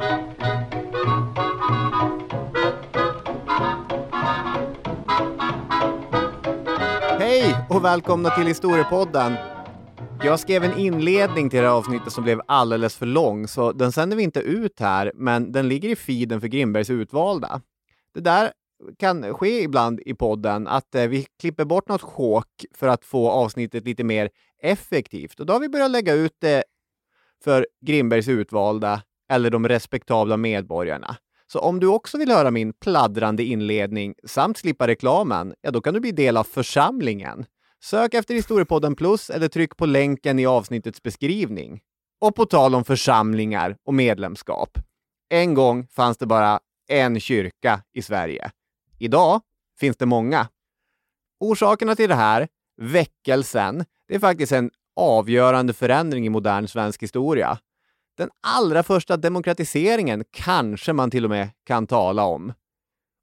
Hej 0.00 0.24
och 7.70 7.84
välkomna 7.84 8.30
till 8.30 8.46
Historiepodden. 8.46 9.32
Jag 10.24 10.40
skrev 10.40 10.64
en 10.64 10.78
inledning 10.78 11.50
till 11.50 11.60
det 11.60 11.66
här 11.66 11.74
avsnittet 11.74 12.12
som 12.12 12.24
blev 12.24 12.40
alldeles 12.46 12.96
för 12.96 13.06
lång, 13.06 13.48
så 13.48 13.72
den 13.72 13.92
sänder 13.92 14.16
vi 14.16 14.22
inte 14.22 14.40
ut 14.40 14.80
här, 14.80 15.12
men 15.14 15.52
den 15.52 15.68
ligger 15.68 15.88
i 15.88 15.96
feeden 15.96 16.40
för 16.40 16.48
Grimbergs 16.48 16.90
utvalda. 16.90 17.60
Det 18.14 18.20
där 18.20 18.52
kan 18.98 19.34
ske 19.34 19.62
ibland 19.62 20.00
i 20.06 20.14
podden, 20.14 20.66
att 20.66 20.94
eh, 20.94 21.06
vi 21.06 21.26
klipper 21.40 21.64
bort 21.64 21.88
något 21.88 22.02
sjok 22.02 22.64
för 22.74 22.88
att 22.88 23.04
få 23.04 23.30
avsnittet 23.30 23.84
lite 23.84 24.04
mer 24.04 24.30
effektivt. 24.62 25.40
Och 25.40 25.46
då 25.46 25.52
har 25.52 25.60
vi 25.60 25.68
börjat 25.68 25.90
lägga 25.90 26.14
ut 26.14 26.36
det 26.38 26.64
för 27.44 27.66
Grimbergs 27.86 28.28
utvalda 28.28 29.02
eller 29.30 29.50
de 29.50 29.68
respektabla 29.68 30.36
medborgarna. 30.36 31.16
Så 31.52 31.58
om 31.58 31.80
du 31.80 31.86
också 31.86 32.18
vill 32.18 32.30
höra 32.30 32.50
min 32.50 32.72
pladdrande 32.72 33.42
inledning 33.42 34.14
samt 34.24 34.58
slippa 34.58 34.86
reklamen, 34.86 35.54
ja 35.60 35.70
då 35.70 35.80
kan 35.80 35.94
du 35.94 36.00
bli 36.00 36.12
del 36.12 36.36
av 36.36 36.44
församlingen. 36.44 37.44
Sök 37.82 38.14
efter 38.14 38.34
Historiepodden 38.34 38.94
Plus 38.94 39.30
eller 39.30 39.48
tryck 39.48 39.76
på 39.76 39.86
länken 39.86 40.38
i 40.38 40.46
avsnittets 40.46 41.02
beskrivning. 41.02 41.80
Och 42.20 42.34
på 42.34 42.46
tal 42.46 42.74
om 42.74 42.84
församlingar 42.84 43.76
och 43.84 43.94
medlemskap. 43.94 44.78
En 45.28 45.54
gång 45.54 45.86
fanns 45.86 46.18
det 46.18 46.26
bara 46.26 46.60
en 46.88 47.20
kyrka 47.20 47.82
i 47.92 48.02
Sverige. 48.02 48.50
Idag 48.98 49.40
finns 49.80 49.96
det 49.96 50.06
många. 50.06 50.48
Orsakerna 51.40 51.96
till 51.96 52.08
det 52.08 52.14
här, 52.14 52.48
väckelsen, 52.76 53.84
det 54.08 54.14
är 54.14 54.18
faktiskt 54.18 54.52
en 54.52 54.70
avgörande 54.96 55.72
förändring 55.72 56.26
i 56.26 56.28
modern 56.28 56.68
svensk 56.68 57.02
historia. 57.02 57.58
Den 58.20 58.30
allra 58.40 58.82
första 58.82 59.16
demokratiseringen 59.16 60.24
kanske 60.30 60.92
man 60.92 61.10
till 61.10 61.24
och 61.24 61.30
med 61.30 61.48
kan 61.66 61.86
tala 61.86 62.24
om. 62.24 62.52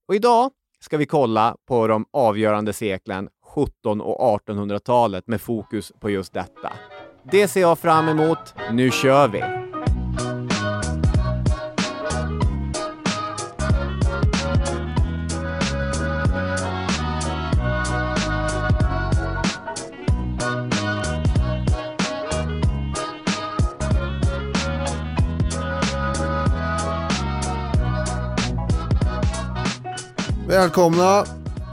Och 0.08 0.16
idag 0.16 0.52
ska 0.80 0.98
vi 0.98 1.06
kolla 1.06 1.56
på 1.68 1.88
de 1.88 2.06
avgörande 2.14 2.74
seklen 2.74 3.30
1700 3.58 4.06
och 4.06 4.48
1800-talet 4.48 5.28
med 5.28 5.42
fokus 5.42 5.92
på 6.00 6.10
just 6.10 6.34
detta. 6.34 6.74
Det 7.32 7.48
ser 7.48 7.62
jag 7.62 7.80
fram 7.80 8.10
emot. 8.10 8.54
Nu 8.72 8.92
kör 8.92 9.28
vi! 9.28 9.67
Välkomna 30.48 31.26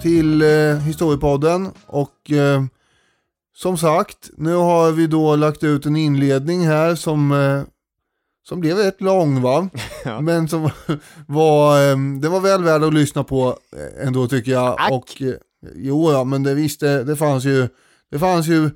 till 0.02 0.42
eh, 0.42 0.76
Historiepodden 0.78 1.70
och 1.86 2.30
eh, 2.30 2.64
som 3.56 3.78
sagt, 3.78 4.30
nu 4.36 4.54
har 4.54 4.92
vi 4.92 5.06
då 5.06 5.36
lagt 5.36 5.64
ut 5.64 5.86
en 5.86 5.96
inledning 5.96 6.66
här 6.66 6.94
som, 6.94 7.32
eh, 7.32 7.62
som 8.48 8.60
blev 8.60 8.76
rätt 8.76 9.00
lång 9.00 9.42
va? 9.42 9.68
Ja. 10.04 10.20
Men 10.20 10.48
som 10.48 10.70
var, 11.26 11.90
eh, 11.90 11.96
det 12.20 12.28
var 12.28 12.40
väl 12.40 12.64
värd 12.64 12.82
att 12.82 12.94
lyssna 12.94 13.24
på 13.24 13.58
eh, 13.76 14.06
ändå 14.06 14.28
tycker 14.28 14.52
jag. 14.52 14.80
Ack. 14.80 14.92
Och, 14.92 15.22
eh, 15.22 15.34
jo, 15.74 16.12
ja, 16.12 16.24
men 16.24 16.42
det 16.42 16.54
visste, 16.54 17.02
det 17.02 17.16
fanns 17.16 17.44
ju, 17.44 17.68
det 18.10 18.18
fanns 18.18 18.46
ju 18.46 18.70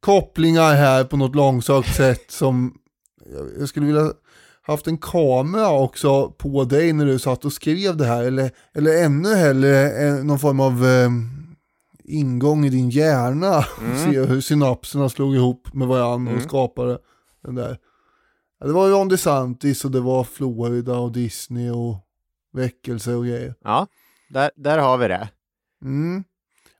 kopplingar 0.00 0.74
här 0.74 1.04
på 1.04 1.16
något 1.16 1.34
långsökt 1.34 1.96
sätt 1.96 2.30
som 2.30 2.74
jag, 3.32 3.48
jag 3.60 3.68
skulle 3.68 3.86
vilja 3.86 4.12
haft 4.68 4.86
en 4.86 4.98
kamera 4.98 5.70
också 5.70 6.30
på 6.30 6.64
dig 6.64 6.92
när 6.92 7.06
du 7.06 7.18
satt 7.18 7.44
och 7.44 7.52
skrev 7.52 7.96
det 7.96 8.04
här 8.06 8.22
eller, 8.24 8.50
eller 8.74 9.04
ännu 9.04 9.34
hellre 9.34 9.90
eh, 10.06 10.24
någon 10.24 10.38
form 10.38 10.60
av 10.60 10.86
eh, 10.86 11.10
ingång 12.04 12.64
i 12.64 12.68
din 12.68 12.90
hjärna 12.90 13.64
Mm. 13.80 14.12
se 14.12 14.20
hur 14.20 14.40
synapserna 14.40 15.08
slog 15.08 15.34
ihop 15.34 15.74
med 15.74 15.88
varandra 15.88 16.32
och 16.32 16.36
Mm. 16.38 16.48
skapade 16.48 16.98
den 17.42 17.54
där. 17.54 17.78
Ja, 18.60 18.66
det 18.66 18.72
var 18.72 18.88
Ron 18.90 19.08
DeSantis 19.08 19.84
och 19.84 19.90
det 19.90 20.00
var 20.00 20.24
Florida 20.24 20.96
och 20.98 21.12
Disney 21.12 21.70
och 21.70 21.96
väckelse 22.52 23.14
och 23.14 23.24
grejer. 23.24 23.54
Ja, 23.64 23.86
där, 24.30 24.50
där 24.56 24.78
har 24.78 24.98
vi 24.98 25.08
det. 25.08 25.28
Mm. 25.82 26.24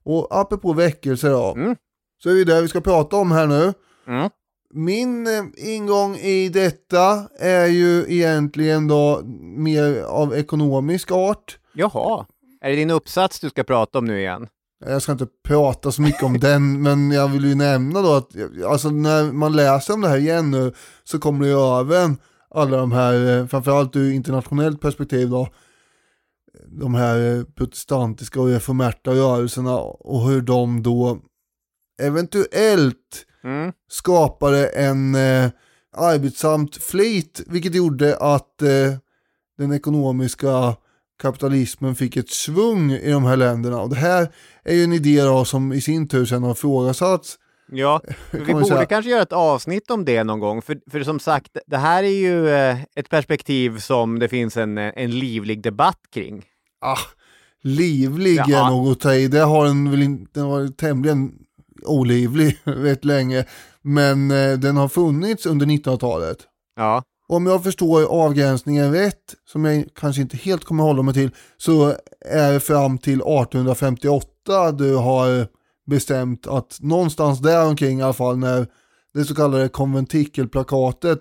Och 0.05 0.29
apropå 0.31 0.73
väckelse 0.73 1.29
då, 1.29 1.55
Mm. 1.57 1.77
så 2.23 2.31
är 2.31 2.35
vi 2.35 2.45
där 2.45 2.63
vi 2.63 2.69
ska 2.69 2.81
prata 2.81 3.17
om 3.17 3.31
här 3.33 3.47
nu. 3.47 3.73
Mm. 4.07 4.31
Min 4.75 5.27
eh, 5.27 5.45
ingång 5.57 6.17
i 6.17 6.49
detta 6.49 7.29
är 7.39 7.67
ju 7.67 8.05
egentligen 8.09 8.89
då 8.89 9.21
mer 9.41 10.03
av 10.03 10.35
ekonomisk 10.35 11.13
art. 11.13 11.59
Jaha, 11.75 12.27
är 12.61 12.71
det 12.71 12.77
din 12.77 12.91
uppsats 12.91 13.41
du 13.41 13.51
ska 13.51 13.65
prata 13.65 13.99
om 13.99 14.05
nu 14.05 14.21
igen? 14.21 14.49
Jag 14.87 15.03
ska 15.03 15.13
inte 15.13 15.27
prata 15.45 15.93
så 15.93 16.03
mycket 16.03 16.23
om 16.23 16.39
den, 16.41 16.83
men 16.83 17.11
jag 17.11 17.29
vill 17.29 17.45
ju 17.45 17.55
nämna 17.55 18.03
då 18.03 18.15
att 18.15 18.33
alltså 18.67 18.91
när 18.91 19.33
man 19.33 19.57
läser 19.57 19.95
om 19.95 20.01
det 20.01 20.09
här 20.09 20.19
igen 20.19 20.51
nu 20.51 20.73
så 21.05 21.19
kommer 21.19 21.45
det 21.45 21.51
ju 21.51 21.81
även 21.81 22.17
alla 22.51 22.77
de 22.77 22.93
här, 22.93 23.39
eh, 23.39 23.47
framförallt 23.47 23.97
ur 23.97 24.13
internationellt 24.13 24.81
perspektiv 24.81 25.31
då, 25.31 25.49
de 26.67 26.95
här 26.95 27.37
eh, 27.37 27.45
protestantiska 27.45 28.41
och 28.41 28.49
reformerta 28.49 29.11
rörelserna 29.11 29.79
och 29.79 30.29
hur 30.29 30.41
de 30.41 30.83
då 30.83 31.19
eventuellt 32.03 33.27
Mm. 33.45 33.73
skapade 33.89 34.67
en 34.69 35.15
eh, 35.15 35.51
arbetsamt 35.97 36.77
flit, 36.77 37.41
vilket 37.47 37.75
gjorde 37.75 38.17
att 38.17 38.63
eh, 38.63 38.69
den 39.59 39.73
ekonomiska 39.73 40.77
kapitalismen 41.23 41.95
fick 41.95 42.17
ett 42.17 42.31
svung 42.31 42.93
i 42.93 43.11
de 43.11 43.25
här 43.25 43.37
länderna. 43.37 43.81
Och 43.81 43.89
det 43.91 43.97
här 43.97 44.29
är 44.65 44.75
ju 44.75 44.85
en 44.85 44.93
idé 44.93 45.23
då 45.23 45.45
som 45.45 45.73
i 45.73 45.81
sin 45.81 46.09
tur 46.09 46.25
sen 46.27 46.43
har 46.43 46.53
ifrågasatts. 46.53 47.39
Ja, 47.73 48.01
vi 48.31 48.53
borde 48.53 48.65
säga. 48.65 48.85
kanske 48.87 49.11
göra 49.11 49.23
ett 49.23 49.33
avsnitt 49.33 49.91
om 49.91 50.05
det 50.05 50.25
någon 50.25 50.41
gång, 50.41 50.63
för, 50.63 50.79
för 50.91 51.03
som 51.03 51.21
sagt, 51.21 51.57
det 51.67 51.77
här 51.77 52.03
är 52.03 52.09
ju 52.09 52.49
eh, 52.49 52.79
ett 52.97 53.09
perspektiv 53.11 53.79
som 53.79 54.19
det 54.19 54.29
finns 54.29 54.57
en, 54.57 54.79
eh, 54.79 54.93
en 54.97 55.19
livlig 55.19 55.63
debatt 55.63 56.01
kring. 56.13 56.45
Ah, 56.81 56.99
livlig 57.63 58.41
Ja. 58.47 58.67
är 58.67 58.71
nog 58.71 58.93
att 58.93 59.01
ta 59.01 59.15
i. 59.15 59.29
Det 59.29 59.39
har 59.41 59.65
den 59.65 59.91
väl 59.91 60.03
inte, 60.03 60.41
den 60.41 60.49
var 60.49 60.69
tämligen 60.69 61.33
olivlig 61.85 62.59
rätt 62.65 63.05
länge. 63.05 63.45
Men 63.83 64.31
eh, 64.31 64.59
den 64.59 64.77
har 64.77 64.89
funnits 64.89 65.47
under 65.47 65.67
1900-talet. 65.67 66.39
Ja, 66.77 67.03
Om 67.29 67.47
jag 67.47 67.63
förstår 67.65 68.05
avgränsningen 68.05 68.93
rätt, 68.93 69.35
som 69.45 69.65
jag 69.65 69.85
kanske 69.95 70.23
inte 70.23 70.37
helt 70.37 70.65
kommer 70.65 70.83
hålla 70.85 71.03
mig 71.03 71.15
till, 71.15 71.31
så 71.57 71.95
är 72.27 72.53
det 72.53 72.61
fram 72.61 72.99
till 72.99 73.21
1858 73.21 74.73
du 74.73 74.95
har 74.97 75.47
bestämt 75.87 76.47
att 76.47 76.79
någonstans 76.81 77.39
där 77.41 77.67
omkring 77.67 77.99
i 77.99 78.03
alla 78.03 78.13
fall 78.13 78.39
när 78.39 78.67
det 79.15 79.25
så 79.25 79.35
kallade 79.35 79.69
konventikelplakatet 79.69 81.21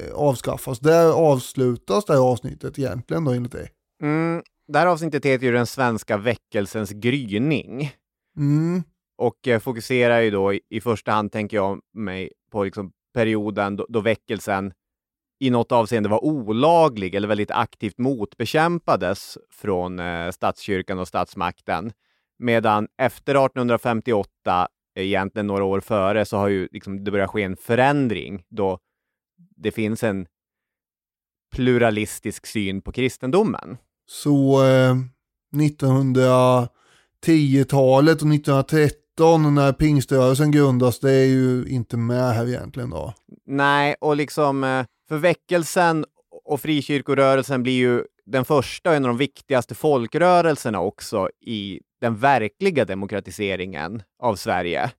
eh, 0.00 0.14
avskaffas. 0.14 0.78
Där 0.78 1.12
avslutas 1.12 2.04
det 2.04 2.12
här 2.12 2.20
avsnittet 2.20 2.78
egentligen 2.78 3.24
då 3.24 3.30
enligt 3.30 3.52
dig. 3.52 3.68
mm, 4.02 4.42
det 4.68 4.78
här 4.78 4.86
avsnittet 4.86 5.24
heter 5.24 5.46
ju 5.46 5.52
Den 5.52 5.66
svenska 5.66 6.16
väckelsens 6.16 6.90
gryning. 6.90 7.92
Mm, 8.36 8.82
och 9.18 9.48
eh, 9.48 9.60
fokuserar 9.60 10.20
ju 10.20 10.30
då 10.30 10.54
i, 10.54 10.60
i 10.68 10.80
första 10.80 11.12
hand, 11.12 11.32
tänker 11.32 11.56
jag 11.56 11.80
mig, 11.92 12.32
på 12.50 12.64
liksom 12.64 12.92
perioden 13.14 13.76
då, 13.76 13.86
då 13.88 14.00
väckelsen 14.00 14.72
i 15.40 15.50
något 15.50 15.72
avseende 15.72 16.08
var 16.08 16.24
olaglig 16.24 17.14
eller 17.14 17.28
väldigt 17.28 17.50
aktivt 17.50 17.98
motbekämpades 17.98 19.38
från 19.50 19.98
eh, 19.98 20.30
statskyrkan 20.30 20.98
och 20.98 21.08
statsmakten. 21.08 21.92
Medan 22.38 22.88
efter 22.98 23.46
1858, 23.46 24.68
egentligen 24.94 25.46
några 25.46 25.64
år 25.64 25.80
före, 25.80 26.24
så 26.24 26.36
har 26.36 26.48
ju 26.48 26.68
liksom 26.72 27.04
det 27.04 27.10
börjat 27.10 27.30
ske 27.30 27.42
en 27.42 27.56
förändring 27.56 28.44
då 28.48 28.78
det 29.56 29.70
finns 29.70 30.02
en 30.02 30.26
pluralistisk 31.54 32.46
syn 32.46 32.82
på 32.82 32.92
kristendomen. 32.92 33.76
så 34.06 34.64
eh, 34.64 34.96
1910-talet 35.54 38.22
och 38.22 38.28
1930 38.28 39.01
1913 39.12 39.54
när 39.54 39.72
pingströrelsen 39.72 40.50
grundas, 40.50 40.98
det 41.00 41.12
är 41.12 41.26
ju 41.26 41.64
inte 41.68 41.96
med 41.96 42.34
här 42.34 42.48
egentligen 42.48 42.90
då. 42.90 43.14
Nej, 43.46 43.94
och 44.00 44.16
liksom 44.16 44.64
eh, 44.64 44.84
för 45.08 45.16
väckelsen 45.16 46.04
och 46.44 46.60
frikyrkorörelsen 46.60 47.62
blir 47.62 47.72
ju 47.72 48.04
den 48.26 48.44
första 48.44 48.90
och 48.90 48.96
en 48.96 49.04
av 49.04 49.08
de 49.08 49.16
viktigaste 49.16 49.74
folkrörelserna 49.74 50.80
också 50.80 51.28
i 51.40 51.80
den 52.00 52.16
verkliga 52.16 52.84
demokratiseringen 52.84 54.02
av 54.22 54.36
Sverige. 54.36 54.90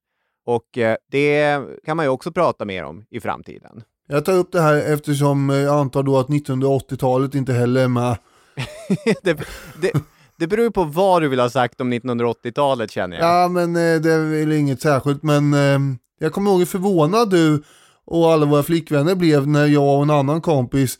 Och 0.46 0.78
eh, 0.78 0.96
det 1.12 1.62
kan 1.86 1.98
man 1.98 2.06
ju 2.06 2.10
också 2.10 2.32
prata 2.32 2.66
mer 2.66 2.84
om 2.84 3.06
i 3.10 3.20
framtiden. 3.20 3.84
Jag 4.08 4.26
tar 4.26 4.34
upp 4.34 4.52
det 4.52 4.62
här 4.62 4.94
eftersom 4.94 5.50
eh, 5.50 5.56
jag 5.56 5.76
antar 5.76 6.04
då 6.04 6.18
att 6.18 6.28
1980-talet 6.28 7.36
inte 7.36 7.54
heller 7.54 7.84
är 7.84 7.88
med. 7.88 8.18
det, 9.24 9.40
det, 9.82 9.94
det 10.38 10.48
beror 10.48 10.64
ju 10.64 10.72
på 10.72 10.84
vad 10.84 11.22
du 11.22 11.28
vill 11.28 11.40
ha 11.40 11.50
sagt 11.50 11.82
om 11.82 11.94
1980-talet 11.94 12.92
känner 12.92 13.18
jag. 13.18 13.26
Ja 13.26 13.48
men 13.48 13.76
eh, 13.76 14.02
det 14.02 14.12
är 14.14 14.40
väl 14.40 14.52
inget 14.52 14.82
särskilt 14.82 15.24
men 15.24 15.54
eh, 15.54 15.80
jag 16.20 16.34
kommer 16.34 16.52
ihåg 16.52 16.60
hur 16.60 16.66
förvånad 16.66 17.30
du 17.30 17.64
och 18.06 18.32
alla 18.32 18.46
våra 18.46 18.64
flickvänner 18.64 19.16
blev 19.16 19.48
när 19.48 19.66
jag 19.66 19.96
och 19.98 20.04
en 20.04 20.10
annan 20.10 20.42
kompis 20.42 21.00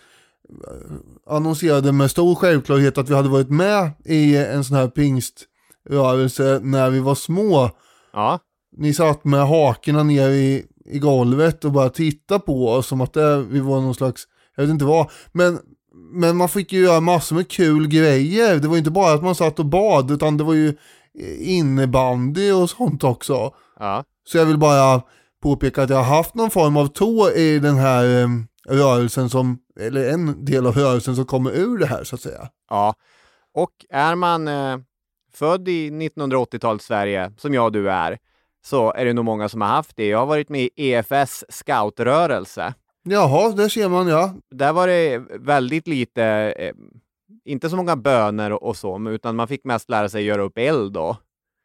eh, 0.68 1.36
annonserade 1.36 1.92
med 1.92 2.12
stor 2.12 2.36
självklarhet 2.36 2.98
att 2.98 3.10
vi 3.10 3.16
hade 3.16 3.30
varit 3.30 3.50
med 3.50 3.92
i 4.06 4.38
en 4.38 4.64
sån 4.64 4.78
här 4.78 4.88
pingströrelse 4.88 6.60
när 6.64 6.90
vi 6.90 7.00
var 7.00 7.16
små. 7.16 7.70
Ja, 8.14 8.40
Ni 8.78 8.94
satt 8.94 9.24
med 9.24 9.48
hakorna 9.48 10.04
ner 10.04 10.30
i, 10.30 10.66
i 10.86 11.00
golvet 11.00 11.66
och 11.66 11.72
bara 11.72 11.90
tittade 11.90 12.40
på 12.40 12.70
oss 12.70 12.88
som 12.88 13.02
att 13.02 13.14
det, 13.14 13.38
vi 13.44 13.60
var 13.60 13.82
någon 13.82 13.96
slags, 13.96 14.24
jag 14.56 14.64
vet 14.64 14.72
inte 14.72 14.86
vad. 14.86 15.10
Men, 15.32 15.60
men 16.14 16.38
man 16.38 16.50
fick 16.50 16.74
ju 16.74 16.84
göra 16.84 17.00
massor 17.00 17.36
med 17.36 17.52
kul 17.52 17.88
grejer. 17.88 18.60
Det 18.60 18.68
var 18.68 18.76
ju 18.76 18.80
inte 18.80 18.92
bara 18.92 19.14
att 19.14 19.24
man 19.24 19.36
satt 19.36 19.60
och 19.60 19.66
bad 19.66 20.12
utan 20.12 20.38
det 20.38 20.44
var 20.44 20.54
ju 20.54 20.76
innebandy 21.40 22.52
och 22.52 22.70
sånt 22.70 23.04
också. 23.04 23.54
ja. 23.80 24.04
Så 24.26 24.38
jag 24.38 24.46
vill 24.46 24.58
bara 24.58 25.02
påpeka 25.44 25.84
att 25.84 25.90
jag 25.90 25.98
har 25.98 26.16
haft 26.16 26.36
någon 26.36 26.50
form 26.50 26.78
av 26.78 26.88
tå 26.88 27.32
i 27.32 27.60
den 27.60 27.76
här 27.76 28.22
eh, 28.22 28.28
rörelsen 28.70 29.30
som, 29.30 29.58
eller 29.80 30.10
en 30.10 30.46
del 30.46 30.68
av 30.68 30.74
rörelsen 30.74 31.16
som 31.16 31.26
kommer 31.26 31.52
ur 31.52 31.78
det 31.78 31.86
här 31.86 32.04
så 32.04 32.16
att 32.16 32.22
säga. 32.22 32.50
Ja, 32.70 32.96
och 33.54 33.72
är 33.90 34.16
man 34.16 34.48
eh, 34.48 34.78
född 35.34 35.68
i 35.68 35.90
1980-talets 35.90 36.86
Sverige, 36.86 37.32
som 37.38 37.54
jag 37.54 37.66
och 37.66 37.72
du 37.72 37.92
är, 37.92 38.18
så 38.66 38.94
är 38.94 39.06
det 39.06 39.14
nog 39.14 39.26
många 39.26 39.50
som 39.50 39.62
har 39.62 39.68
haft 39.68 39.96
det. 39.96 40.08
Jag 40.08 40.20
har 40.20 40.26
varit 40.26 40.50
med 40.50 40.62
i 40.62 40.70
EFS 40.76 41.44
scoutrörelse. 41.50 42.74
Jaha, 43.04 43.52
där 43.52 43.70
ser 43.70 43.90
man 43.90 44.08
ja. 44.08 44.34
Där 44.52 44.74
var 44.74 44.88
det 44.88 45.18
väldigt 45.40 45.88
lite, 45.88 46.24
eh, 46.58 46.74
inte 47.46 47.70
så 47.70 47.76
många 47.76 47.96
böner 47.96 48.52
och, 48.52 48.64
och 48.64 48.78
så, 48.78 49.10
utan 49.10 49.36
man 49.36 49.48
fick 49.48 49.64
mest 49.64 49.90
lära 49.90 50.10
sig 50.10 50.24
göra 50.24 50.42
upp 50.42 50.58
eld 50.58 50.98
och 50.98 51.16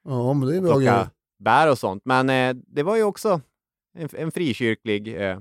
Ja, 0.08 0.32
men 0.34 0.48
det 0.48 0.56
är 0.56 0.60
bra 0.60 0.78
grejer. 0.78 1.06
bär 1.44 1.70
och 1.70 1.78
sånt. 1.78 2.02
Men 2.04 2.30
eh, 2.30 2.56
det 2.66 2.82
var 2.82 2.96
ju 2.96 3.02
också 3.02 3.40
en, 3.98 4.08
en 4.12 4.32
frikyrklig 4.32 5.22
eh, 5.30 5.38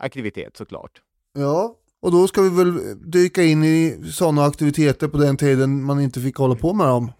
aktivitet 0.00 0.56
såklart. 0.56 0.90
Ja, 1.38 1.74
och 2.02 2.12
då 2.12 2.28
ska 2.28 2.42
vi 2.42 2.48
väl 2.48 2.80
dyka 3.10 3.42
in 3.42 3.64
i 3.64 4.00
sådana 4.12 4.44
aktiviteter 4.44 5.08
på 5.08 5.18
den 5.18 5.36
tiden 5.36 5.84
man 5.84 6.00
inte 6.00 6.20
fick 6.20 6.36
hålla 6.36 6.54
på 6.54 6.72
med 6.72 6.86
dem. 6.86 7.12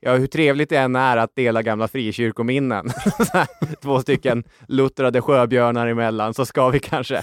Ja, 0.00 0.14
hur 0.16 0.26
trevligt 0.26 0.68
det 0.68 0.76
än 0.76 0.96
är 0.96 1.16
att 1.16 1.34
dela 1.36 1.62
gamla 1.62 1.88
frikyrkominnen, 1.88 2.90
två 3.82 4.00
stycken 4.00 4.44
luttrade 4.68 5.20
sjöbjörnar 5.22 5.86
emellan, 5.86 6.34
så 6.34 6.46
ska 6.46 6.68
vi 6.68 6.78
kanske 6.80 7.22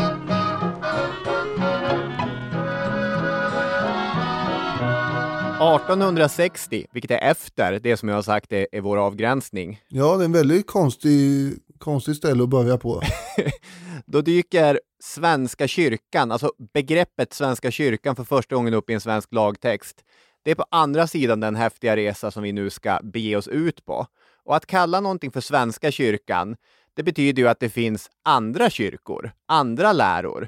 1860, 5.61 6.85
vilket 6.91 7.11
är 7.11 7.17
efter 7.17 7.79
det 7.79 7.97
som 7.97 8.09
jag 8.09 8.15
har 8.15 8.21
sagt 8.21 8.51
är, 8.53 8.67
är 8.71 8.81
vår 8.81 8.97
avgränsning, 8.97 9.81
Ja, 9.89 10.17
det 10.17 10.23
är 10.23 10.25
en 10.25 10.31
väldigt 10.31 10.67
konstig, 10.67 11.53
konstig 11.77 12.15
ställe 12.15 12.43
att 12.43 12.49
börja 12.49 12.77
på. 12.77 13.01
då 14.05 14.21
dyker 14.21 14.79
Svenska 15.03 15.67
kyrkan, 15.67 16.31
alltså 16.31 16.51
begreppet 16.73 17.33
Svenska 17.33 17.71
kyrkan 17.71 18.15
för 18.15 18.23
första 18.23 18.55
gången 18.55 18.73
upp 18.73 18.89
i 18.89 18.93
en 18.93 19.01
svensk 19.01 19.33
lagtext. 19.33 20.03
Det 20.43 20.51
är 20.51 20.55
på 20.55 20.65
andra 20.71 21.07
sidan 21.07 21.39
den 21.39 21.55
häftiga 21.55 21.95
resa 21.95 22.31
som 22.31 22.43
vi 22.43 22.51
nu 22.51 22.69
ska 22.69 22.99
bege 23.03 23.35
oss 23.35 23.47
ut 23.47 23.85
på. 23.85 24.05
Och 24.45 24.55
att 24.55 24.65
kalla 24.65 24.99
någonting 24.99 25.31
för 25.31 25.41
Svenska 25.41 25.91
kyrkan, 25.91 26.55
det 26.93 27.03
betyder 27.03 27.41
ju 27.41 27.47
att 27.47 27.59
det 27.59 27.69
finns 27.69 28.09
andra 28.25 28.69
kyrkor, 28.69 29.31
andra 29.47 29.93
läror. 29.93 30.47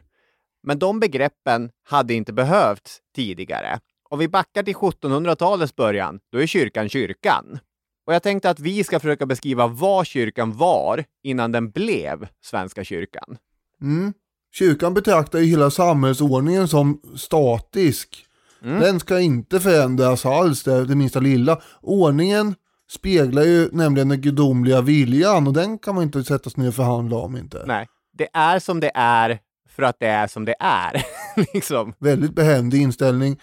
Men 0.63 0.79
de 0.79 0.99
begreppen 0.99 1.69
hade 1.83 2.13
inte 2.13 2.33
behövts 2.33 2.99
tidigare. 3.15 3.79
Om 4.13 4.19
vi 4.19 4.27
backar 4.27 4.63
till 4.63 4.75
1700-talets 4.75 5.75
början, 5.75 6.19
då 6.31 6.41
är 6.41 6.47
kyrkan 6.47 6.89
kyrkan. 6.89 7.59
Och 8.07 8.13
jag 8.13 8.23
tänkte 8.23 8.49
att 8.49 8.59
vi 8.59 8.83
ska 8.83 8.99
försöka 8.99 9.25
beskriva 9.25 9.67
vad 9.67 10.07
kyrkan 10.07 10.57
var 10.57 11.03
innan 11.23 11.51
den 11.51 11.71
blev 11.71 12.27
Svenska 12.41 12.83
kyrkan. 12.83 13.37
Mm. 13.81 14.13
Kyrkan 14.55 14.93
betraktar 14.93 15.39
ju 15.39 15.45
hela 15.45 15.71
samhällsordningen 15.71 16.67
som 16.67 17.01
statisk. 17.15 18.25
Den 18.61 18.99
ska 18.99 19.19
inte 19.19 19.59
förändras 19.59 20.25
alls, 20.25 20.63
det, 20.63 20.85
det 20.85 20.95
minsta 20.95 21.19
lilla. 21.19 21.61
Ordningen 21.81 22.55
speglar 22.91 23.43
ju 23.43 23.69
nämligen 23.71 24.09
den 24.09 24.21
gudomliga 24.21 24.81
viljan 24.81 25.47
och 25.47 25.53
den 25.53 25.77
kan 25.77 25.95
man 25.95 26.03
inte 26.03 26.23
sätta 26.23 26.49
sig 26.49 26.61
ner 26.61 26.69
och 26.69 26.75
förhandla 26.75 27.17
om 27.17 27.37
inte. 27.37 27.63
Nej, 27.65 27.87
det 28.17 28.27
är 28.33 28.59
som 28.59 28.79
det 28.79 28.91
är 28.95 29.39
för 29.69 29.83
att 29.83 29.99
det 29.99 30.07
är 30.07 30.27
som 30.27 30.45
det 30.45 30.55
är. 30.59 31.05
liksom. 31.53 31.93
Väldigt 31.99 32.35
behändig 32.35 32.81
inställning. 32.81 33.39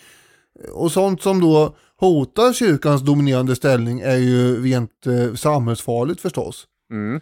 Och 0.72 0.92
sånt 0.92 1.22
som 1.22 1.40
då 1.40 1.76
hotar 1.96 2.52
kyrkans 2.52 3.02
dominerande 3.02 3.56
ställning 3.56 4.00
är 4.00 4.16
ju 4.16 4.62
rent 4.62 5.06
eh, 5.06 5.34
samhällsfarligt 5.34 6.20
förstås. 6.20 6.66
Mm. 6.90 7.20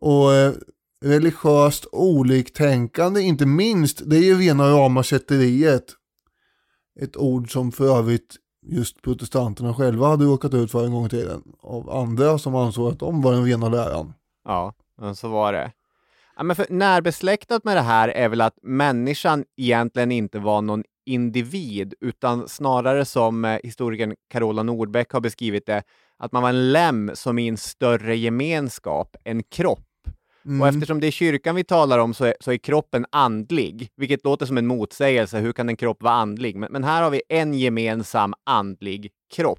Och 0.00 0.34
eh, 0.34 0.52
religiöst 1.04 1.86
oliktänkande 1.92 3.20
inte 3.20 3.46
minst, 3.46 4.02
det 4.10 4.16
är 4.16 4.24
ju 4.24 4.38
rena 4.38 4.70
rama 4.70 5.02
kätteriet. 5.02 5.84
Ett 7.00 7.16
ord 7.16 7.52
som 7.52 7.72
för 7.72 7.98
övrigt 7.98 8.36
just 8.66 9.02
protestanterna 9.02 9.74
själva 9.74 10.06
hade 10.06 10.24
råkat 10.24 10.54
ut 10.54 10.70
för 10.70 10.84
en 10.84 10.92
gång 10.92 11.06
i 11.06 11.08
tiden. 11.08 11.42
Av 11.60 11.90
andra 11.90 12.38
som 12.38 12.54
ansåg 12.54 12.92
att 12.92 12.98
de 12.98 13.22
var 13.22 13.32
den 13.32 13.44
rena 13.44 13.68
läran. 13.68 14.14
Ja, 14.44 14.74
men 14.98 15.16
så 15.16 15.28
var 15.28 15.52
det. 15.52 15.72
Ja, 16.36 16.42
men 16.42 16.56
för 16.56 16.66
närbesläktat 16.70 17.64
med 17.64 17.76
det 17.76 17.80
här 17.80 18.08
är 18.08 18.28
väl 18.28 18.40
att 18.40 18.58
människan 18.62 19.44
egentligen 19.56 20.12
inte 20.12 20.38
var 20.38 20.62
någon 20.62 20.84
individ, 21.08 21.94
utan 22.00 22.48
snarare 22.48 23.04
som 23.04 23.44
eh, 23.44 23.58
historikern 23.62 24.14
Carola 24.30 24.62
Nordbeck 24.62 25.12
har 25.12 25.20
beskrivit 25.20 25.66
det, 25.66 25.82
att 26.18 26.32
man 26.32 26.42
var 26.42 26.48
en 26.48 26.72
lem 26.72 27.10
som 27.14 27.38
i 27.38 27.48
en 27.48 27.56
större 27.56 28.16
gemenskap, 28.16 29.16
en 29.24 29.42
kropp. 29.42 29.84
Mm. 30.44 30.60
Och 30.60 30.68
eftersom 30.68 31.00
det 31.00 31.06
är 31.06 31.10
kyrkan 31.10 31.54
vi 31.54 31.64
talar 31.64 31.98
om 31.98 32.14
så 32.14 32.24
är, 32.24 32.34
så 32.40 32.52
är 32.52 32.56
kroppen 32.56 33.06
andlig, 33.12 33.90
vilket 33.96 34.24
låter 34.24 34.46
som 34.46 34.58
en 34.58 34.66
motsägelse. 34.66 35.38
Hur 35.38 35.52
kan 35.52 35.68
en 35.68 35.76
kropp 35.76 36.02
vara 36.02 36.14
andlig? 36.14 36.56
Men, 36.56 36.72
men 36.72 36.84
här 36.84 37.02
har 37.02 37.10
vi 37.10 37.22
en 37.28 37.54
gemensam 37.54 38.34
andlig 38.44 39.10
kropp. 39.34 39.58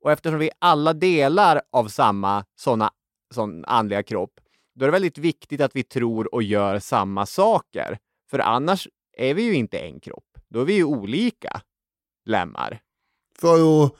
Och 0.00 0.12
eftersom 0.12 0.38
vi 0.38 0.50
alla 0.58 0.92
delar 0.92 1.60
av 1.72 1.88
samma 1.88 2.44
sådana 2.56 2.90
sån 3.34 3.64
andliga 3.64 4.02
kropp, 4.02 4.32
då 4.74 4.84
är 4.84 4.86
det 4.86 4.92
väldigt 4.92 5.18
viktigt 5.18 5.60
att 5.60 5.76
vi 5.76 5.82
tror 5.82 6.34
och 6.34 6.42
gör 6.42 6.78
samma 6.78 7.26
saker. 7.26 7.98
För 8.30 8.38
annars 8.38 8.88
är 9.16 9.34
vi 9.34 9.42
ju 9.42 9.54
inte 9.54 9.78
en 9.78 10.00
kropp. 10.00 10.29
Då 10.50 10.60
är 10.60 10.64
vi 10.64 10.74
ju 10.74 10.84
olika 10.84 11.60
lemmar. 12.26 12.80
För 13.38 13.54
att, 13.54 13.92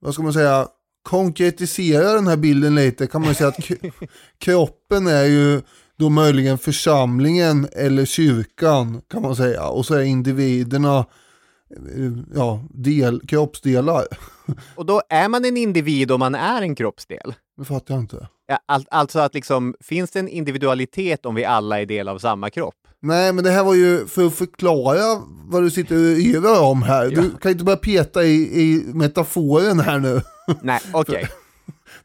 vad 0.00 0.14
ska 0.14 0.22
man 0.22 0.32
säga, 0.32 0.68
konkretisera 1.02 2.12
den 2.12 2.26
här 2.26 2.36
bilden 2.36 2.74
lite 2.74 3.06
kan 3.06 3.22
man 3.22 3.34
säga 3.34 3.48
att 3.48 3.58
kroppen 4.38 5.06
är 5.06 5.24
ju 5.24 5.62
då 5.96 6.08
möjligen 6.08 6.58
församlingen 6.58 7.68
eller 7.72 8.04
kyrkan 8.04 9.02
kan 9.08 9.22
man 9.22 9.36
säga. 9.36 9.68
Och 9.68 9.86
så 9.86 9.94
är 9.94 10.02
individerna 10.02 11.06
ja, 12.34 12.64
del, 12.70 13.20
kroppsdelar. 13.20 14.06
Och 14.74 14.86
då 14.86 15.02
är 15.08 15.28
man 15.28 15.44
en 15.44 15.56
individ 15.56 16.10
om 16.10 16.20
man 16.20 16.34
är 16.34 16.62
en 16.62 16.74
kroppsdel? 16.74 17.34
Det 17.56 17.64
fattar 17.64 17.94
jag 17.94 18.02
inte. 18.02 18.28
All, 18.66 18.86
alltså 18.90 19.18
att 19.18 19.34
liksom, 19.34 19.74
finns 19.80 20.10
det 20.10 20.18
en 20.18 20.28
individualitet 20.28 21.26
om 21.26 21.34
vi 21.34 21.44
alla 21.44 21.80
är 21.80 21.86
del 21.86 22.08
av 22.08 22.18
samma 22.18 22.50
kropp? 22.50 22.87
Nej, 23.02 23.32
men 23.32 23.44
det 23.44 23.50
här 23.50 23.64
var 23.64 23.74
ju 23.74 24.06
för 24.06 24.26
att 24.26 24.34
förklara 24.34 25.22
vad 25.44 25.62
du 25.62 25.70
sitter 25.70 25.94
och 25.94 26.18
yrar 26.18 26.62
om 26.62 26.82
här. 26.82 27.04
Ja. 27.04 27.10
Du 27.10 27.30
kan 27.36 27.52
inte 27.52 27.64
börja 27.64 27.76
peta 27.76 28.24
i, 28.24 28.60
i 28.62 28.82
metaforen 28.94 29.80
här 29.80 29.98
nu. 29.98 30.20
Nej, 30.62 30.80
okej. 30.92 31.28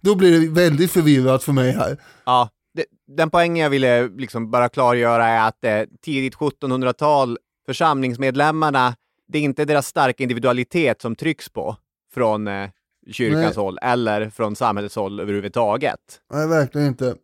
Då 0.02 0.16
blir 0.16 0.40
det 0.40 0.48
väldigt 0.48 0.92
förvirrat 0.92 1.44
för 1.44 1.52
mig 1.52 1.72
här. 1.72 1.98
Ja, 2.26 2.50
det, 2.74 2.86
den 3.18 3.30
poängen 3.30 3.64
jag 3.64 3.70
ville 3.70 4.08
liksom 4.08 4.52
bara 4.52 4.70
klargöra 4.70 5.28
är 5.28 5.48
att 5.48 5.64
eh, 5.64 5.82
tidigt 6.02 6.36
1700-tal, 6.36 7.38
församlingsmedlemmarna, 7.66 8.96
det 9.28 9.38
är 9.38 9.42
inte 9.42 9.66
deras 9.66 9.88
starka 9.88 10.24
individualitet 10.24 11.02
som 11.02 11.16
trycks 11.16 11.50
på 11.50 11.78
från 12.14 12.48
eh, 12.48 12.70
kyrkans 13.12 13.56
Nej. 13.56 13.64
håll 13.64 13.78
eller 13.82 14.30
från 14.30 14.56
samhällets 14.56 14.96
håll 14.96 15.20
överhuvudtaget. 15.20 16.00
Nej, 16.34 16.48
verkligen 16.48 16.88
inte. 16.88 17.16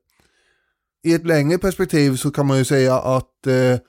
I 1.03 1.13
ett 1.13 1.27
längre 1.27 1.57
perspektiv 1.57 2.15
så 2.15 2.31
kan 2.31 2.47
man 2.47 2.57
ju 2.57 2.65
säga 2.65 2.95
att 2.95 3.47
eh, 3.47 3.79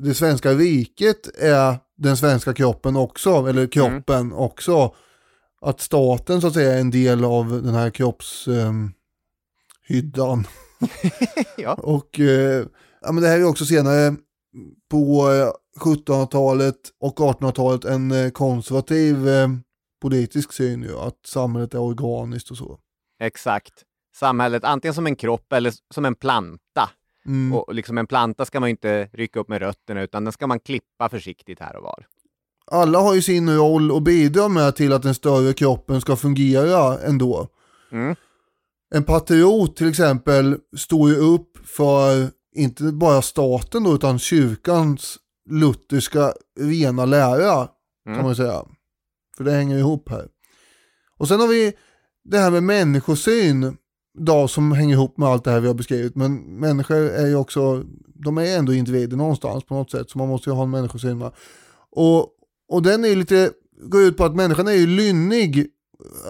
det 0.00 0.14
svenska 0.14 0.52
riket 0.52 1.38
är 1.38 1.76
den 1.96 2.16
svenska 2.16 2.54
kroppen 2.54 2.96
också, 2.96 3.46
eller 3.48 3.66
kroppen 3.66 4.32
också. 4.32 4.94
Att 5.60 5.80
staten 5.80 6.40
så 6.40 6.46
att 6.46 6.54
säga 6.54 6.74
är 6.74 6.80
en 6.80 6.90
del 6.90 7.24
av 7.24 7.62
den 7.62 7.74
här 7.74 7.90
kroppshyddan. 7.90 8.94
hyddan. 9.86 10.46
Ja. 11.56 11.74
Och 11.74 12.20
eh, 12.20 12.66
ja, 13.00 13.12
men 13.12 13.22
det 13.22 13.28
här 13.28 13.38
är 13.38 13.44
också 13.44 13.64
senare 13.64 14.16
på 14.90 15.30
eh, 15.30 15.52
1700-talet 15.80 16.76
och 17.00 17.18
1800-talet 17.18 17.84
en 17.84 18.10
eh, 18.10 18.30
konservativ 18.30 19.28
eh, 19.28 19.48
politisk 20.00 20.52
syn 20.52 20.82
ju, 20.82 20.98
att 20.98 21.26
samhället 21.26 21.74
är 21.74 21.80
organiskt 21.80 22.50
och 22.50 22.56
så. 22.56 22.78
Exakt. 23.20 23.72
Samhället 24.14 24.64
antingen 24.64 24.94
som 24.94 25.06
en 25.06 25.16
kropp 25.16 25.52
eller 25.52 25.72
som 25.94 26.04
en 26.04 26.14
planta. 26.14 26.90
Mm. 27.26 27.52
Och 27.54 27.74
liksom 27.74 27.98
en 27.98 28.06
planta 28.06 28.44
ska 28.44 28.60
man 28.60 28.68
inte 28.68 29.08
rycka 29.12 29.40
upp 29.40 29.48
med 29.48 29.58
rötterna 29.60 30.02
utan 30.02 30.24
den 30.24 30.32
ska 30.32 30.46
man 30.46 30.60
klippa 30.60 31.08
försiktigt 31.08 31.60
här 31.60 31.76
och 31.76 31.82
var. 31.82 32.06
alla 32.66 32.98
har 32.98 33.14
ju 33.14 33.22
sin 33.22 33.56
roll 33.56 33.92
och 33.92 34.02
bidrar 34.02 34.48
med 34.48 34.76
till 34.76 34.92
att 34.92 35.02
den 35.02 35.14
större 35.14 35.52
kroppen 35.52 36.00
ska 36.00 36.16
fungera 36.16 36.98
ändå. 36.98 37.48
Mm. 37.92 38.16
En 38.94 39.04
patriot 39.04 39.76
till 39.76 39.88
exempel 39.88 40.58
står 40.76 41.10
ju 41.10 41.16
upp 41.16 41.58
för 41.66 42.28
inte 42.54 42.82
bara 42.84 43.22
staten 43.22 43.84
då, 43.84 43.94
utan 43.94 44.18
kyrkans 44.18 45.18
lutherska 45.50 46.32
rena 46.60 47.04
lära 47.04 47.68
kan 48.04 48.12
Mm. 48.14 48.24
man 48.24 48.36
säga. 48.36 48.64
För 49.36 49.44
det 49.44 49.50
hänger 49.52 49.78
ihop 49.78 50.08
här. 50.10 50.28
Och 51.18 51.28
sen 51.28 51.40
har 51.40 51.48
vi 51.48 51.72
det 52.24 52.38
här 52.38 52.50
med 52.50 52.62
människosyn 52.62 53.76
då, 54.18 54.48
som 54.48 54.72
hänger 54.72 54.94
ihop 54.94 55.18
med 55.18 55.28
allt 55.28 55.44
det 55.44 55.50
här 55.50 55.60
vi 55.60 55.66
har 55.66 55.74
beskrivit. 55.74 56.16
Men 56.16 56.34
människor 56.36 56.96
är 56.96 57.26
ju 57.26 57.36
också, 57.36 57.84
de 58.14 58.38
är 58.38 58.58
ändå 58.58 58.74
individer 58.74 59.16
någonstans 59.16 59.64
på 59.64 59.74
något 59.74 59.90
sätt. 59.90 60.10
Så 60.10 60.18
man 60.18 60.28
måste 60.28 60.50
ju 60.50 60.56
ha 60.56 60.62
en 60.62 60.70
människosyn. 60.70 61.18
Va? 61.18 61.32
Och, 61.90 62.28
och 62.68 62.82
den 62.82 63.04
är 63.04 63.08
ju 63.08 63.14
lite, 63.14 63.50
går 63.82 64.02
ut 64.02 64.16
på 64.16 64.24
att 64.24 64.36
människan 64.36 64.68
är 64.68 64.72
ju 64.72 64.86
lynnig, 64.86 65.66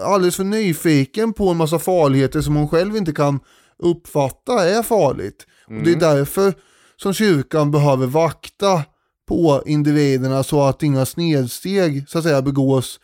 alldeles 0.05 0.35
för 0.35 0.43
nyfiken 0.43 1.33
på 1.33 1.49
en 1.49 1.57
massa 1.57 1.79
farligheter 1.79 2.41
som 2.41 2.55
hon 2.55 2.69
själv 2.69 2.97
inte 2.97 3.11
kan 3.11 3.39
uppfatta 3.79 4.69
är 4.69 4.83
farligt. 4.83 5.47
Och 5.67 5.83
det 5.83 5.91
är 5.91 5.99
därför 5.99 6.53
som 6.97 7.13
kyrkan 7.13 7.71
behöver 7.71 8.07
vakta 8.07 8.83
på 9.27 9.63
individerna 9.65 10.43
så 10.43 10.63
att 10.63 10.83
inga 10.83 11.05
snedsteg 11.05 12.09
så 12.09 12.17
att 12.17 12.23
säga 12.23 12.41
begås 12.41 12.99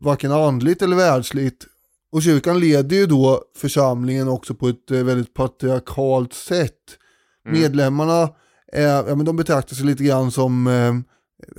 varken 0.00 0.32
andligt 0.32 0.82
eller 0.82 0.96
världsligt. 0.96 1.66
Och 2.14 2.22
kyrkan 2.22 2.60
leder 2.60 2.96
ju 2.96 3.06
då 3.06 3.42
församlingen 3.56 4.28
också 4.28 4.54
på 4.54 4.68
ett 4.68 4.90
eh, 4.90 5.04
väldigt 5.04 5.34
patriarkalt 5.34 6.32
sätt. 6.32 6.98
Medlemmarna 7.44 8.28
är, 8.72 9.08
ja, 9.08 9.16
men 9.16 9.24
de 9.24 9.36
betraktar 9.36 9.76
sig 9.76 9.86
lite 9.86 10.04
grann 10.04 10.30
som 10.30 10.66
eh, 10.66 10.94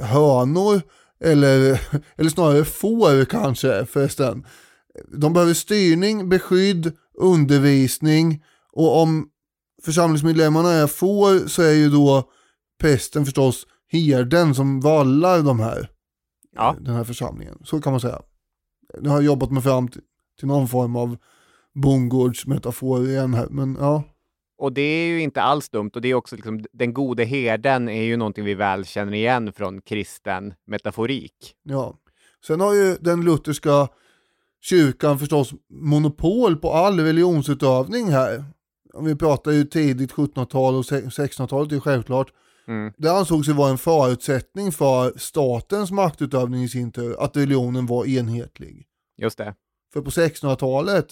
hönor 0.05 0.81
eller, 1.19 1.81
eller 2.15 2.29
snarare 2.29 2.65
får 2.65 3.25
kanske 3.25 3.85
förresten. 3.85 4.45
De 5.17 5.33
behöver 5.33 5.53
styrning, 5.53 6.29
beskydd, 6.29 6.93
undervisning 7.17 8.43
och 8.71 9.01
om 9.01 9.27
församlingsmedlemmarna 9.85 10.71
är 10.71 10.87
får 10.87 11.47
så 11.47 11.61
är 11.61 11.73
ju 11.73 11.89
då 11.89 12.23
prästen 12.81 13.25
förstås 13.25 13.67
herden 13.91 14.55
som 14.55 14.79
vallar 14.81 15.41
de 15.41 15.59
här, 15.59 15.89
Ja. 16.55 16.75
den 16.81 16.95
här 16.95 17.03
församlingen. 17.03 17.57
Så 17.63 17.81
kan 17.81 17.93
man 17.93 17.99
säga. 17.99 18.21
Nu 19.01 19.09
har 19.09 19.15
jag 19.15 19.25
jobbat 19.25 19.51
mig 19.51 19.63
fram 19.63 19.87
till, 19.87 20.01
till 20.39 20.47
någon 20.47 20.67
form 20.67 20.95
av 20.95 21.17
bondgårdsmetafor 21.73 23.09
igen 23.09 23.33
här, 23.33 23.47
men 23.49 23.77
ja. 23.79 24.03
Och 24.57 24.73
det 24.73 24.81
är 24.81 25.07
ju 25.07 25.21
inte 25.21 25.41
alls 25.41 25.69
dumt 25.69 25.91
och 25.95 26.01
det 26.01 26.07
är 26.07 26.13
också 26.13 26.35
liksom, 26.35 26.65
den 26.71 26.93
gode 26.93 27.23
herden 27.23 27.89
är 27.89 28.03
ju 28.03 28.17
någonting 28.17 28.45
vi 28.45 28.53
väl 28.53 28.85
känner 28.85 29.13
igen 29.13 29.53
från 29.53 29.81
kristen 29.81 30.53
metaforik. 30.67 31.55
Ja. 31.63 31.95
Sen 32.47 32.61
har 32.61 32.73
ju 32.73 32.95
den 32.95 33.25
lutherska 33.25 33.87
kyrkan 34.61 35.19
förstås 35.19 35.53
monopol 35.69 36.55
på 36.55 36.71
all 36.71 36.99
religionsutövning 36.99 38.07
här. 38.07 38.45
Vi 39.01 39.15
pratar 39.15 39.51
ju 39.51 39.63
tidigt 39.63 40.13
1700-tal 40.13 40.75
och 40.75 40.81
1600-talet 40.81 41.71
är 41.71 41.79
självklart. 41.79 42.33
Mm. 42.67 42.93
Det 42.97 43.11
ansågs 43.11 43.49
ju 43.49 43.53
vara 43.53 43.69
en 43.69 43.77
förutsättning 43.77 44.71
för 44.71 45.13
statens 45.17 45.91
maktutövning 45.91 46.63
i 46.63 46.69
sin 46.69 46.91
tur, 46.91 47.23
att 47.23 47.37
religionen 47.37 47.85
var 47.85 48.05
enhetlig. 48.05 48.87
Just 49.17 49.37
det. 49.37 49.55
För 49.95 50.01
på 50.01 50.09
1600-talet, 50.09 51.07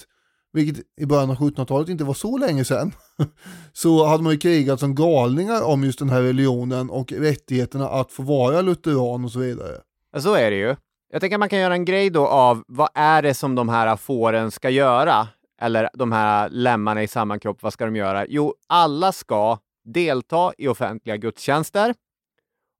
vilket 0.54 0.86
i 1.02 1.06
början 1.06 1.30
av 1.30 1.38
1700-talet 1.38 1.90
inte 1.90 2.04
var 2.04 2.14
så 2.14 2.38
länge 2.38 2.66
sedan, 2.66 2.92
så 3.74 4.06
hade 4.06 4.24
man 4.24 4.34
ju 4.34 4.40
krigat 4.40 4.80
som 4.80 4.96
galningar 4.96 5.62
om 5.62 5.84
just 5.84 6.00
den 6.00 6.10
här 6.10 6.22
religionen 6.22 6.90
och 6.90 7.12
rättigheterna 7.12 7.90
att 7.90 8.12
få 8.12 8.24
vara 8.24 8.62
lutheran 8.62 9.26
och 9.26 9.32
så 9.32 9.40
vidare. 9.40 9.82
Ja, 10.12 10.22
Så 10.22 10.34
är 10.34 10.52
det 10.52 10.58
ju. 10.58 10.76
Jag 11.12 11.22
tänker 11.22 11.36
att 11.36 11.40
man 11.40 11.50
kan 11.50 11.60
göra 11.60 11.74
en 11.74 11.86
grej 11.86 12.10
då 12.10 12.28
av 12.28 12.64
vad 12.68 12.90
är 12.94 13.22
det 13.22 13.34
som 13.34 13.56
de 13.56 13.70
här 13.70 13.96
fåren 13.96 14.52
ska 14.52 14.70
göra? 14.70 15.28
Eller 15.62 15.90
de 15.94 16.12
här 16.12 16.50
lemmarna 16.50 17.04
i 17.04 17.08
samma 17.08 17.40
kropp, 17.40 17.64
vad 17.64 17.74
ska 17.74 17.86
de 17.86 17.96
göra? 17.96 18.26
Jo, 18.28 18.54
alla 18.68 19.12
ska 19.12 19.60
delta 19.86 20.54
i 20.58 20.68
offentliga 20.68 21.18
gudstjänster 21.18 21.94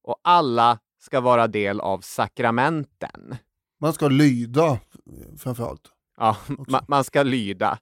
och 0.04 0.20
alla 0.24 0.80
ska 1.02 1.22
vara 1.22 1.48
del 1.48 1.80
av 1.80 2.00
sakramenten. 2.00 3.36
Man 3.82 3.94
ska 3.94 4.08
lyda 4.08 4.80
framförallt. 5.38 5.93
Ja, 6.18 6.38
ma- 6.48 6.86
man 6.88 7.04
ska 7.04 7.24
lyda. 7.24 7.80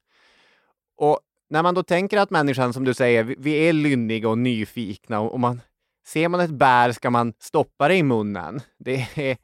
Och 0.97 1.19
när 1.49 1.63
man 1.63 1.73
då 1.75 1.83
tänker 1.83 2.17
att 2.17 2.29
människan, 2.29 2.73
som 2.73 2.83
du 2.83 2.93
säger, 2.93 3.23
vi- 3.23 3.67
är 3.67 3.73
lynniga 3.73 4.29
och 4.29 4.37
nyfikna 4.37 5.19
och 5.19 5.31
och 5.33 5.39
man, 5.39 5.61
ser 6.07 6.29
man 6.29 6.39
ett 6.39 6.51
bär 6.51 6.91
ska 6.91 7.09
man 7.09 7.33
stoppa 7.39 7.87
det 7.87 7.95
i 7.95 8.03
munnen. 8.03 8.61
Det 8.79 9.07
är, 9.15 9.37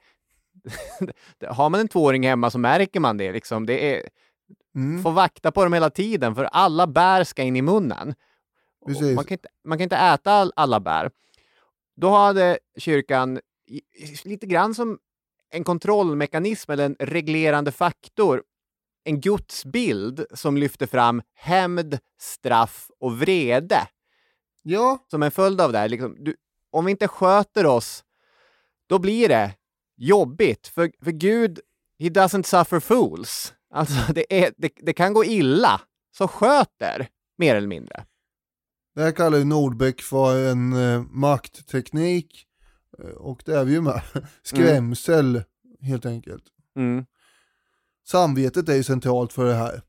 har 1.53 1.69
man 1.69 1.79
en 1.79 1.87
tvååring 1.87 2.27
hemma 2.27 2.49
så 2.51 2.57
märker 2.59 2.99
man 2.99 3.17
det. 3.17 3.31
Liksom. 3.31 3.65
Det 3.65 3.95
är, 3.95 4.09
Mm. 4.75 5.03
får 5.03 5.11
vakta 5.11 5.51
på 5.51 5.63
dem 5.63 5.73
hela 5.73 5.89
tiden 5.89 6.35
för 6.35 6.43
alla 6.43 6.87
bär 6.87 7.23
ska 7.23 7.43
in 7.43 7.55
i 7.55 7.61
munnen. 7.61 8.15
Man 9.15 9.25
kan, 9.25 9.33
inte, 9.33 9.49
man 9.63 9.77
kan 9.77 9.83
inte 9.83 9.95
äta 9.97 10.31
all, 10.31 10.53
alla 10.55 10.79
bär. 10.79 11.11
Då 11.95 12.09
hade 12.09 12.59
kyrkan 12.77 13.39
lite 14.25 14.45
grann 14.45 14.75
som 14.75 14.99
en 15.49 15.63
kontrollmekanism 15.63 16.71
eller 16.71 16.85
en 16.85 16.95
reglerande 16.99 17.71
faktor 17.71 18.43
en 19.07 19.21
gudsbild 19.21 20.25
som 20.33 20.57
lyfter 20.57 20.87
fram 20.87 21.21
hämnd, 21.35 21.99
straff 22.19 22.91
och 22.99 23.19
vrede. 23.19 23.87
Ja, 24.63 25.05
Som 25.07 25.23
en 25.23 25.31
följd 25.31 25.61
av 25.61 25.71
det 25.71 25.77
här, 25.77 25.89
liksom, 25.89 26.15
du, 26.19 26.35
om 26.71 26.85
vi 26.85 26.91
inte 26.91 27.07
sköter 27.07 27.65
oss, 27.65 28.03
då 28.87 28.99
blir 28.99 29.29
det 29.29 29.51
jobbigt. 29.97 30.67
För, 30.67 30.91
för 31.03 31.11
Gud, 31.11 31.59
he 31.99 32.09
doesn't 32.09 32.43
suffer 32.43 32.79
fools. 32.79 33.53
Alltså, 33.73 34.13
det, 34.13 34.43
är, 34.45 34.53
det, 34.57 34.71
det 34.77 34.93
kan 34.93 35.13
gå 35.13 35.25
illa. 35.25 35.81
Så 36.17 36.27
sköter, 36.27 37.07
mer 37.37 37.55
eller 37.55 37.67
mindre. 37.67 38.05
det 38.95 39.01
här 39.03 39.11
kallar 39.11 39.37
ju 39.37 39.43
Nordbeck 39.43 40.01
för 40.01 40.45
en 40.51 40.73
eh, 40.73 41.01
maktteknik. 41.09 42.45
Eh, 42.99 43.05
Och 43.09 43.41
det 43.45 43.53
är 43.57 43.65
vi 43.65 43.71
ju 43.73 43.81
med. 43.81 44.01
Skrämsel, 44.43 45.43
helt 45.81 46.05
enkelt. 46.05 46.43
Mm, 46.75 47.05
Samvetet 48.07 48.69
är 48.69 48.75
ju 48.75 48.83
centralt 48.83 49.33
för 49.33 49.45
det 49.45 49.53
här. 49.53 49.81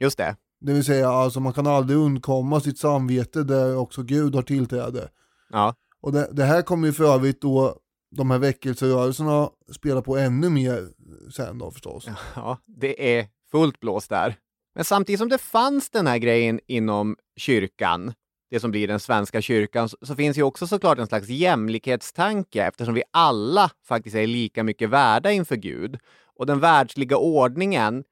just 0.00 0.18
det. 0.18 0.36
Det 0.60 0.72
vill 0.72 0.84
säga, 0.84 1.08
alltså 1.08 1.40
man 1.40 1.52
kan 1.52 1.66
aldrig 1.66 1.98
undkomma 1.98 2.60
sitt 2.60 2.78
samvete 2.78 3.42
där 3.42 3.76
också 3.76 4.02
Gud 4.02 4.34
har 4.34 4.42
tillträde. 4.42 5.08
Ja, 5.50 5.74
Och 6.00 6.12
det, 6.12 6.28
det 6.32 6.44
här 6.44 6.62
kommer 6.62 6.86
ju 6.86 6.92
för 6.92 7.04
övrigt 7.04 7.40
då 7.40 7.76
de 8.16 8.30
här 8.30 8.38
väckelserörelserna 8.38 9.50
spela 9.72 10.02
på 10.02 10.16
ännu 10.16 10.50
mer 10.50 10.88
sen 11.30 11.58
då 11.58 11.70
förstås. 11.70 12.06
ja, 12.34 12.58
det 12.66 13.18
är 13.18 13.26
fullt 13.50 13.80
blås 13.80 14.08
där. 14.08 14.36
Men 14.74 14.84
samtidigt 14.84 15.18
som 15.20 15.28
det 15.28 15.38
fanns 15.38 15.90
den 15.90 16.06
här 16.06 16.18
grejen 16.18 16.60
inom 16.66 17.16
kyrkan, 17.36 18.12
det 18.50 18.60
som 18.60 18.70
blir 18.70 18.88
den 18.88 19.00
svenska 19.00 19.42
kyrkan, 19.42 19.88
så, 19.88 20.14
finns 20.14 20.38
ju 20.38 20.42
också 20.42 20.66
såklart 20.66 20.98
en 20.98 21.06
slags 21.06 21.28
jämlikhetstanke 21.28 22.64
eftersom 22.64 22.94
vi 22.94 23.02
alla 23.10 23.70
faktiskt 23.88 24.16
är 24.16 24.26
lika 24.26 24.64
mycket 24.64 24.90
värda 24.90 25.32
inför 25.32 25.56
Gud. 25.56 25.98
Och 26.40 26.46
den 26.46 26.60
världsliga 26.60 27.16
ordningen 27.16 28.04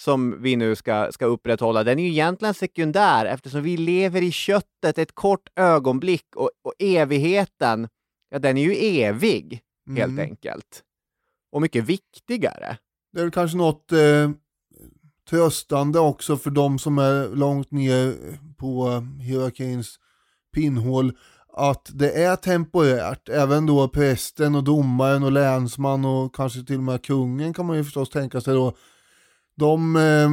som 0.00 0.42
vi 0.42 0.56
nu 0.56 0.76
ska, 0.76 1.12
ska 1.12 1.26
upprätthålla, 1.26 1.84
den 1.84 1.98
är 1.98 2.02
ju 2.02 2.08
egentligen 2.08 2.54
sekundär 2.54 3.26
eftersom 3.26 3.62
vi 3.62 3.76
lever 3.76 4.22
i 4.22 4.30
köttet 4.32 4.98
ett 4.98 5.14
kort 5.14 5.48
ögonblick 5.56 6.36
och, 6.36 6.50
och 6.62 6.72
evigheten, 6.78 7.88
ja 8.30 8.38
den 8.38 8.56
är 8.58 8.62
ju 8.62 8.74
evig 8.74 9.60
helt 9.96 10.12
Mm. 10.12 10.18
enkelt. 10.30 10.82
Och 11.52 11.62
mycket 11.62 11.84
viktigare. 11.84 12.78
Det 13.12 13.18
är 13.18 13.24
väl 13.24 13.30
kanske 13.32 13.56
något 13.56 13.92
eh, 13.92 14.30
tröstande 15.30 15.98
också 15.98 16.36
för 16.36 16.50
de 16.50 16.78
som 16.78 16.98
är 16.98 17.28
långt 17.36 17.70
ner 17.70 18.14
på 18.56 18.88
eh, 18.88 19.22
hierarkins 19.24 19.96
pinnhål 20.54 21.12
att 21.56 21.90
det 21.94 22.24
är 22.24 22.36
temporärt. 22.36 23.28
Även 23.28 23.66
då 23.66 23.88
prästen 23.88 24.54
och 24.54 24.64
domaren 24.64 25.22
och 25.22 25.32
länsman 25.32 26.04
och 26.04 26.34
kanske 26.34 26.62
till 26.62 26.76
och 26.76 26.82
med 26.82 27.04
kungen 27.04 27.54
kan 27.54 27.66
man 27.66 27.76
ju 27.76 27.84
förstås 27.84 28.10
tänka 28.10 28.40
sig 28.40 28.54
då. 28.54 28.76
De 29.56 29.96
eh, 29.96 30.30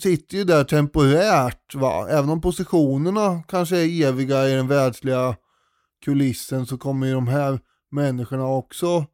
sitter 0.00 0.36
ju 0.36 0.44
där 0.44 0.64
temporärt 0.64 1.74
va. 1.74 2.08
Även 2.08 2.30
om 2.30 2.40
positionerna 2.40 3.42
kanske 3.48 3.76
är 3.76 4.08
eviga 4.08 4.48
i 4.48 4.54
den 4.54 4.68
världsliga 4.68 5.36
kulissen 6.04 6.66
så 6.66 6.78
kommer 6.78 7.06
ju 7.06 7.12
de 7.12 7.28
här 7.28 7.60
människorna 7.90 8.46
också 8.46 9.06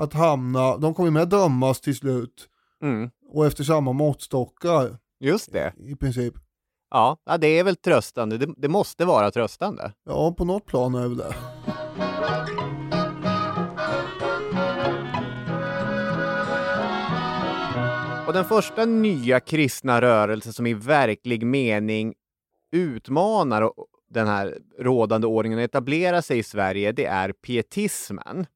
att 0.00 0.12
hamna, 0.12 0.76
de 0.76 0.94
kommer 0.94 1.10
med 1.10 1.22
att 1.22 1.30
dömas 1.30 1.80
till 1.80 1.96
slut 1.96 2.48
Mm, 2.82 3.10
och 3.32 3.46
efter 3.46 3.64
samma 3.64 3.92
måttstockar 3.92 4.98
just 5.20 5.52
det. 5.52 5.72
i 5.78 5.96
princip. 5.96 6.34
Ja, 6.90 7.18
det 7.40 7.46
är 7.46 7.64
väl 7.64 7.76
tröstande. 7.76 8.38
Det, 8.38 8.54
det 8.56 8.68
måste 8.68 9.04
vara 9.04 9.30
tröstande. 9.30 9.92
Ja, 10.04 10.32
på 10.32 10.44
något 10.44 10.66
plan 10.66 10.94
är 10.94 11.02
det 11.02 11.08
väl 11.08 11.16
det. 11.16 11.34
Och 18.26 18.32
den 18.32 18.44
första 18.44 18.84
nya 18.84 19.40
kristna 19.40 20.00
rörelse 20.00 20.52
som 20.52 20.66
i 20.66 20.74
verklig 20.74 21.46
mening 21.46 22.14
utmanar 22.72 23.70
den 24.10 24.26
här 24.26 24.58
rådande 24.78 25.26
ordningen 25.26 25.58
och 25.58 25.64
etablerar 25.64 26.20
sig 26.20 26.38
i 26.38 26.42
Sverige, 26.42 26.92
det 26.92 27.04
är 27.04 27.32
pietismen. 27.32 28.46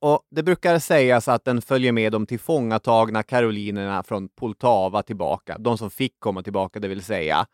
Och 0.00 0.22
det 0.30 0.42
brukar 0.42 0.78
sägas 0.78 1.28
att 1.28 1.44
den 1.44 1.62
följer 1.62 1.92
med 1.92 2.12
de 2.12 2.26
tillfångatagna 2.26 3.22
karolinerna 3.22 4.02
från 4.02 4.28
Poltava 4.28 5.02
tillbaka, 5.02 5.58
de 5.58 5.78
som 5.78 5.90
fick 5.90 6.20
komma 6.20 6.42
tillbaka, 6.42 6.80
det 6.80 6.88
vill 6.88 7.04
säga. 7.04 7.46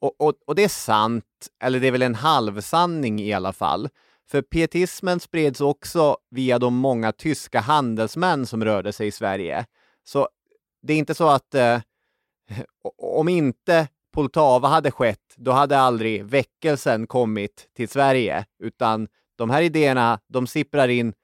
Och, 0.00 0.20
och, 0.20 0.34
och 0.46 0.54
det 0.54 0.64
är 0.64 0.68
sant, 0.68 1.24
eller 1.64 1.80
det 1.80 1.86
är 1.86 1.92
väl 1.92 2.02
en 2.02 2.14
halvsanning 2.14 3.20
i 3.20 3.32
alla 3.32 3.52
fall. 3.52 3.88
För 4.30 4.42
pietismen 4.42 5.20
spreds 5.20 5.60
också 5.60 6.16
via 6.30 6.58
de 6.58 6.74
många 6.74 7.12
tyska 7.12 7.60
handelsmän 7.60 8.46
som 8.46 8.64
rörde 8.64 8.92
sig 8.92 9.06
i 9.06 9.10
Sverige. 9.12 9.66
Så 10.04 10.28
det 10.82 10.92
är 10.92 10.98
inte 10.98 11.14
så 11.14 11.28
att 11.28 11.54
eh, 11.54 11.80
om 12.98 13.28
inte 13.28 13.88
Poltava 14.12 14.68
hade 14.68 14.90
skett, 14.90 15.34
då 15.36 15.52
hade 15.52 15.78
aldrig 15.78 16.24
väckelsen 16.24 17.06
kommit 17.06 17.68
till 17.76 17.88
Sverige, 17.88 18.44
utan 18.62 19.08
de 19.36 19.50
här 19.50 19.62
idéerna, 19.62 20.20
de 20.28 20.46
sipprar 20.46 20.88
in 20.88 21.14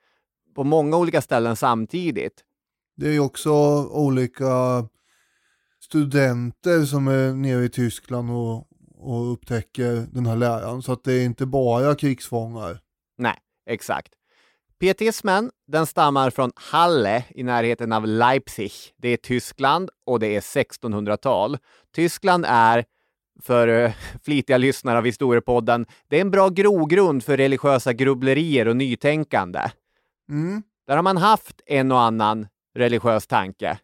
på 0.59 0.65
många 0.65 0.97
olika 0.97 1.23
ställen 1.23 1.57
samtidigt. 1.57 2.45
Det 2.97 3.09
är 3.09 3.13
ju 3.13 3.21
också 3.21 3.53
olika 3.91 4.85
studenter 5.81 6.85
som 6.85 7.09
är 7.09 7.33
nere 7.33 7.65
i 7.65 7.69
Tyskland 7.69 8.31
och, 8.31 8.69
och 8.95 9.33
upptäcker 9.33 10.07
den 10.13 10.27
här 10.27 10.37
läran. 10.37 10.83
Så 10.83 10.93
att 10.93 11.05
det 11.05 11.13
är 11.13 11.25
inte 11.25 11.47
bara 11.47 11.95
krigsfångar. 11.95 12.81
Nej, 13.19 13.37
exakt. 13.71 14.13
Pietismen, 14.81 15.51
den 15.67 15.87
stammar 15.87 16.31
från 16.31 16.51
Halle 16.57 17.25
i 17.31 17.43
närheten 17.43 17.93
av 17.93 18.07
Leipzig. 18.07 18.73
Det 18.97 19.09
är 19.09 19.17
Tyskland 19.17 19.91
och 20.07 20.21
det 20.21 20.37
är 20.37 20.41
1600-tal. 20.41 21.59
Tyskland 21.95 22.45
är, 22.49 22.85
för 23.43 23.69
eh, 23.69 23.93
flitiga 24.23 24.59
lyssnare 24.59 24.99
av 24.99 25.05
Historiepodden, 25.05 25.87
det 26.09 26.17
är 26.17 26.21
en 26.21 26.31
bra 26.31 26.49
grogrund 26.49 27.25
för 27.25 27.37
religiösa 27.37 27.93
grubblerier 27.93 28.69
och 28.69 28.77
nytänkande. 28.77 29.61
Mm. 30.29 30.63
Där 30.87 30.97
har 30.97 31.03
man 31.03 31.17
haft 31.17 31.61
en 31.67 31.93
och 31.93 32.01
annan 32.01 32.47
religiös 32.75 33.27
tanke. 33.27 33.79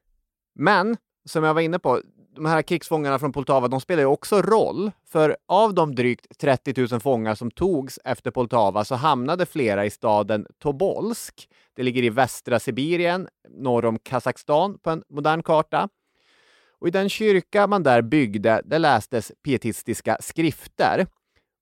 Men, 0.55 0.97
som 1.25 1.45
jag 1.45 1.55
var 1.55 1.61
inne 1.61 1.79
på, 1.79 2.01
de 2.35 2.47
här 2.47 2.63
krigsfångarna 2.63 3.19
från 3.19 3.33
Poltava, 3.33 3.69
de 3.69 3.81
spelar 3.81 4.03
ju 4.03 4.07
också 4.07 4.43
roll. 4.43 4.91
För 5.07 5.37
av 5.49 5.75
de 5.75 5.95
drygt 5.95 6.39
30 6.39 6.89
000 6.91 7.01
fångar 7.01 7.35
som 7.35 7.51
togs 7.51 7.99
efter 8.05 8.31
Poltava 8.31 8.85
så 8.85 8.95
hamnade 8.95 9.47
flera 9.47 9.85
i 9.85 9.91
staden 9.91 10.47
Tobolsk. 10.59 11.49
Det 11.77 11.83
ligger 11.83 12.03
i 12.03 12.11
västra 12.11 12.61
Sibirien, 12.61 13.29
norr 13.49 13.85
om 13.85 13.99
Kazakstan 13.99 14.79
på 14.79 14.91
en 14.91 15.03
modern 15.09 15.43
karta. 15.43 15.89
Och 16.79 16.89
i 16.89 16.91
den 16.91 17.09
kyrka 17.09 17.67
man 17.67 17.83
där 17.83 18.03
byggde, 18.03 18.63
där 18.65 18.79
lästes 18.79 19.33
pietistiska 19.45 20.17
skrifter. 20.21 21.07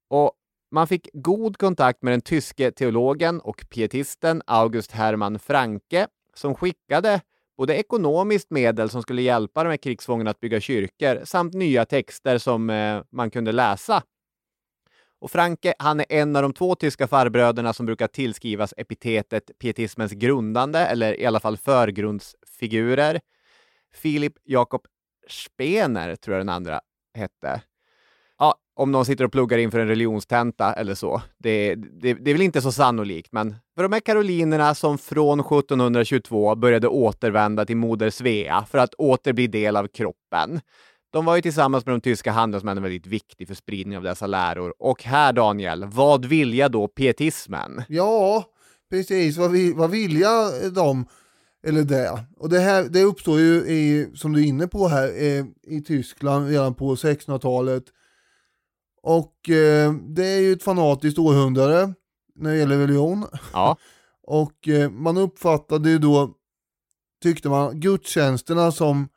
Och 0.09 0.31
man 0.73 0.87
fick 0.87 1.09
god 1.13 1.57
kontakt 1.57 2.01
med 2.01 2.13
den 2.13 2.21
tyske 2.21 2.71
teologen 2.71 3.39
och 3.39 3.65
pietisten 3.69 4.41
August 4.47 4.91
Hermann 4.91 5.39
Franke 5.39 6.07
som 6.33 6.55
skickade 6.55 7.21
både 7.57 7.75
ekonomiskt 7.75 8.51
medel 8.51 8.89
som 8.89 9.01
skulle 9.01 9.21
hjälpa 9.21 9.63
de 9.63 9.69
här 9.69 9.77
krigsfångarna 9.77 10.31
att 10.31 10.39
bygga 10.39 10.59
kyrkor 10.59 11.25
samt 11.25 11.53
nya 11.53 11.85
texter 11.85 12.37
som 12.37 12.69
eh, 12.69 13.01
man 13.09 13.31
kunde 13.31 13.51
läsa. 13.51 14.03
Och 15.19 15.31
Franke, 15.31 15.73
han 15.79 15.99
är 15.99 16.05
en 16.09 16.35
av 16.35 16.41
de 16.41 16.53
två 16.53 16.75
tyska 16.75 17.07
farbröderna 17.07 17.73
som 17.73 17.85
brukar 17.85 18.07
tillskrivas 18.07 18.73
epitetet 18.77 19.51
pietismens 19.59 20.11
grundande, 20.11 20.79
eller 20.79 21.19
i 21.19 21.25
alla 21.25 21.39
fall 21.39 21.57
förgrundsfigurer. 21.57 23.19
Filip 23.93 24.33
Jakob 24.43 24.85
Spener, 25.27 26.15
tror 26.15 26.37
jag 26.37 26.39
den 26.41 26.55
andra 26.55 26.81
hette. 27.13 27.61
Om 28.75 28.91
någon 28.91 29.05
sitter 29.05 29.25
och 29.25 29.31
pluggar 29.31 29.57
inför 29.57 29.79
en 29.79 29.87
religionstenta 29.87 30.73
eller 30.73 30.95
så. 30.95 31.21
Det, 31.37 31.75
det, 31.75 32.13
det 32.13 32.31
är 32.31 32.33
väl 32.33 32.41
inte 32.41 32.61
så 32.61 32.71
sannolikt, 32.71 33.31
men 33.31 33.55
för 33.75 33.83
de 33.83 33.93
här 33.93 33.99
karolinerna 33.99 34.75
som 34.75 34.97
från 34.97 35.39
1722 35.39 36.55
började 36.55 36.87
återvända 36.87 37.65
till 37.65 37.77
moder 37.77 38.09
Svea 38.09 38.65
för 38.71 38.77
att 38.77 38.93
åter 38.93 39.33
bli 39.33 39.47
del 39.47 39.75
av 39.75 39.87
kroppen. 39.87 40.61
De 41.13 41.25
var 41.25 41.35
ju 41.35 41.41
tillsammans 41.41 41.85
med 41.85 41.95
de 41.95 42.01
tyska 42.01 42.31
handelsmännen 42.31 42.83
väldigt 42.83 43.07
viktig 43.07 43.47
för 43.47 43.55
spridning 43.55 43.97
av 43.97 44.03
dessa 44.03 44.27
läror. 44.27 44.73
Och 44.79 45.03
här, 45.03 45.33
Daniel, 45.33 45.85
vad 45.85 46.25
vilja 46.25 46.69
då 46.69 46.87
pietismen? 46.87 47.81
Ja, 47.87 48.45
precis. 48.89 49.37
Vad, 49.37 49.51
vi, 49.51 49.73
vad 49.73 49.91
vilja 49.91 50.29
de, 50.75 51.05
eller 51.67 51.83
det. 51.83 52.25
Och 52.37 52.49
det 52.49 52.59
här 52.59 52.83
det 52.83 53.03
uppstår 53.03 53.39
ju, 53.39 53.53
i, 53.55 54.09
som 54.15 54.33
du 54.33 54.41
är 54.41 54.45
inne 54.45 54.67
på 54.67 54.87
här, 54.87 55.07
eh, 55.23 55.45
i 55.67 55.81
Tyskland 55.81 56.49
redan 56.49 56.73
på 56.73 56.95
1600-talet. 56.95 57.83
Och 59.03 59.49
eh, 59.49 59.93
det 59.93 60.25
är 60.25 60.39
ju 60.39 60.53
ett 60.53 60.63
fanatiskt 60.63 61.19
århundrade 61.19 61.93
när 62.35 62.51
det 62.51 62.57
gäller 62.57 62.77
religion. 62.77 63.25
Ja, 63.53 63.77
Och 64.27 64.67
eh, 64.67 64.89
man 64.89 65.17
uppfattade 65.17 65.89
ju 65.89 65.97
då, 65.99 66.33
tyckte 67.23 67.49
man, 67.49 67.79
gudstjänsterna 67.79 68.71
som 68.71 69.07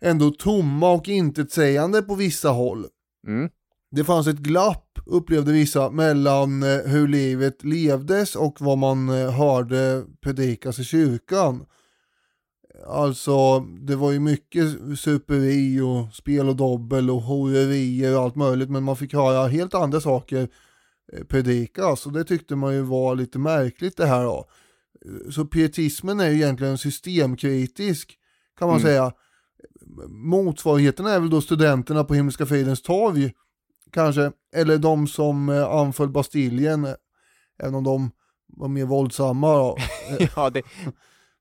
ändå 0.00 0.30
tomma 0.30 0.90
och 0.90 1.08
intetsägande 1.08 2.02
på 2.02 2.14
vissa 2.14 2.48
håll. 2.48 2.86
mm. 3.26 3.50
Det 3.92 4.04
fanns 4.04 4.26
ett 4.26 4.38
glapp, 4.38 4.98
upplevde 5.06 5.52
vissa, 5.52 5.90
mellan 5.90 6.62
eh, 6.62 6.78
hur 6.78 7.08
livet 7.08 7.64
levdes 7.64 8.36
och 8.36 8.60
vad 8.60 8.78
man 8.78 9.08
eh, 9.08 9.30
hörde 9.30 10.04
predikas 10.20 10.78
i 10.78 10.84
kyrkan. 10.84 11.66
Alltså, 12.86 13.60
det 13.60 13.96
var 13.96 14.12
ju 14.12 14.20
mycket 14.20 14.64
superi 14.98 15.80
och 15.80 16.14
spel 16.14 16.48
och 16.48 16.56
dobbel 16.56 17.10
och 17.10 17.22
horerier 17.22 18.16
och 18.16 18.22
allt 18.22 18.36
möjligt, 18.36 18.70
men 18.70 18.82
man 18.82 18.96
fick 18.96 19.14
höra 19.14 19.48
helt 19.48 19.74
andra 19.74 20.00
saker 20.00 20.48
eh, 21.12 21.24
predikas 21.24 22.06
och 22.06 22.12
det 22.12 22.24
tyckte 22.24 22.56
man 22.56 22.74
ju 22.74 22.82
var 22.82 23.14
lite 23.14 23.38
märkligt 23.38 23.96
det 23.96 24.06
här 24.06 24.24
då. 24.24 24.44
Så 25.30 25.44
pietismen 25.44 26.20
är 26.20 26.28
ju 26.28 26.34
egentligen 26.36 26.78
systemkritisk 26.78 28.16
kan 28.58 28.68
man 28.68 28.76
Mm. 28.76 28.86
säga. 28.88 29.12
Motsvarigheten 30.08 31.06
är 31.06 31.20
väl 31.20 31.30
då 31.30 31.40
studenterna 31.40 32.04
på 32.04 32.14
Himmelska 32.14 32.46
fridens 32.46 32.82
torg 32.82 33.32
kanske, 33.92 34.32
eller 34.56 34.78
de 34.78 35.06
som 35.06 35.48
eh, 35.48 35.64
anföll 35.70 36.08
Bastiljen, 36.08 36.84
eh, 36.84 36.94
även 37.62 37.74
om 37.74 37.84
de 37.84 38.10
var 38.46 38.68
mer 38.68 38.84
våldsamma 38.84 39.54
då. 39.56 39.76
ja 40.36 40.50
det, 40.50 40.62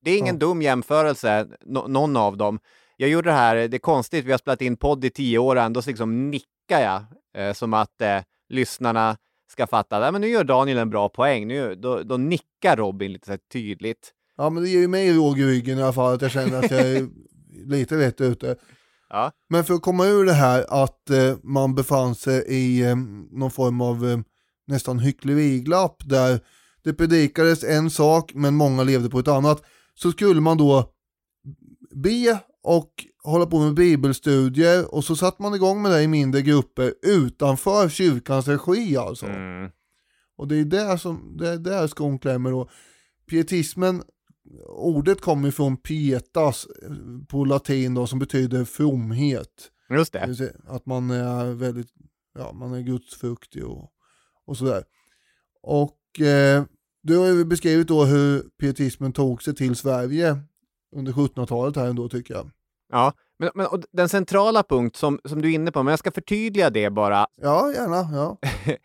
det 0.02 0.12
är 0.12 0.18
ingen 0.18 0.36
Ja. 0.36 0.40
dum 0.40 0.62
jämförelse, 0.62 1.48
nå- 1.66 1.88
någon 1.88 2.18
av 2.18 2.38
dem. 2.38 2.60
Jag 2.98 3.10
gjorde 3.10 3.30
det 3.30 3.34
här, 3.36 3.56
det 3.56 3.78
är 3.78 3.80
konstigt, 3.80 4.26
vi 4.26 4.32
har 4.32 4.38
spelat 4.38 4.62
in 4.62 4.78
podd 4.78 5.06
i 5.06 5.10
tio 5.10 5.38
år 5.38 5.56
och 5.56 5.62
ändå 5.62 5.82
så 5.82 5.90
liksom 5.90 6.30
nickar 6.30 6.80
jag 6.82 7.04
eh, 7.38 7.54
som 7.54 7.74
att 7.74 8.02
eh, 8.02 8.18
lyssnarna 8.50 9.18
ska 9.52 9.68
fatta, 9.68 10.00
"Nej, 10.00 10.12
men 10.12 10.22
nu 10.22 10.28
gör 10.28 10.44
Daniel 10.44 10.78
en 10.78 10.90
bra 10.90 11.10
poäng, 11.10 11.48
nu, 11.48 11.76
då, 11.76 12.04
då 12.04 12.18
nickar 12.18 12.78
Robin 12.78 13.14
lite 13.14 13.28
så 13.34 13.38
tydligt. 13.54 14.12
Ja 14.38 14.50
men 14.50 14.64
det 14.64 14.70
ger 14.70 14.80
ju 14.80 14.88
mig 14.88 15.14
råg 15.14 15.40
i 15.40 15.46
ryggen 15.46 15.80
i 15.80 15.84
alla 15.84 15.94
fall 15.94 16.14
att 16.14 16.22
jag 16.22 16.32
känner 16.32 16.60
att 16.60 16.72
jag 16.72 16.82
är 16.82 17.08
lite 17.66 17.98
rätt 17.98 18.22
ute. 18.22 18.56
Ja. 19.10 19.32
Men 19.50 19.64
för 19.66 19.74
att 19.74 19.82
komma 19.82 20.06
ur 20.06 20.26
det 20.26 20.34
här 20.34 20.66
att 20.84 21.10
eh, 21.10 21.36
man 21.44 21.76
befann 21.76 22.16
sig 22.16 22.46
i 22.48 22.82
eh, 22.82 22.96
någon 23.32 23.52
form 23.52 23.82
av 23.82 24.10
eh, 24.10 24.20
nästan 24.68 25.00
hyckleriglapp 25.00 25.96
där 26.06 26.40
det 26.84 26.94
predikades 26.94 27.64
en 27.64 27.90
sak 27.90 28.32
men 28.36 28.56
många 28.56 28.84
levde 28.84 29.10
på 29.10 29.20
ett 29.20 29.28
annat 29.28 29.62
så 30.02 30.12
skulle 30.12 30.42
man 30.42 30.58
då 30.58 30.94
be 31.96 32.40
och 32.64 33.06
hålla 33.24 33.46
på 33.46 33.60
med 33.60 33.74
bibelstudier 33.74 34.96
och 34.96 35.04
så 35.04 35.16
satte 35.16 35.42
man 35.42 35.56
igång 35.56 35.82
med 35.82 35.92
det 35.92 36.02
i 36.04 36.08
mindre 36.08 36.42
grupper 36.42 36.94
utanför 37.02 37.90
kyrkans 37.90 38.48
regi 38.48 38.98
alltså. 38.98 39.26
Mm. 39.26 39.72
Och 40.38 40.48
det 40.48 40.56
är 40.56 40.66
där 40.66 40.98
som, 40.98 41.38
det 41.38 41.50
är 41.50 41.58
där 41.58 41.88
skon 41.88 42.20
klämmer 42.20 42.52
då. 42.52 42.70
Pietismen, 43.30 44.04
ordet 44.68 45.22
kommer 45.22 45.52
från 45.52 45.78
pietas 45.78 46.68
eh, 46.84 46.96
på 47.28 47.46
latin 47.46 47.94
då 47.94 48.08
som 48.08 48.20
betyder 48.20 48.66
fromhet. 48.66 49.72
Just 49.90 50.14
Det 50.14 50.34
det. 50.38 50.56
Att 50.68 50.86
man 50.86 51.12
är 51.12 51.54
väldigt, 51.54 51.90
ja 52.34 52.54
man 52.54 52.74
är 52.74 52.82
gudsfruktig 52.82 53.66
och, 53.66 53.92
och 54.46 54.58
sådär. 54.58 54.84
Och 55.62 56.20
eh, 56.20 56.64
du 57.02 57.18
har 57.18 57.26
ju 57.26 57.46
beskrivit 57.46 57.88
då 57.88 58.06
hur 58.06 58.42
pietismen 58.60 59.14
tog 59.14 59.44
sig 59.44 59.56
till 59.56 59.76
Sverige 59.76 60.38
under 60.96 61.12
1700-talet 61.12 61.76
här 61.76 61.88
ändå 61.88 62.10
tycker 62.10 62.34
jag. 62.34 62.50
Ja, 62.92 63.14
men, 63.40 63.50
men 63.56 63.68
den 63.92 64.10
centrala 64.10 64.64
punkt 64.64 64.96
som, 64.96 65.20
som 65.26 65.42
du 65.42 65.50
är 65.50 65.56
inne 65.56 65.72
på, 65.72 65.84
men 65.84 65.92
jag 65.92 66.00
ska 66.00 66.12
förtydliga 66.12 66.70
det 66.70 66.90
bara. 66.90 67.28
Ja, 67.42 67.74
gärna. 67.74 67.96
Ja. 67.96 68.38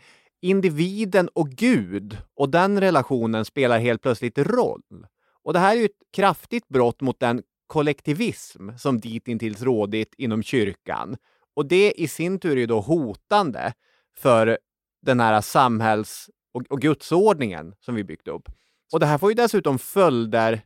Individen 0.42 1.28
och 1.28 1.48
Gud 1.48 2.18
och 2.34 2.48
den 2.48 2.80
relationen 2.80 3.44
spelar 3.44 3.78
helt 3.78 4.02
plötsligt 4.02 4.38
roll. 4.38 5.06
Och 5.42 5.52
det 5.52 5.58
här 5.58 5.76
är 5.76 5.80
ju 5.80 5.84
ett 5.84 6.02
kraftigt 6.12 6.68
brott 6.68 7.00
mot 7.00 7.20
den 7.20 7.42
kollektivism 7.66 8.70
som 8.78 9.00
ditintills 9.00 9.62
rådit 9.62 10.14
inom 10.18 10.42
kyrkan. 10.42 11.16
Och 11.56 11.66
det 11.66 11.92
i 11.92 12.08
sin 12.08 12.38
tur 12.38 12.52
är 12.52 12.60
ju 12.60 12.66
då 12.66 12.80
hotande 12.80 13.72
för 14.16 14.58
den 15.02 15.20
här 15.20 15.40
samhälls 15.40 16.30
och, 16.54 16.62
och 16.68 16.80
gudsordningen 16.80 17.74
som 17.80 17.94
vi 17.94 18.04
byggt 18.04 18.28
upp. 18.28 18.48
Och 18.92 19.00
det 19.00 19.06
här 19.06 19.18
får 19.18 19.30
ju 19.30 19.34
dessutom 19.34 19.78
följder 19.78 20.62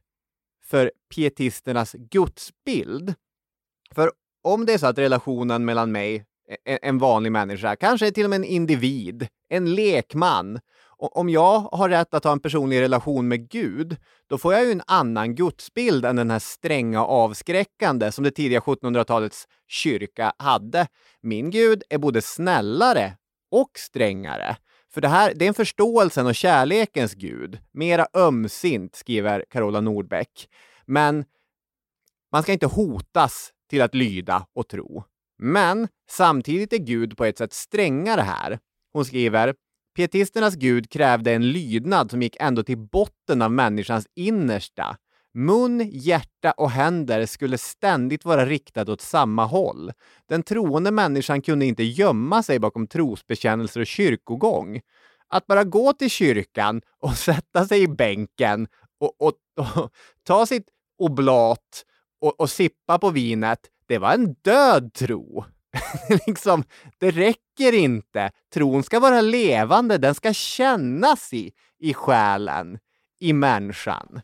för 0.64 0.92
pietisternas 1.14 1.92
gudsbild. 1.92 3.14
För 3.94 4.10
om 4.42 4.66
det 4.66 4.72
är 4.72 4.78
så 4.78 4.86
att 4.86 4.98
relationen 4.98 5.64
mellan 5.64 5.92
mig, 5.92 6.24
en, 6.64 6.78
en 6.82 6.98
vanlig 6.98 7.32
människa, 7.32 7.76
kanske 7.76 8.10
till 8.10 8.24
och 8.24 8.30
med 8.30 8.36
en 8.36 8.44
individ, 8.44 9.28
en 9.48 9.74
lekman, 9.74 10.60
om 11.00 11.28
jag 11.28 11.60
har 11.60 11.88
rätt 11.88 12.14
att 12.14 12.24
ha 12.24 12.32
en 12.32 12.40
personlig 12.40 12.80
relation 12.80 13.28
med 13.28 13.48
Gud, 13.50 13.96
då 14.26 14.38
får 14.38 14.54
jag 14.54 14.64
ju 14.64 14.72
en 14.72 14.82
annan 14.86 15.34
gudsbild 15.34 16.04
än 16.04 16.16
den 16.16 16.30
här 16.30 16.38
stränga 16.38 17.04
och 17.04 17.10
avskräckande 17.10 18.12
som 18.12 18.24
det 18.24 18.30
tidiga 18.30 18.60
1700-talets 18.60 19.48
kyrka 19.68 20.32
hade. 20.38 20.86
Min 21.20 21.50
Gud 21.50 21.82
är 21.88 21.98
både 21.98 22.22
snällare 22.22 23.16
och 23.50 23.70
strängare. 23.74 24.56
För 24.90 25.00
det 25.00 25.08
här 25.08 25.32
det 25.34 25.44
är 25.44 25.48
en 25.48 25.54
förståelsen 25.54 26.26
och 26.26 26.34
kärlekens 26.34 27.14
Gud. 27.14 27.58
Mera 27.72 28.06
ömsint, 28.14 28.96
skriver 28.96 29.44
Carola 29.50 29.80
Nordbeck. 29.80 30.48
Men 30.86 31.24
man 32.32 32.42
ska 32.42 32.52
inte 32.52 32.66
hotas 32.66 33.52
till 33.70 33.82
att 33.82 33.94
lyda 33.94 34.46
och 34.52 34.68
tro. 34.68 35.04
Men 35.38 35.88
samtidigt 36.10 36.72
är 36.72 36.78
Gud 36.78 37.16
på 37.16 37.24
ett 37.24 37.38
sätt 37.38 37.52
strängare 37.52 38.20
här. 38.20 38.58
Hon 38.92 39.04
skriver 39.04 39.54
Pietisternas 39.96 40.54
Gud 40.54 40.90
krävde 40.90 41.32
en 41.32 41.52
lydnad 41.52 42.10
som 42.10 42.22
gick 42.22 42.36
ändå 42.40 42.62
till 42.62 42.78
botten 42.78 43.42
av 43.42 43.52
människans 43.52 44.06
innersta. 44.14 44.96
Mun, 45.38 45.90
hjärta 45.92 46.52
och 46.52 46.70
händer 46.70 47.26
skulle 47.26 47.58
ständigt 47.58 48.24
vara 48.24 48.46
riktade 48.46 48.92
åt 48.92 49.00
samma 49.00 49.44
håll. 49.44 49.92
Den 50.28 50.42
troende 50.42 50.90
människan 50.90 51.42
kunde 51.42 51.66
inte 51.66 51.82
gömma 51.82 52.42
sig 52.42 52.58
bakom 52.58 52.86
trosbekännelser 52.86 53.80
och 53.80 53.86
kyrkogång. 53.86 54.80
Att 55.28 55.46
bara 55.46 55.64
gå 55.64 55.92
till 55.92 56.10
kyrkan 56.10 56.82
och 57.00 57.14
sätta 57.16 57.66
sig 57.66 57.82
i 57.82 57.88
bänken 57.88 58.68
och, 59.00 59.12
och, 59.18 59.32
och 59.56 59.92
ta 60.22 60.46
sitt 60.46 60.66
oblat 60.98 61.84
och, 62.20 62.40
och 62.40 62.50
sippa 62.50 62.98
på 62.98 63.10
vinet, 63.10 63.60
det 63.86 63.98
var 63.98 64.14
en 64.14 64.32
död 64.42 64.94
tro. 64.94 65.44
liksom, 66.26 66.64
det 66.98 67.10
räcker 67.10 67.74
inte. 67.74 68.30
Tron 68.54 68.82
ska 68.82 69.00
vara 69.00 69.20
levande, 69.20 69.98
den 69.98 70.14
ska 70.14 70.32
kännas 70.32 71.32
i, 71.32 71.52
i 71.78 71.94
själen, 71.94 72.78
i 73.20 73.32
människan. 73.32 74.20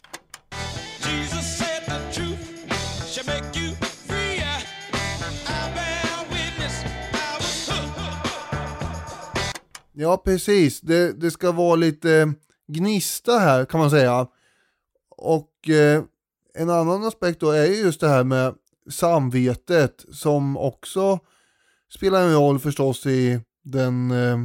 Ja, 9.96 10.16
precis. 10.16 10.80
Det, 10.80 11.12
det 11.12 11.30
ska 11.30 11.52
vara 11.52 11.76
lite 11.76 12.12
eh, 12.12 12.26
gnista 12.66 13.38
här 13.38 13.64
kan 13.64 13.80
man 13.80 13.90
säga. 13.90 14.26
Och 15.16 15.68
eh, 15.68 16.02
en 16.54 16.70
annan 16.70 17.04
aspekt 17.04 17.40
då 17.40 17.50
är 17.50 17.66
ju 17.66 17.74
just 17.74 18.00
det 18.00 18.08
här 18.08 18.24
med 18.24 18.54
samvetet 18.90 20.04
som 20.12 20.56
också 20.56 21.18
spelar 21.94 22.22
en 22.22 22.34
roll 22.34 22.58
förstås 22.58 23.06
i 23.06 23.40
den, 23.64 24.10
eh, 24.10 24.38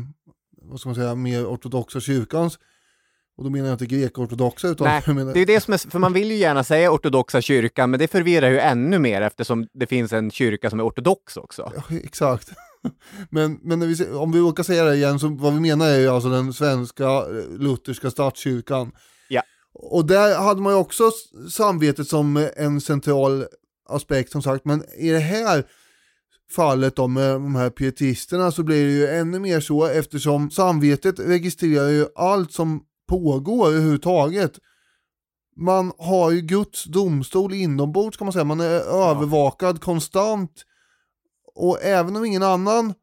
vad 0.61 0.79
ska 0.79 0.89
man 0.89 0.95
säga, 0.95 1.15
mer 1.15 1.45
ortodoxa 1.45 1.99
kyrkans. 1.99 2.59
Och 3.37 3.43
då 3.43 3.49
menar 3.49 3.67
jag 3.67 3.73
inte 3.73 3.85
grekortodoxa 3.85 4.67
utan 4.67 4.87
Nej, 4.87 5.03
menar, 5.15 5.33
det 5.33 5.39
är 5.39 5.45
det 5.45 5.61
som 5.61 5.73
är, 5.73 5.77
för 5.89 5.99
man 5.99 6.13
vill 6.13 6.31
ju 6.31 6.37
gärna 6.37 6.63
säga 6.63 6.91
ortodoxa 6.91 7.41
kyrkan, 7.41 7.91
men 7.91 7.99
det 7.99 8.07
förvirrar 8.07 8.49
ju 8.49 8.59
ännu 8.59 8.99
mer 8.99 9.21
eftersom 9.21 9.67
det 9.73 9.87
finns 9.87 10.13
en 10.13 10.31
kyrka 10.31 10.69
som 10.69 10.79
är 10.79 10.87
ortodox 10.87 11.37
också. 11.37 11.71
Ja, 11.75 11.97
exakt. 11.97 12.51
Men, 13.29 13.59
men 13.63 13.79
vi, 13.79 14.05
om 14.05 14.31
vi 14.31 14.39
råkar 14.39 14.63
säga 14.63 14.83
det 14.83 14.95
igen, 14.95 15.19
så 15.19 15.27
vad 15.27 15.53
vi 15.53 15.59
menar 15.59 15.85
är 15.85 15.99
ju 15.99 16.07
alltså 16.07 16.29
den 16.29 16.53
svenska 16.53 17.05
eh, 17.05 17.49
lutherska 17.59 18.11
statskyrkan. 18.11 18.91
Ja. 19.27 19.41
Och 19.73 20.05
där 20.05 20.39
hade 20.39 20.61
man 20.61 20.73
ju 20.73 20.79
också 20.79 21.03
samvetet 21.51 22.07
som 22.07 22.49
en 22.55 22.81
central 22.81 23.45
aspekt 23.89 24.31
som 24.31 24.41
sagt, 24.41 24.65
men 24.65 24.83
i 24.97 25.09
det 25.09 25.19
här 25.19 25.63
fallet 26.55 26.95
då 26.95 27.07
med 27.07 27.31
de 27.31 27.55
här 27.55 27.69
pietisterna 27.69 28.51
så 28.51 28.63
blir 28.63 28.85
det 28.85 28.91
ju 28.91 29.07
ännu 29.07 29.39
mer 29.39 29.59
så 29.59 29.85
eftersom 29.85 30.51
samvetet 30.51 31.19
registrerar 31.19 31.89
ju 31.89 32.07
allt 32.15 32.51
som 32.51 32.81
pågår 33.07 33.67
överhuvudtaget. 33.67 34.51
Man 35.57 35.91
har 35.97 36.31
ju 36.31 36.41
Guds 36.41 36.83
domstol 36.83 37.53
inombords 37.53 38.17
kan 38.17 38.25
man 38.25 38.33
säga, 38.33 38.43
man 38.45 38.59
är 38.59 39.09
övervakad 39.09 39.81
konstant 39.81 40.65
och 41.59 41.83
även 41.83 42.15
om 42.15 42.25
ingen 42.25 42.43
annan 42.43 42.93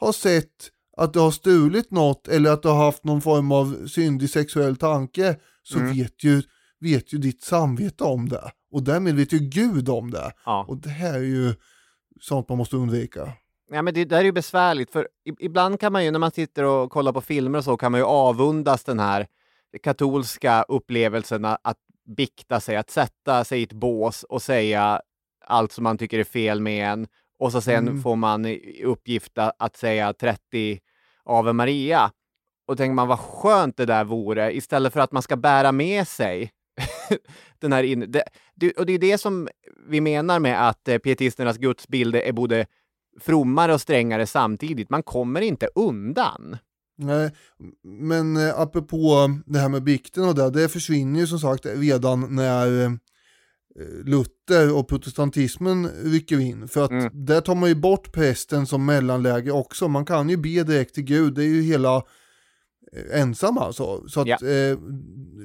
har 0.00 0.12
sett 0.12 0.48
att 0.96 1.12
du 1.12 1.18
har 1.20 1.30
stulit 1.30 1.90
något 1.90 2.28
eller 2.28 2.50
att 2.52 2.62
du 2.62 2.68
har 2.68 2.84
haft 2.84 3.04
någon 3.04 3.20
form 3.22 3.52
av 3.52 3.86
syndig 3.86 4.30
sexuell 4.30 4.76
tanke 4.76 5.36
så 5.62 5.78
Mm. 5.78 5.92
vet, 5.96 6.24
ju, 6.24 6.42
vet 6.80 7.12
ju 7.14 7.18
ditt 7.18 7.42
samvete 7.42 8.04
om 8.04 8.28
det. 8.28 8.50
Och 8.72 8.82
därmed 8.82 9.14
vet 9.14 9.32
ju 9.32 9.38
Gud 9.38 9.88
om 9.88 10.10
det. 10.10 10.32
Ja. 10.44 10.64
Och 10.68 10.76
det 10.76 10.88
här 10.88 11.14
är 11.14 11.18
ju 11.22 11.54
sånt 12.20 12.48
man 12.48 12.58
måste 12.58 12.76
undvika. 12.76 13.32
Ja, 13.70 13.82
men 13.82 13.94
det 13.94 14.04
där 14.04 14.18
är 14.18 14.24
ju 14.24 14.32
besvärligt, 14.32 14.90
för 14.92 15.08
ibland 15.40 15.80
kan 15.80 15.92
man 15.92 16.04
ju 16.04 16.10
när 16.10 16.18
man 16.18 16.30
sitter 16.30 16.64
och 16.64 16.90
kollar 16.90 17.12
på 17.12 17.20
filmer 17.20 17.58
och 17.58 17.64
så 17.64 17.76
kan 17.76 17.92
man 17.92 18.00
ju 18.00 18.04
avundas 18.06 18.84
den 18.84 18.98
här 18.98 19.26
katolska 19.82 20.62
upplevelsen 20.68 21.44
att 21.44 21.78
bikta 22.16 22.60
sig, 22.60 22.76
att 22.76 22.90
sätta 22.90 23.44
sig 23.44 23.60
i 23.60 23.62
ett 23.62 23.72
bås 23.72 24.22
och 24.22 24.42
säga 24.42 25.00
allt 25.46 25.72
som 25.72 25.84
man 25.84 25.98
tycker 25.98 26.18
är 26.18 26.24
fel 26.24 26.60
med 26.60 26.92
en 26.92 27.06
och 27.42 27.52
så 27.52 27.60
sen 27.60 27.88
Mm. 27.88 28.02
får 28.02 28.16
man 28.16 28.46
i 28.46 28.82
uppgift 28.84 29.32
att 29.58 29.76
säga 29.76 30.12
30 30.12 30.80
Ave 31.24 31.52
Maria. 31.52 32.10
Och 32.66 32.76
tänker 32.76 32.94
man 32.94 33.08
vad 33.08 33.18
skönt 33.18 33.76
det 33.76 33.86
där 33.86 34.04
vore 34.04 34.56
istället 34.56 34.92
för 34.92 35.00
att 35.00 35.12
man 35.12 35.22
ska 35.22 35.36
bära 35.36 35.72
med 35.72 36.08
sig 36.08 36.50
den 37.58 37.72
här 37.72 37.82
in... 37.82 38.04
det, 38.08 38.22
det, 38.54 38.72
och 38.72 38.86
det 38.86 38.92
är 38.92 38.98
det 38.98 39.18
som 39.18 39.48
vi 39.88 40.00
menar 40.00 40.38
med 40.40 40.68
att 40.68 40.88
eh, 40.88 40.98
pietisternas 40.98 41.56
gudsbilder 41.58 42.20
är 42.20 42.32
både 42.32 42.66
frommare 43.20 43.74
och 43.74 43.80
strängare 43.80 44.26
samtidigt. 44.26 44.90
Man 44.90 45.02
kommer 45.02 45.40
inte 45.40 45.68
undan. 45.74 46.56
Nej, 46.98 47.30
men 47.84 48.36
eh, 48.36 48.60
apropå 48.60 49.30
det 49.46 49.58
här 49.58 49.68
med 49.68 49.82
bikten 49.82 50.24
och 50.28 50.34
det, 50.34 50.50
det 50.50 50.68
försvinner 50.68 51.20
ju 51.20 51.26
som 51.26 51.38
sagt 51.38 51.66
redan 51.66 52.34
när 52.36 52.98
Luther 54.04 54.76
och 54.76 54.88
protestantismen 54.88 55.88
rycker 55.88 56.40
in. 56.40 56.68
För 56.68 56.84
att 56.84 56.90
Mm. 56.90 57.10
där 57.26 57.40
tar 57.40 57.54
man 57.54 57.68
ju 57.68 57.74
bort 57.74 58.12
prästen 58.12 58.66
som 58.66 58.84
mellanläge 58.86 59.50
också. 59.50 59.88
Man 59.88 60.04
kan 60.04 60.28
ju 60.28 60.36
be 60.36 60.62
direkt 60.62 60.94
till 60.94 61.04
Gud, 61.04 61.34
det 61.34 61.42
är 61.44 61.48
ju 61.48 61.62
hela 61.62 61.96
eh, 62.92 63.20
ensam 63.20 63.58
alltså. 63.58 64.08
Så 64.08 64.20
att 64.20 64.28
Ja. 64.28 64.36
eh, 64.48 64.78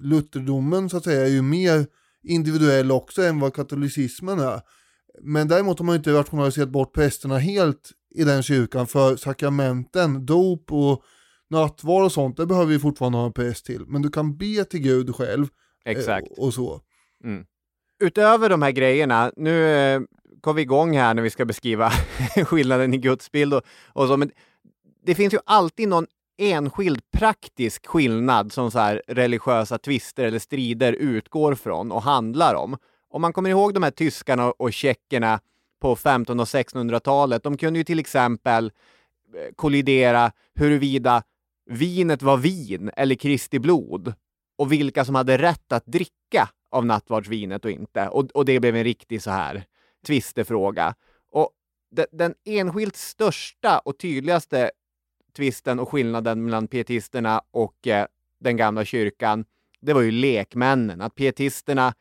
lutherdomen 0.01 0.89
så 0.89 0.97
att 0.97 1.03
säga 1.03 1.21
är 1.25 1.29
ju 1.31 1.41
mer 1.41 1.85
individuell 2.23 2.91
också 2.91 3.21
än 3.21 3.39
vad 3.39 3.53
katolicismen 3.53 4.39
är. 4.39 4.61
Men 5.21 5.47
däremot 5.47 5.79
har 5.79 5.85
man 5.85 5.93
ju 5.93 5.97
inte 5.97 6.13
rationaliserat 6.13 6.69
bort 6.69 6.93
prästerna 6.95 7.37
helt 7.37 7.91
i 8.15 8.23
den 8.23 8.43
kyrkan 8.43 8.87
för 8.87 9.15
sakramenten, 9.15 10.25
dop 10.25 10.71
och 10.71 11.03
nattvard 11.49 12.03
och 12.05 12.11
sånt, 12.11 12.37
det 12.37 12.45
behöver 12.45 12.71
vi 12.73 12.79
fortfarande 12.79 13.17
ha 13.17 13.25
en 13.25 13.33
präst 13.33 13.65
till. 13.65 13.83
Men 13.87 14.01
du 14.01 14.09
kan 14.09 14.37
be 14.37 14.63
till 14.65 14.79
Gud 14.79 15.15
själv. 15.15 15.43
eh, 15.85 15.91
Exakt. 15.91 16.27
Och, 16.37 16.45
och 16.45 16.53
så. 16.53 16.81
Utöver 17.99 18.49
de 18.49 18.61
här 18.61 18.71
grejerna, 18.71 19.31
nu 19.35 19.67
eh, 19.67 20.01
kom 20.41 20.55
vi 20.55 20.61
igång 20.61 20.97
här 20.97 21.13
när 21.13 21.21
vi 21.21 21.29
ska 21.29 21.45
beskriva 21.45 21.89
skillnaden 22.45 22.93
i 22.93 22.97
gudsbild 22.97 23.53
och, 23.53 23.61
och 23.87 24.07
så, 24.07 24.17
men 24.17 24.31
det 25.05 25.15
finns 25.15 25.33
ju 25.33 25.39
alltid 25.45 25.87
någon 25.87 26.07
enskild 26.37 27.01
praktisk 27.11 27.87
skillnad 27.87 28.53
som 28.53 28.71
så 28.71 28.79
här 28.79 29.01
religiösa 29.07 29.77
tvister 29.77 30.25
eller 30.25 30.39
strider 30.39 30.93
utgår 30.93 31.55
från 31.55 31.91
och 31.91 32.01
handlar 32.01 32.55
om. 32.55 32.77
Om 33.09 33.21
man 33.21 33.33
kommer 33.33 33.49
ihåg 33.49 33.73
de 33.73 33.83
här 33.83 33.91
tyskarna 33.91 34.51
och 34.51 34.73
tjeckerna 34.73 35.39
på 35.81 35.93
1500 35.93 36.41
och 36.41 36.47
1600-talet, 36.47 37.43
de 37.43 37.57
kunde 37.57 37.79
ju 37.79 37.83
till 37.83 37.99
exempel 37.99 38.65
eh, 39.35 39.53
kollidera 39.55 40.31
huruvida 40.55 41.23
vinet 41.69 42.21
var 42.21 42.37
vin 42.37 42.91
eller 42.97 43.15
Kristi 43.15 43.59
blod 43.59 44.13
och 44.57 44.71
vilka 44.71 45.05
som 45.05 45.15
hade 45.15 45.37
rätt 45.37 45.71
att 45.71 45.85
dricka 45.85 46.49
av 46.69 46.85
nattvardsvinet 46.85 47.65
och 47.65 47.71
inte. 47.71 48.07
Och, 48.07 48.25
och 48.31 48.45
det 48.45 48.59
blev 48.59 48.75
en 48.75 48.83
riktig 48.83 49.21
så 49.21 49.31
här 49.31 49.63
tvistefråga. 50.05 50.95
Och 51.31 51.51
de, 51.91 52.05
den 52.11 52.35
enskilt 52.45 52.95
största 52.95 53.79
och 53.79 53.97
tydligaste 53.99 54.71
tvisten 55.35 55.79
och 55.79 55.89
skillnaden 55.89 56.43
mellan 56.43 56.67
pietisterna 56.67 57.41
och 57.51 57.87
eh, 57.87 58.05
den 58.39 58.57
gamla 58.57 58.85
kyrkan, 58.85 59.45
det 59.81 59.93
var 59.93 60.01
ju 60.01 60.11
lekmännen. 60.11 61.01
Att 61.01 61.15
pietisterna 61.15 61.93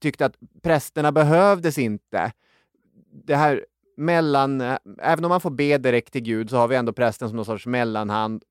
tyckte 0.00 0.26
att 0.26 0.36
prästerna 0.62 1.12
behövdes 1.12 1.78
inte. 1.78 2.32
Det 3.24 3.36
här 3.36 3.66
mellan, 3.96 4.60
eh, 4.60 4.78
även 4.98 5.24
om 5.24 5.28
man 5.28 5.40
får 5.40 5.50
be 5.50 5.78
direkt 5.78 6.12
till 6.12 6.22
Gud 6.22 6.50
så 6.50 6.56
har 6.56 6.68
vi 6.68 6.76
ändå 6.76 6.92
prästen 6.92 7.28
som 7.28 7.36
någon 7.36 7.44
sorts 7.44 7.66
mellanhand. 7.66 8.44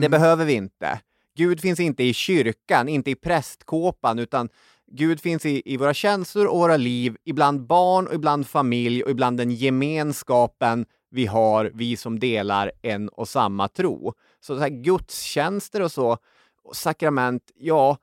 Det 0.00 0.08
behöver 0.08 0.44
vi 0.44 0.52
inte. 0.52 1.00
Gud 1.40 1.60
finns 1.60 1.80
inte 1.80 2.04
i 2.04 2.14
kyrkan, 2.14 2.88
inte 2.88 3.10
i 3.10 3.14
prästkåpan, 3.14 4.18
utan 4.18 4.48
Gud 4.92 5.20
finns 5.20 5.46
i, 5.46 5.62
i 5.64 5.76
våra 5.76 5.94
känslor 5.94 6.46
och 6.46 6.58
våra 6.58 6.76
liv, 6.76 7.16
ibland 7.24 7.66
barn 7.66 8.06
och 8.06 8.14
ibland 8.14 8.46
familj 8.46 9.02
och 9.02 9.10
ibland 9.10 9.36
den 9.36 9.50
gemenskapen 9.50 10.86
vi 11.10 11.26
har, 11.26 11.70
vi 11.74 11.96
som 11.96 12.18
delar 12.18 12.72
en 12.82 13.08
och 13.08 13.28
samma 13.28 13.68
tro. 13.68 14.12
Så, 14.40 14.54
så 14.54 14.60
här 14.60 14.68
gudstjänster 14.68 15.82
och 15.82 15.92
så, 15.92 16.18
och 16.62 16.76
sakrament, 16.76 17.50
ja, 17.54 17.96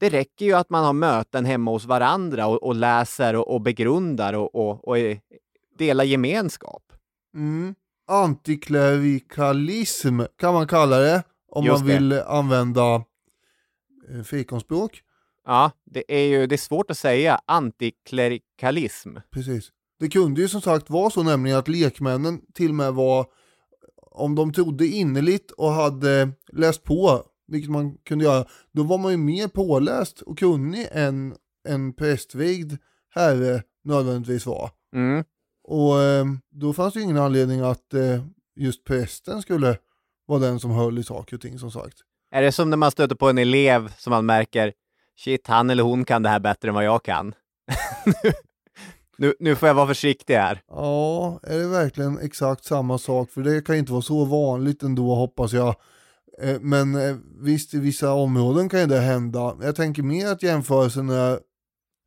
det 0.00 0.08
räcker 0.08 0.44
ju 0.44 0.52
att 0.52 0.70
man 0.70 0.84
har 0.84 0.92
möten 0.92 1.44
hemma 1.44 1.70
hos 1.70 1.84
varandra 1.84 2.46
och, 2.46 2.62
och 2.62 2.74
läser 2.74 3.36
och, 3.36 3.54
och 3.54 3.60
begrundar 3.60 4.32
och, 4.32 4.54
och, 4.54 4.88
och 4.88 4.96
delar 5.78 6.04
gemenskap. 6.04 6.92
Mm. 7.34 7.74
Antiklerikalism 8.08 10.20
kan 10.38 10.54
man 10.54 10.66
kalla 10.66 10.98
det, 10.98 11.22
om 11.50 11.64
Just 11.64 11.78
man 11.78 11.88
det. 11.88 11.94
vill 11.94 12.12
använda 12.12 13.04
eh, 14.10 14.22
fikonspråk. 14.24 15.02
Ja, 15.46 15.70
det 15.84 16.04
är 16.08 16.24
ju 16.24 16.46
det 16.46 16.54
är 16.54 16.58
svårt 16.58 16.90
att 16.90 16.98
säga 16.98 17.40
antiklerikalism. 17.46 19.16
Precis. 19.30 19.68
Det 19.98 20.08
kunde 20.08 20.40
ju 20.40 20.48
som 20.48 20.60
sagt 20.60 20.90
vara 20.90 21.10
så 21.10 21.22
nämligen 21.22 21.58
att 21.58 21.68
lekmännen 21.68 22.40
till 22.54 22.68
och 22.68 22.74
med 22.74 22.94
var, 22.94 23.26
om 23.96 24.34
de 24.34 24.52
trodde 24.52 24.86
innerligt 24.86 25.50
och 25.50 25.72
hade 25.72 26.30
läst 26.52 26.84
på, 26.84 27.22
vilket 27.46 27.70
man 27.70 27.94
kunde 27.94 28.24
göra, 28.24 28.44
då 28.72 28.82
var 28.82 28.98
man 28.98 29.10
ju 29.10 29.16
mer 29.18 29.48
påläst 29.48 30.20
och 30.20 30.38
kunnig 30.38 30.88
än 30.92 31.34
en 31.68 31.92
prästvigd 31.92 32.72
herre 33.10 33.62
nödvändigtvis 33.84 34.46
var. 34.46 34.70
Mm. 34.94 35.24
Och 35.62 36.00
eh, 36.02 36.24
då 36.50 36.72
fanns 36.72 36.94
det 36.94 37.00
ju 37.00 37.04
ingen 37.04 37.16
anledning 37.16 37.60
att 37.60 37.94
eh, 37.94 38.24
just 38.56 38.84
prästen 38.84 39.42
skulle 39.42 39.78
vara 40.30 40.40
den 40.40 40.60
som 40.60 40.70
höll 40.70 40.98
i 40.98 41.04
saker 41.04 41.36
och 41.36 41.42
ting 41.42 41.58
som 41.58 41.70
sagt. 41.70 41.96
Är 42.30 42.42
det 42.42 42.52
som 42.52 42.70
när 42.70 42.76
man 42.76 42.90
stöter 42.90 43.14
på 43.14 43.28
en 43.30 43.38
elev 43.38 43.92
som 43.98 44.10
man 44.10 44.26
märker, 44.26 44.72
shit, 45.18 45.46
han 45.46 45.70
eller 45.70 45.82
hon 45.82 46.04
kan 46.04 46.22
det 46.22 46.28
här 46.28 46.40
bättre 46.40 46.68
än 46.68 46.74
vad 46.74 46.84
jag 46.84 47.02
kan. 47.04 47.34
nu, 49.18 49.34
nu 49.38 49.56
får 49.56 49.68
jag 49.68 49.74
vara 49.74 49.86
försiktig 49.86 50.34
här. 50.34 50.62
Ja, 50.68 51.40
är 51.42 51.58
det 51.58 51.66
verkligen 51.68 52.18
exakt 52.18 52.64
samma 52.64 52.98
sak? 52.98 53.30
För 53.30 53.42
det 53.42 53.66
kan 53.66 53.76
inte 53.76 53.92
vara 53.92 54.02
så 54.02 54.24
vanligt 54.24 54.82
ändå 54.82 55.14
hoppas 55.14 55.52
jag. 55.52 55.74
Eh, 56.42 56.60
Men 56.60 56.94
eh, 56.94 57.16
visst, 57.40 57.74
i 57.74 57.78
vissa 57.78 58.12
områden 58.12 58.68
kan 58.68 58.80
ju 58.80 58.86
det 58.86 59.00
hända. 59.00 59.56
Jag 59.62 59.76
tänker 59.76 60.02
mer 60.02 60.26
att 60.26 60.42
jämförelsen 60.42 61.10
är 61.10 61.38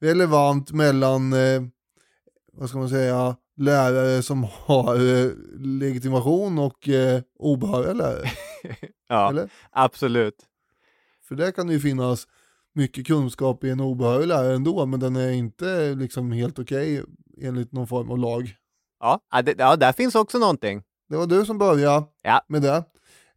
relevant 0.02 0.72
mellan, 0.72 1.34
eh, 1.34 1.62
vad 2.54 2.70
ska 2.70 2.78
man 2.78 2.90
säga, 2.90 3.36
lärare 3.58 4.22
som 4.24 4.48
har 4.66 4.96
eh, 4.96 5.32
legitimation 5.60 6.60
och 6.60 6.90
eh, 6.90 7.22
obehöriga 7.40 7.94
lärare. 7.94 8.30
Ja, 9.10 9.30
Eller? 9.30 9.50
absolut. 9.72 10.36
För 11.28 11.36
där 11.36 11.52
kan 11.52 11.68
det 11.68 11.74
ju 11.74 11.80
finnas 11.80 12.28
mycket 12.76 13.08
kunskap 13.08 13.64
i 13.64 13.70
en 13.70 13.80
obehörig 13.80 14.28
lärare 14.28 14.56
ändå, 14.56 14.86
men 14.86 15.00
den 15.00 15.16
är 15.16 15.32
inte 15.32 15.96
liksom 15.96 16.32
helt 16.32 16.60
okej 16.60 17.04
enligt 17.42 17.72
någon 17.72 17.88
form 17.88 18.12
av 18.12 18.18
lag. 18.18 18.56
Ja, 19.00 19.42
det, 19.42 19.56
ja, 19.58 19.76
där 19.76 19.92
finns 19.94 20.16
också 20.16 20.38
någonting. 20.38 20.84
Det 21.10 21.18
var 21.18 21.26
du 21.28 21.46
som 21.46 21.58
började 21.58 22.06
Ja. 22.22 22.46
med 22.48 22.62
det. 22.62 22.84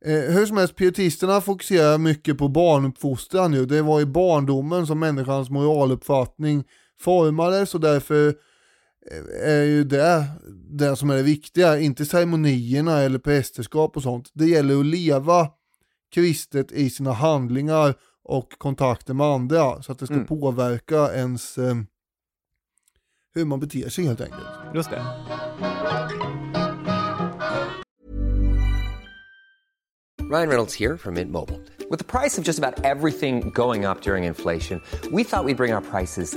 Eh, 0.05 0.35
hur 0.35 0.47
som 0.47 0.57
helst, 0.57 0.77
pietisterna 0.77 1.41
fokuserar 1.41 1.99
mycket 1.99 2.39
på 2.39 2.49
barnuppfostran 2.49 3.53
ju. 3.53 3.67
Det 3.67 3.83
var 3.83 4.01
i 4.01 4.07
barndomen 4.07 4.87
som 4.87 4.99
människans 4.99 5.51
moraluppfattning 5.51 6.65
formades 7.01 7.75
och 7.75 7.81
därför 7.81 8.35
är 9.43 9.63
ju 9.63 9.85
det 9.85 10.25
det 10.71 10.97
som 10.97 11.11
är 11.11 11.17
det 11.17 11.23
viktiga, 11.23 11.79
inte 11.79 12.05
ceremonierna 12.07 12.99
eller 13.01 13.19
prästerskap 13.19 13.97
och 13.97 14.03
sånt. 14.03 14.31
Det 14.33 14.47
gäller 14.47 14.81
att 14.81 14.87
leva 14.87 15.51
kristet 16.15 16.73
i 16.73 16.91
sina 16.91 17.13
handlingar 17.13 17.95
och 18.25 18.53
kontakter 18.59 19.15
med 19.15 19.27
andra 19.27 19.83
så 19.83 19.93
att 19.93 19.99
det 19.99 20.07
ska 20.07 20.15
Mm. 20.15 20.27
påverka 20.27 21.13
ens 21.15 21.59
eh, 21.59 21.75
hur 23.35 23.45
man 23.45 23.61
beter 23.61 23.89
sig 23.89 24.05
helt 24.05 24.21
enkelt. 24.21 24.47
Just 24.75 24.91
det. 24.91 25.03
Ryan 30.29 30.49
Reynolds 30.49 30.75
here 30.75 30.97
from 30.99 31.15
Mint 31.15 31.31
Mobile. 31.31 31.61
With 31.89 31.99
the 32.01 32.05
price 32.05 32.37
of 32.37 32.43
just 32.45 32.59
about 32.59 32.85
everything 32.85 33.51
going 33.51 33.85
up 33.85 34.01
during 34.03 34.25
inflation, 34.25 34.83
we 35.13 35.23
thought 35.23 35.45
we'd 35.45 35.57
bring 35.57 35.73
our 35.73 35.81
prices 35.83 36.37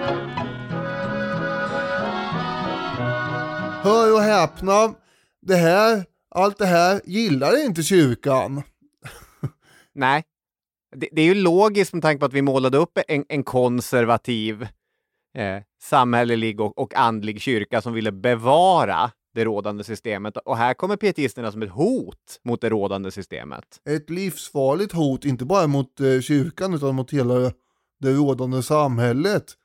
Hör 3.83 4.13
och 4.13 4.21
häpna, 4.21 4.93
det 5.41 5.55
här, 5.55 6.05
allt 6.35 6.57
det 6.57 6.65
här 6.65 7.01
gillar 7.05 7.65
inte 7.65 7.83
kyrkan. 7.83 8.63
Nej. 9.93 10.23
Det, 10.95 11.09
det 11.11 11.21
är 11.21 11.25
ju 11.25 11.35
logiskt 11.35 11.93
med 11.93 12.01
tanke 12.01 12.19
på 12.19 12.25
att 12.25 12.33
vi 12.33 12.41
målade 12.41 12.77
upp 12.77 12.99
en, 13.07 13.25
en 13.29 13.43
konservativ, 13.43 14.61
eh, 15.37 15.63
samhällelig 15.81 16.61
och, 16.61 16.77
och 16.77 16.95
andlig 16.95 17.41
kyrka 17.41 17.81
som 17.81 17.93
ville 17.93 18.11
bevara 18.11 19.11
det 19.33 19.45
rådande 19.45 19.83
systemet. 19.83 20.37
Och 20.37 20.57
här 20.57 20.73
kommer 20.73 20.95
pietisterna 20.95 21.51
som 21.51 21.61
ett 21.61 21.71
hot 21.71 22.39
mot 22.43 22.61
det 22.61 22.69
rådande 22.69 23.11
systemet. 23.11 23.65
Ett 23.89 24.09
livsfarligt 24.09 24.93
hot, 24.93 25.25
inte 25.25 25.45
bara 25.45 25.67
mot 25.67 25.99
eh, 25.99 26.21
kyrkan 26.21 26.73
utan 26.73 26.95
mot 26.95 27.13
hela 27.13 27.33
det 27.99 28.13
rådande 28.13 28.63
samhället. 28.63 29.57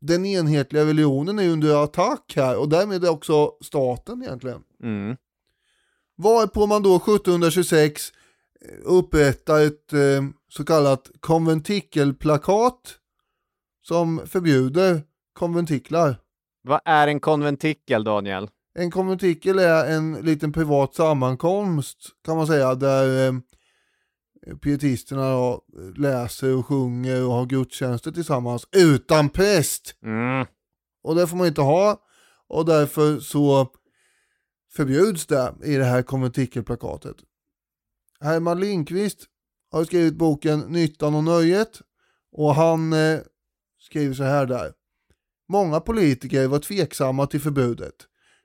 Den 0.00 0.26
enhetliga 0.26 0.84
religionen 0.84 1.38
är 1.38 1.48
under 1.48 1.84
attack 1.84 2.32
här 2.36 2.58
och 2.58 2.68
därmed 2.68 3.04
är 3.04 3.10
också 3.10 3.52
staten 3.60 4.22
egentligen. 4.22 4.62
Mm. 4.82 5.16
Varpå 6.16 6.66
man 6.66 6.82
då 6.82 6.96
1726 6.96 8.02
upprättar 8.84 9.60
ett 9.60 9.92
eh, 9.92 10.22
så 10.48 10.64
kallat 10.64 11.10
konventikelplakat 11.20 12.98
som 13.86 14.20
förbjuder 14.26 15.02
konventiklar. 15.32 16.16
Vad 16.62 16.80
är 16.84 17.08
en 17.08 17.20
konventikel, 17.20 18.04
Daniel? 18.04 18.48
En 18.78 18.90
konventikel 18.90 19.58
är 19.58 19.96
en 19.96 20.12
liten 20.12 20.52
privat 20.52 20.94
sammankomst 20.94 21.98
kan 22.24 22.36
man 22.36 22.46
säga 22.46 22.74
där 22.74 23.26
eh, 23.26 23.32
pietisterna 24.62 25.30
då, 25.30 25.64
läser 25.96 26.56
och 26.56 26.66
sjunger 26.66 27.26
och 27.26 27.32
har 27.32 27.46
gudstjänster 27.46 28.10
tillsammans 28.10 28.66
utan 28.72 29.28
präst. 29.28 29.94
Mm. 30.02 30.46
Och 31.02 31.14
det 31.14 31.26
får 31.26 31.36
man 31.36 31.46
inte 31.46 31.60
ha 31.60 32.00
och 32.48 32.64
därför 32.64 33.20
så 33.20 33.70
förbjuds 34.72 35.26
det 35.26 35.54
i 35.64 35.76
det 35.76 35.84
här 35.84 36.02
konventikelplakatet. 36.02 37.16
Herman 38.20 38.60
Lindqvist 38.60 39.18
har 39.70 39.84
skrivit 39.84 40.14
boken 40.14 40.60
Nyttan 40.60 41.14
och 41.14 41.24
nöjet 41.24 41.80
och 42.32 42.54
han 42.54 42.92
eh, 42.92 43.20
skriver 43.80 44.14
så 44.14 44.22
här 44.22 44.46
där. 44.46 44.72
Många 45.48 45.80
politiker 45.80 46.46
var 46.46 46.58
tveksamma 46.58 47.26
till 47.26 47.40
förbudet. 47.40 47.94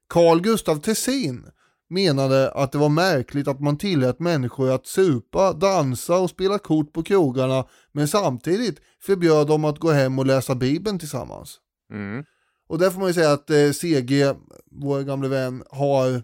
Carl 0.10 0.42
Gustaf 0.42 0.82
Tessin 0.82 1.46
menade 1.90 2.52
att 2.52 2.72
det 2.72 2.78
var 2.78 2.90
märkligt 2.90 3.48
att 3.48 3.60
man 3.60 3.78
tillät 3.78 4.20
människor 4.20 4.72
att 4.72 4.88
supa, 4.88 5.54
dansa 5.54 6.18
och 6.20 6.30
spela 6.30 6.60
kort 6.60 6.94
på 6.94 7.04
krogarna 7.04 7.66
men 7.92 8.08
samtidigt 8.08 8.82
förbjöd 9.02 9.48
dem 9.48 9.66
att 9.66 9.80
gå 9.80 9.92
hem 9.92 10.20
och 10.20 10.26
läsa 10.26 10.56
bibeln 10.56 11.00
tillsammans. 11.00 11.58
Mm. 11.94 12.24
Och 12.68 12.80
där 12.80 12.90
får 12.90 13.00
man 13.00 13.08
ju 13.08 13.14
säga 13.14 13.32
att 13.32 13.50
eh, 13.50 13.72
CG, 13.72 14.34
vår 14.72 15.02
gamle 15.02 15.28
vän, 15.28 15.64
har, 15.72 16.24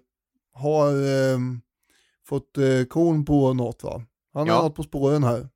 har 0.54 0.91
eh, 0.91 1.39
fått 2.28 2.58
eh, 2.58 2.84
korn 2.89 3.25
på 3.25 3.54
något 3.54 3.84
va? 3.84 4.01
Han 4.34 4.49
har 4.49 4.56
Ja. 4.56 4.62
något 4.62 4.75
på 4.75 4.84
spåren 4.84 5.23
här. 5.23 5.49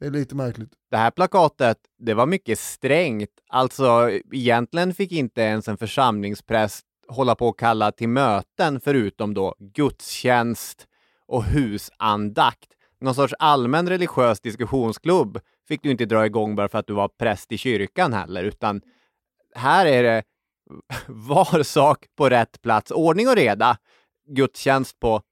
Det 0.00 0.06
är 0.06 0.10
lite 0.10 0.34
märkligt. 0.34 0.72
Det 0.90 0.96
här 0.96 1.10
plakatet, 1.10 1.78
det 1.98 2.14
var 2.14 2.26
mycket 2.26 2.58
strängt. 2.58 3.30
Alltså, 3.48 4.10
egentligen 4.32 4.94
fick 4.94 5.12
inte 5.12 5.40
ens 5.40 5.68
en 5.68 5.76
församlingspräst 5.76 6.86
hålla 7.10 7.34
på 7.34 7.48
och 7.48 7.58
kalla 7.58 7.92
till 7.92 8.08
möten 8.08 8.80
förutom 8.80 9.34
då 9.34 9.54
gudstjänst 9.58 10.86
och 11.26 11.44
husandakt. 11.44 12.68
Någon 13.00 13.14
sorts 13.14 13.34
allmän 13.38 13.88
religiös 13.88 14.40
diskussionsklubb 14.40 15.40
fick 15.68 15.82
du 15.82 15.90
inte 15.90 16.04
dra 16.04 16.26
igång 16.26 16.56
bara 16.56 16.68
för 16.68 16.78
att 16.78 16.86
du 16.86 16.92
var 16.92 17.08
präst 17.08 17.52
i 17.52 17.58
kyrkan 17.58 18.12
heller, 18.12 18.44
utan 18.44 18.80
här 19.54 19.86
är 19.86 20.02
det 20.02 20.22
var 21.06 21.62
sak 21.62 22.06
på 22.16 22.28
rätt 22.28 22.62
plats, 22.62 22.90
ordning 22.90 23.28
och 23.28 23.36
reda, 23.36 23.78
gudstjänst 24.26 25.00
på 25.00 25.22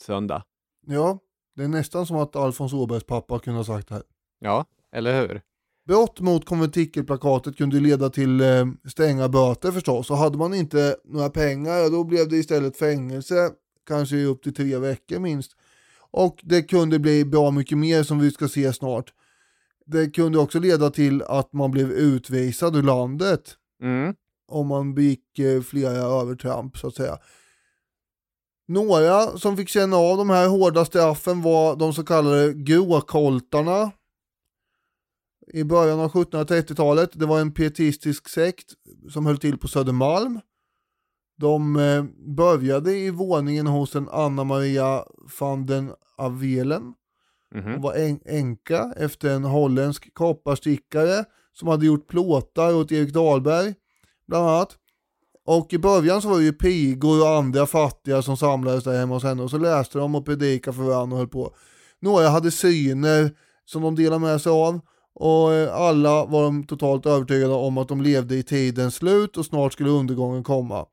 söndag. 0.00 0.44
Ja, 0.86 1.18
det 1.56 1.64
är 1.64 1.68
nästan 1.68 2.06
som 2.06 2.16
att 2.16 2.36
Alfons 2.36 2.72
Åbergs 2.72 3.04
pappa 3.04 3.38
kunde 3.38 3.58
ha 3.58 3.64
sagt 3.64 3.88
det 3.88 3.94
här. 3.94 4.04
Ja, 4.38 4.64
eller 4.92 5.20
hur? 5.20 5.42
Brott 5.86 6.20
mot 6.20 6.46
konventikelplakatet 6.46 7.56
kunde 7.56 7.80
leda 7.80 8.10
till 8.10 8.40
eh, 8.40 8.66
stränga 8.88 9.28
böter 9.28 9.72
förstås 9.72 10.10
och 10.10 10.16
hade 10.16 10.38
man 10.38 10.54
inte 10.54 10.96
några 11.04 11.30
pengar 11.30 11.90
då 11.90 12.04
blev 12.04 12.28
det 12.28 12.36
istället 12.36 12.76
fängelse, 12.76 13.50
kanske 13.88 14.24
upp 14.24 14.42
till 14.42 14.54
tre 14.54 14.78
veckor 14.78 15.18
minst. 15.18 15.52
Och 16.10 16.40
det 16.42 16.62
kunde 16.62 16.98
bli 16.98 17.24
bra 17.24 17.50
mycket 17.50 17.78
mer 17.78 18.02
som 18.02 18.18
vi 18.18 18.30
ska 18.30 18.48
se 18.48 18.72
snart. 18.72 19.12
Det 19.86 20.10
kunde 20.10 20.38
också 20.38 20.58
leda 20.60 20.90
till 20.90 21.22
att 21.22 21.52
man 21.52 21.70
blev 21.70 21.90
utvisad 21.90 22.76
ur 22.76 22.82
landet 22.82 23.56
Mm. 23.82 24.14
om 24.48 24.66
man 24.66 24.94
begick 24.94 25.38
eh, 25.38 25.62
flera 25.62 25.90
övertramp 25.96 26.76
så 26.78 26.86
att 26.86 26.94
säga. 26.94 27.18
Några 28.68 29.38
som 29.38 29.56
fick 29.56 29.68
känna 29.68 29.96
av 29.96 30.16
de 30.16 30.30
här 30.30 30.48
hårda 30.48 30.84
straffen 30.84 31.42
var 31.42 31.76
de 31.76 31.92
så 31.94 32.04
kallade 32.04 32.52
gråkoltarna. 32.54 33.90
I 35.52 35.64
början 35.64 36.00
av 36.00 36.10
1730-talet. 36.12 37.10
Det 37.12 37.26
var 37.26 37.40
en 37.40 37.52
pietistisk 37.52 38.28
sekt 38.28 38.64
som 39.10 39.26
höll 39.26 39.38
till 39.38 39.58
på 39.58 39.68
Södermalm. 39.68 40.40
De 41.40 41.76
eh, 41.76 42.04
började 42.36 42.92
i 42.96 43.10
våningen 43.10 43.66
hos 43.66 43.94
en 43.96 44.08
Anna 44.08 44.44
Maria 44.44 45.04
van 45.40 45.66
den 45.66 45.92
Avelen. 46.16 46.94
Mhm. 47.54 47.72
Hon 47.72 47.82
var 47.82 47.94
en- 47.94 48.20
änka 48.24 48.92
efter 48.96 49.30
en 49.30 49.44
holländsk 49.44 50.14
kopparstickare 50.14 51.24
som 51.52 51.68
hade 51.68 51.86
gjort 51.86 52.08
plåtar 52.08 52.74
åt 52.74 52.92
Erik 52.92 53.12
Dahlberg 53.14 53.74
bland 54.28 54.48
annat. 54.48 54.76
Och 55.46 55.72
i 55.72 55.78
början 55.78 56.22
så 56.22 56.28
var 56.28 56.38
det 56.38 56.44
ju 56.44 56.52
pigor 56.52 57.22
och 57.22 57.28
andra 57.36 57.66
fattiga 57.66 58.22
som 58.22 58.36
samlades 58.36 58.84
där 58.84 58.98
hemma 58.98 59.14
hos 59.14 59.22
henne 59.24 59.42
och 59.42 59.50
så 59.50 59.58
läste 59.58 59.98
de 59.98 60.14
och 60.14 60.24
predikade 60.26 60.76
för 60.76 60.82
varandra 60.82 61.14
och 61.14 61.18
höll 61.18 61.28
på. 61.28 61.54
Några 62.00 62.28
hade 62.28 62.50
syner 62.50 63.30
som 63.64 63.82
de 63.82 63.94
delade 63.94 64.20
med 64.20 64.40
sig 64.40 64.52
av 64.52 64.80
och 65.14 65.54
eh, 65.54 65.74
alla 65.74 66.26
var 66.26 66.42
de 66.42 66.64
totalt 66.66 67.06
övertygade 67.06 67.54
om 67.54 67.78
att 67.78 67.88
de 67.88 68.02
levde 68.02 68.36
i 68.36 68.42
tidens 68.42 68.94
slut 68.94 69.36
och 69.36 69.46
snart 69.46 69.72
skulle 69.72 69.90
undergången 69.90 70.44
komma. 70.44 70.86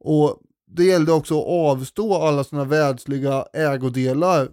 Och 0.00 0.40
det 0.66 0.84
gällde 0.84 1.12
också 1.12 1.40
att 1.40 1.46
avstå 1.46 2.14
alla 2.14 2.44
sina 2.44 2.64
världsliga 2.64 3.44
ägodelar 3.52 4.48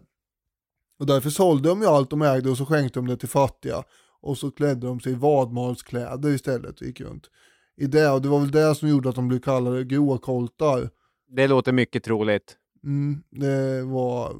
och 1.02 1.08
därför 1.08 1.30
sålde 1.30 1.70
de 1.70 1.82
ju 1.82 1.88
allt 1.88 2.10
de 2.10 2.22
ägde 2.22 2.50
och 2.50 2.58
så 2.58 2.66
skänkte 2.66 3.00
de 3.00 3.08
det 3.08 3.18
till 3.18 3.30
fattiga. 3.30 3.84
Och 4.22 4.38
så 4.38 4.52
klädde 4.52 4.88
de 4.88 5.00
sig 5.00 5.12
i 5.12 5.16
vadmalskläder 5.16 6.30
istället 6.30 6.82
och 6.82 6.88
gick 6.88 7.02
runt 7.02 7.30
i 7.78 7.88
det. 7.88 8.10
Och 8.10 8.22
det 8.22 8.28
var 8.28 8.40
väl 8.40 8.52
det 8.52 8.76
som 8.76 8.90
gjorde 8.90 9.10
att 9.10 9.16
de 9.16 9.28
blev 9.28 9.40
kallade 9.40 9.84
gråkoltar. 9.84 10.90
Det 11.28 11.48
låter 11.48 11.72
mycket 11.72 12.04
troligt. 12.04 12.58
Mm, 12.84 13.24
det 13.30 13.84
var 13.84 14.36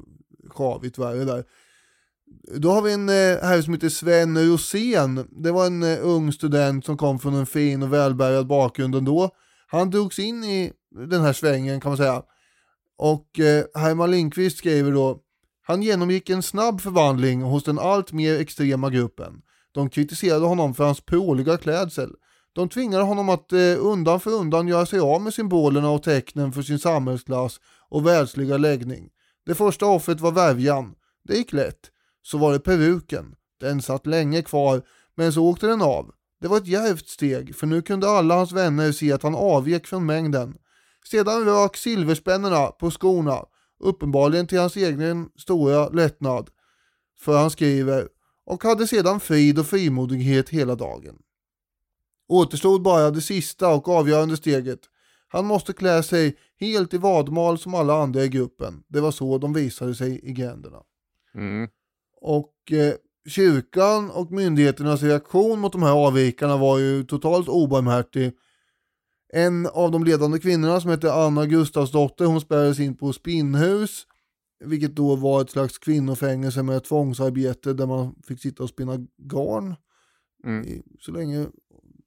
sjavigt 0.48 0.98
värre 0.98 1.24
där. 1.24 1.44
Då 2.56 2.70
har 2.70 2.82
vi 2.82 2.92
en 2.92 3.08
eh, 3.08 3.14
herre 3.42 3.62
som 3.62 3.74
heter 3.74 3.88
Sven 3.88 4.50
Rosén. 4.50 5.28
Det 5.30 5.52
var 5.52 5.66
en 5.66 5.82
eh, 5.82 5.98
ung 6.02 6.32
student 6.32 6.84
som 6.86 6.96
kom 6.96 7.18
från 7.18 7.34
en 7.34 7.46
fin 7.46 7.82
och 7.82 7.92
välbärgad 7.92 8.46
bakgrund 8.46 8.94
ändå. 8.94 9.30
Han 9.66 9.90
drogs 9.90 10.18
in 10.18 10.44
i 10.44 10.72
den 11.08 11.20
här 11.20 11.32
svängen 11.32 11.80
kan 11.80 11.90
man 11.90 11.96
säga. 11.96 12.22
Och 12.98 13.40
eh, 13.40 13.64
Herman 13.74 14.10
Lindqvist 14.10 14.58
skriver 14.58 14.92
då 14.92 15.18
han 15.66 15.82
genomgick 15.82 16.30
en 16.30 16.42
snabb 16.42 16.80
förvandling 16.80 17.42
hos 17.42 17.64
den 17.64 17.78
allt 17.78 18.12
mer 18.12 18.40
extrema 18.40 18.90
gruppen. 18.90 19.42
De 19.72 19.90
kritiserade 19.90 20.46
honom 20.46 20.74
för 20.74 20.84
hans 20.84 21.00
pråliga 21.00 21.56
klädsel. 21.56 22.10
De 22.52 22.68
tvingade 22.68 23.04
honom 23.04 23.28
att 23.28 23.52
eh, 23.52 23.76
undan 23.78 24.20
för 24.20 24.30
undan 24.30 24.68
göra 24.68 24.86
sig 24.86 25.00
av 25.00 25.22
med 25.22 25.34
symbolerna 25.34 25.90
och 25.90 26.02
tecknen 26.02 26.52
för 26.52 26.62
sin 26.62 26.78
samhällsklass 26.78 27.60
och 27.88 28.06
världsliga 28.06 28.56
läggning. 28.56 29.08
Det 29.46 29.54
första 29.54 29.86
offret 29.86 30.20
var 30.20 30.32
värjan. 30.32 30.94
Det 31.24 31.36
gick 31.36 31.52
lätt. 31.52 31.91
Så 32.22 32.38
var 32.38 32.52
det 32.52 32.60
peruken. 32.60 33.34
Den 33.60 33.82
satt 33.82 34.06
länge 34.06 34.42
kvar, 34.42 34.82
men 35.14 35.32
så 35.32 35.44
åkte 35.46 35.66
den 35.66 35.82
av. 35.82 36.10
Det 36.40 36.48
var 36.48 36.56
ett 36.56 36.66
djärvt 36.66 37.08
steg, 37.08 37.56
för 37.56 37.66
nu 37.66 37.82
kunde 37.82 38.08
alla 38.08 38.34
hans 38.34 38.52
vänner 38.52 38.92
se 38.92 39.12
att 39.12 39.22
han 39.22 39.34
avvek 39.34 39.86
från 39.86 40.06
mängden. 40.06 40.56
Sedan 41.10 41.44
rök 41.44 41.76
silverspännena 41.76 42.66
på 42.66 42.90
skorna, 42.90 43.44
uppenbarligen 43.80 44.46
till 44.46 44.58
hans 44.58 44.76
egen 44.76 45.28
stora 45.36 45.88
lättnad. 45.88 46.50
För 47.18 47.38
han 47.38 47.50
skriver, 47.50 48.08
och 48.46 48.64
hade 48.64 48.86
sedan 48.86 49.20
frid 49.20 49.58
och 49.58 49.66
frimodighet 49.66 50.48
hela 50.48 50.74
dagen. 50.74 51.18
Återstod 52.28 52.82
bara 52.82 53.10
det 53.10 53.20
sista 53.20 53.74
och 53.74 53.88
avgörande 53.88 54.36
steget. 54.36 54.80
Han 55.28 55.46
måste 55.46 55.72
klä 55.72 56.02
sig 56.02 56.38
helt 56.60 56.94
i 56.94 56.98
vadmal 56.98 57.58
som 57.58 57.74
alla 57.74 58.02
andra 58.02 58.24
i 58.24 58.28
gruppen. 58.28 58.82
Det 58.88 59.00
var 59.00 59.10
så 59.10 59.38
de 59.38 59.52
visade 59.52 59.94
sig 59.94 60.20
i 60.22 60.32
gränderna. 60.32 60.82
Mm. 61.34 61.68
Och 62.22 62.72
eh, 62.72 62.94
kyrkan 63.28 64.10
och 64.10 64.32
myndigheternas 64.32 65.02
reaktion 65.02 65.60
mot 65.60 65.72
de 65.72 65.82
här 65.82 65.92
avvikarna 66.06 66.56
var 66.56 66.78
ju 66.78 67.04
totalt 67.04 67.48
obarmhärtig. 67.48 68.32
En 69.32 69.66
av 69.66 69.90
de 69.90 70.04
ledande 70.04 70.38
kvinnorna 70.38 70.80
som 70.80 70.90
hette 70.90 71.12
Anna 71.12 71.46
Gustavsdotter, 71.46 72.24
hon 72.24 72.40
spärrades 72.40 72.80
in 72.80 72.96
på 72.96 73.12
spinnhus, 73.12 74.06
vilket 74.64 74.96
då 74.96 75.16
var 75.16 75.40
ett 75.40 75.50
slags 75.50 75.78
kvinnofängelse 75.78 76.62
med 76.62 76.84
tvångsarbete 76.84 77.72
där 77.72 77.86
man 77.86 78.14
fick 78.28 78.40
sitta 78.40 78.62
och 78.62 78.68
spinna 78.68 78.98
garn 79.18 79.74
Mm. 80.44 80.82
så 81.00 81.12
länge 81.12 81.46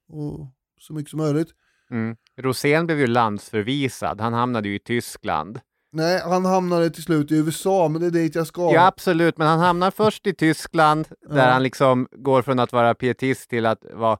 och 0.10 0.48
så 0.80 0.94
mycket 0.94 1.10
som 1.10 1.18
möjligt. 1.20 1.48
Mm. 1.92 2.16
Rosén 2.38 2.86
blev 2.86 3.00
ju 3.00 3.08
landsförvisad. 3.08 4.22
Han 4.22 4.34
hamnade 4.34 4.70
ju 4.70 4.76
i 4.76 4.80
Tyskland. 4.80 5.60
Nej, 5.96 6.22
han 6.24 6.46
hamnade 6.46 6.90
till 6.90 7.04
slut 7.04 7.32
i 7.32 7.36
USA, 7.36 7.88
men 7.88 8.02
det 8.02 8.08
är 8.08 8.12
dit 8.12 8.36
jag 8.36 8.48
ska. 8.48 8.74
Ja, 8.74 8.86
absolut, 8.88 9.38
men 9.38 9.48
han 9.48 9.60
hamnar 9.60 9.92
först 9.92 10.28
i 10.28 10.34
Tyskland 10.34 11.08
där 11.30 11.38
Ja. 11.48 11.52
han 11.54 11.64
liksom 11.64 12.08
går 12.12 12.42
från 12.42 12.60
att 12.60 12.72
vara 12.74 12.94
pietist 12.96 13.50
till 13.50 13.66
att, 13.66 13.80
vara, 13.94 14.18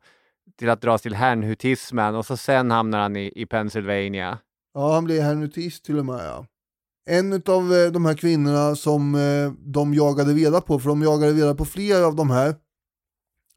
till 0.60 0.70
att 0.70 0.82
dras 0.82 1.02
till 1.02 1.16
herrnhutismen 1.16 2.16
och 2.16 2.26
så 2.26 2.38
sen 2.38 2.72
hamnar 2.72 3.00
han 3.00 3.16
i, 3.16 3.32
i 3.36 3.46
Pennsylvania. 3.46 4.38
Ja, 4.74 4.94
han 4.94 5.04
blir 5.04 5.22
hernutist 5.22 5.86
till 5.86 6.00
och 6.00 6.06
med 6.06 6.26
ja. 6.26 6.46
En 7.10 7.34
av 7.34 7.74
eh, 7.74 7.92
de 7.92 8.06
här 8.06 8.14
kvinnorna 8.14 8.76
som 8.76 9.16
eh, 9.16 9.52
de 9.60 9.94
jagade 9.94 10.34
reda 10.34 10.62
på, 10.62 10.80
för 10.80 10.90
de 10.90 11.02
jagade 11.02 11.34
reda 11.34 11.56
på 11.56 11.66
flera 11.66 12.08
av 12.08 12.16
de 12.16 12.30
här 12.30 12.56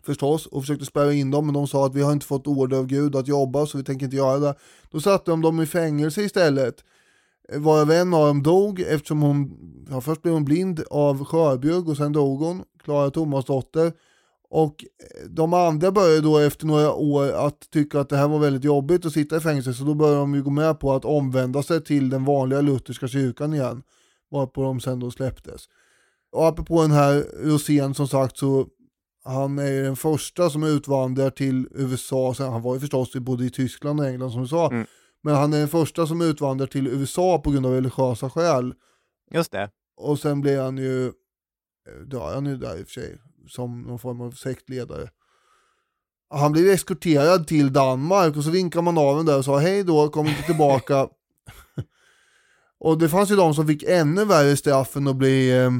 förstås 0.04 0.46
och 0.46 0.62
försökte 0.62 0.84
spärra 0.84 1.12
in 1.12 1.30
dem 1.30 1.46
men 1.46 1.54
de 1.54 1.66
sa 1.68 1.86
att 1.86 1.94
vi 1.94 2.02
har 2.02 2.12
inte 2.12 2.26
fått 2.26 2.46
order 2.46 2.76
av 2.76 2.86
Gud 2.86 3.16
att 3.16 3.28
jobba 3.28 3.66
så 3.66 3.78
vi 3.78 3.84
tänker 3.84 4.04
inte 4.04 4.16
göra 4.16 4.38
det. 4.38 4.54
Då 4.90 5.00
satte 5.00 5.30
de 5.30 5.42
dem 5.42 5.60
i 5.60 5.66
fängelse 5.66 6.22
istället. 6.22 6.84
Varav 7.52 7.90
en 7.90 8.14
av 8.14 8.26
dem 8.26 8.42
dog 8.42 8.80
eftersom 8.80 9.22
hon, 9.22 9.50
ja, 9.90 10.00
först 10.00 10.22
blev 10.22 10.34
hon 10.34 10.44
blind 10.44 10.82
av 10.90 11.24
skörbjugg 11.24 11.88
och 11.88 11.96
sen 11.96 12.12
dog 12.12 12.40
hon, 12.40 12.64
Klara 12.84 13.10
Tomasdotter. 13.10 13.92
Och 14.50 14.84
eh, 14.84 15.28
de 15.30 15.54
andra 15.54 15.92
började 15.92 16.20
då 16.20 16.38
efter 16.38 16.66
några 16.66 16.92
år 16.92 17.32
att 17.32 17.70
tycka 17.70 18.00
att 18.00 18.08
det 18.08 18.16
här 18.16 18.28
var 18.28 18.38
väldigt 18.38 18.64
jobbigt 18.64 19.06
att 19.06 19.12
sitta 19.12 19.36
i 19.36 19.40
fängelse 19.40 19.74
så 19.74 19.84
då 19.84 19.94
började 19.94 20.18
de 20.18 20.34
ju 20.34 20.42
gå 20.42 20.50
med 20.50 20.80
på 20.80 20.92
att 20.92 21.04
omvända 21.04 21.62
sig 21.62 21.84
till 21.84 22.10
den 22.10 22.24
vanliga 22.24 22.60
lutherska 22.60 23.08
kyrkan 23.08 23.54
igen. 23.54 23.82
Varpå 24.30 24.62
de 24.62 24.80
sen 24.80 25.00
då 25.00 25.10
släpptes. 25.10 25.62
Och 26.32 26.46
apropå 26.46 26.82
den 26.82 26.90
här 26.90 27.24
Rosén 27.42 27.94
som 27.94 28.08
sagt 28.08 28.38
så 28.38 28.66
han 29.24 29.58
är 29.58 29.72
ju 29.72 29.82
den 29.82 29.96
första 29.96 30.50
som 30.50 30.62
utvandrar 30.62 31.30
till 31.30 31.68
USA, 31.70 32.34
Sen, 32.34 32.52
han 32.52 32.62
var 32.62 32.74
ju 32.74 32.80
förstås 32.80 33.12
både 33.12 33.44
i 33.44 33.50
Tyskland 33.50 34.00
och 34.00 34.06
England 34.06 34.30
som 34.30 34.42
du 34.42 34.48
sa, 34.48 34.70
Mm 34.70 34.86
men 35.22 35.34
han 35.34 35.52
är 35.52 35.58
den 35.58 35.68
första 35.68 36.06
som 36.06 36.20
utvandrar 36.20 36.66
till 36.66 36.86
USA 36.86 37.38
på 37.38 37.50
grund 37.50 37.66
av 37.66 37.72
religiösa 37.72 38.30
skäl. 38.30 38.74
Just 39.30 39.52
det. 39.52 39.70
Och 39.96 40.18
sen 40.18 40.40
blev 40.40 40.62
han 40.62 40.78
ju, 40.78 41.06
eh, 41.06 42.32
han 42.32 42.46
är 42.46 42.50
ju 42.50 42.56
där 42.56 42.78
i 42.78 42.82
och 42.82 42.86
för 42.86 42.92
sig, 42.92 43.18
som 43.48 43.82
någon 43.82 43.98
form 43.98 44.20
av 44.20 44.30
sektledare. 44.30 45.08
Han 46.30 46.52
blev 46.52 46.66
eskorterad 46.66 47.46
till 47.46 47.72
Danmark 47.72 48.36
och 48.36 48.44
så 48.44 48.50
vinkade 48.50 48.82
man 48.82 48.98
av 48.98 49.16
den 49.16 49.26
där 49.26 49.38
och 49.38 49.44
sa 49.44 49.58
hej 49.58 49.84
då, 49.84 50.08
kom 50.08 50.26
inte 50.26 50.42
tillbaka. 50.42 51.08
och 52.80 52.98
det 52.98 53.08
fanns 53.08 53.30
ju 53.30 53.36
de 53.36 53.54
som 53.54 53.66
fick 53.66 53.82
ännu 53.82 54.24
värre 54.24 54.56
straff 54.56 54.96
än 54.96 55.08
att 55.08 55.16
bli 55.16 55.58
eh, 55.58 55.70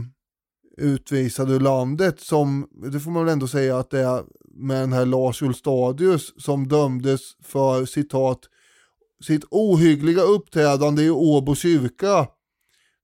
utvisade 0.77 1.53
ur 1.53 1.61
landet 1.61 2.21
som, 2.21 2.69
det 2.93 3.01
får 3.01 3.11
man 3.11 3.25
väl 3.25 3.33
ändå 3.33 3.49
säga 3.49 3.79
att 3.79 3.91
det 3.91 4.01
är 4.01 4.25
med 4.45 4.81
den 4.81 4.93
här 4.93 5.07
Lars 5.07 5.43
Ulstadius 5.43 6.43
som 6.43 6.69
dömdes 6.69 7.21
för 7.43 7.85
citat 7.85 8.39
sitt 9.25 9.45
ohyggliga 9.51 10.23
uppträdande 10.23 11.03
i 11.03 11.11
Åbo 11.11 11.55
kyrka. 11.55 12.27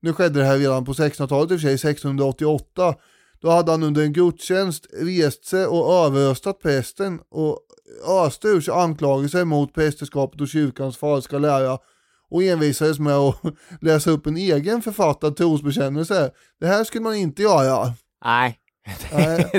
Nu 0.03 0.13
skedde 0.13 0.39
det 0.41 0.47
här 0.47 0.59
redan 0.59 0.85
på 0.85 0.93
1600-talet 0.93 1.51
i 1.51 1.55
och 1.57 1.61
för 1.61 1.67
sig, 1.77 1.91
1688. 1.91 2.95
Då 3.41 3.51
hade 3.51 3.71
han 3.71 3.83
under 3.83 4.03
en 4.03 4.13
gudstjänst 4.13 4.87
rest 4.93 5.45
sig 5.45 5.67
och 5.67 5.95
överröstat 5.95 6.59
prästen 6.59 7.21
och 7.31 7.59
öste 8.09 8.49
ur 8.49 8.61
sig 8.61 8.75
anklagelser 8.75 9.45
mot 9.45 9.75
prästerskapet 9.75 10.41
och 10.41 10.49
kyrkans 10.49 10.97
falska 10.97 11.39
lära 11.39 11.79
och 12.31 12.43
envisades 12.43 12.99
med 12.99 13.15
att 13.15 13.37
läsa 13.81 14.11
upp 14.11 14.27
en 14.27 14.37
egen 14.37 14.83
författad 14.83 15.37
trosbekännelse. 15.37 16.31
Det 16.61 16.67
här 16.67 16.85
skulle 16.85 17.05
man 17.05 17.15
inte 17.15 17.43
göra. 17.43 17.93
Nej. 18.25 18.59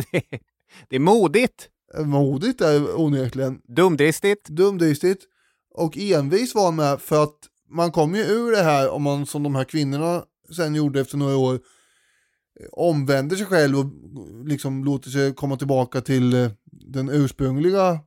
Det 0.90 0.96
är 0.96 1.00
modigt, 1.00 1.70
Modigt 1.98 2.62
är 2.62 3.00
onekligen. 3.00 3.62
dumdristigt. 3.76 4.50
dumdristigt 4.50 5.24
och 5.78 5.98
envis 5.98 6.56
var 6.56 6.66
han 6.66 6.76
med 6.76 7.02
för 7.02 7.24
att 7.24 7.38
man 7.70 7.92
kom 7.92 8.16
ju 8.16 8.22
ur 8.22 8.52
det 8.52 8.64
här 8.64 8.90
om 8.90 9.04
man 9.04 9.26
som 9.26 9.44
de 9.44 9.56
här 9.56 9.64
kvinnorna 9.64 10.24
sen 10.56 10.76
gjorde 10.76 11.02
efter 11.02 11.18
några 11.18 11.38
år 11.38 11.60
omvänder 12.72 13.36
sig 13.36 13.46
själv 13.46 13.80
och 13.80 13.86
liksom 14.46 14.86
låter 14.86 15.10
sig 15.10 15.34
komma 15.34 15.58
tillbaka 15.58 16.02
till 16.02 16.34
eh, 16.34 16.52
den 16.66 17.10
ursprungliga 17.10 18.00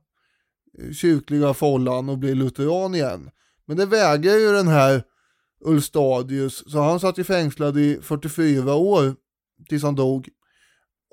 eh, 0.79 0.91
kyrkliga 0.91 1.53
follan 1.53 2.09
och 2.09 2.17
blir 2.17 2.35
lutheran 2.35 2.95
igen. 2.95 3.29
Men 3.65 3.77
det 3.77 3.85
vägrar 3.85 4.35
ju 4.35 4.51
den 4.51 4.67
här 4.67 5.03
Ulstadius 5.65 6.71
så 6.71 6.79
han 6.79 6.99
satt 6.99 7.17
ju 7.17 7.23
fängslad 7.23 7.77
i 7.77 7.99
44 8.01 8.75
år 8.75 9.15
tills 9.69 9.83
han 9.83 9.95
dog. 9.95 10.29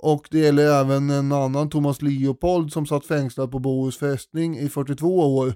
Och 0.02 0.28
det 0.30 0.38
gäller 0.38 0.80
även 0.80 1.10
en 1.10 1.32
annan 1.32 1.70
Thomas 1.70 2.02
Leopold 2.02 2.72
som 2.72 2.86
satt 2.86 3.06
fängslad 3.06 3.50
på 3.50 3.58
Bohus 3.58 3.98
fästning 3.98 4.58
i 4.58 4.68
42 4.68 5.36
år. 5.36 5.54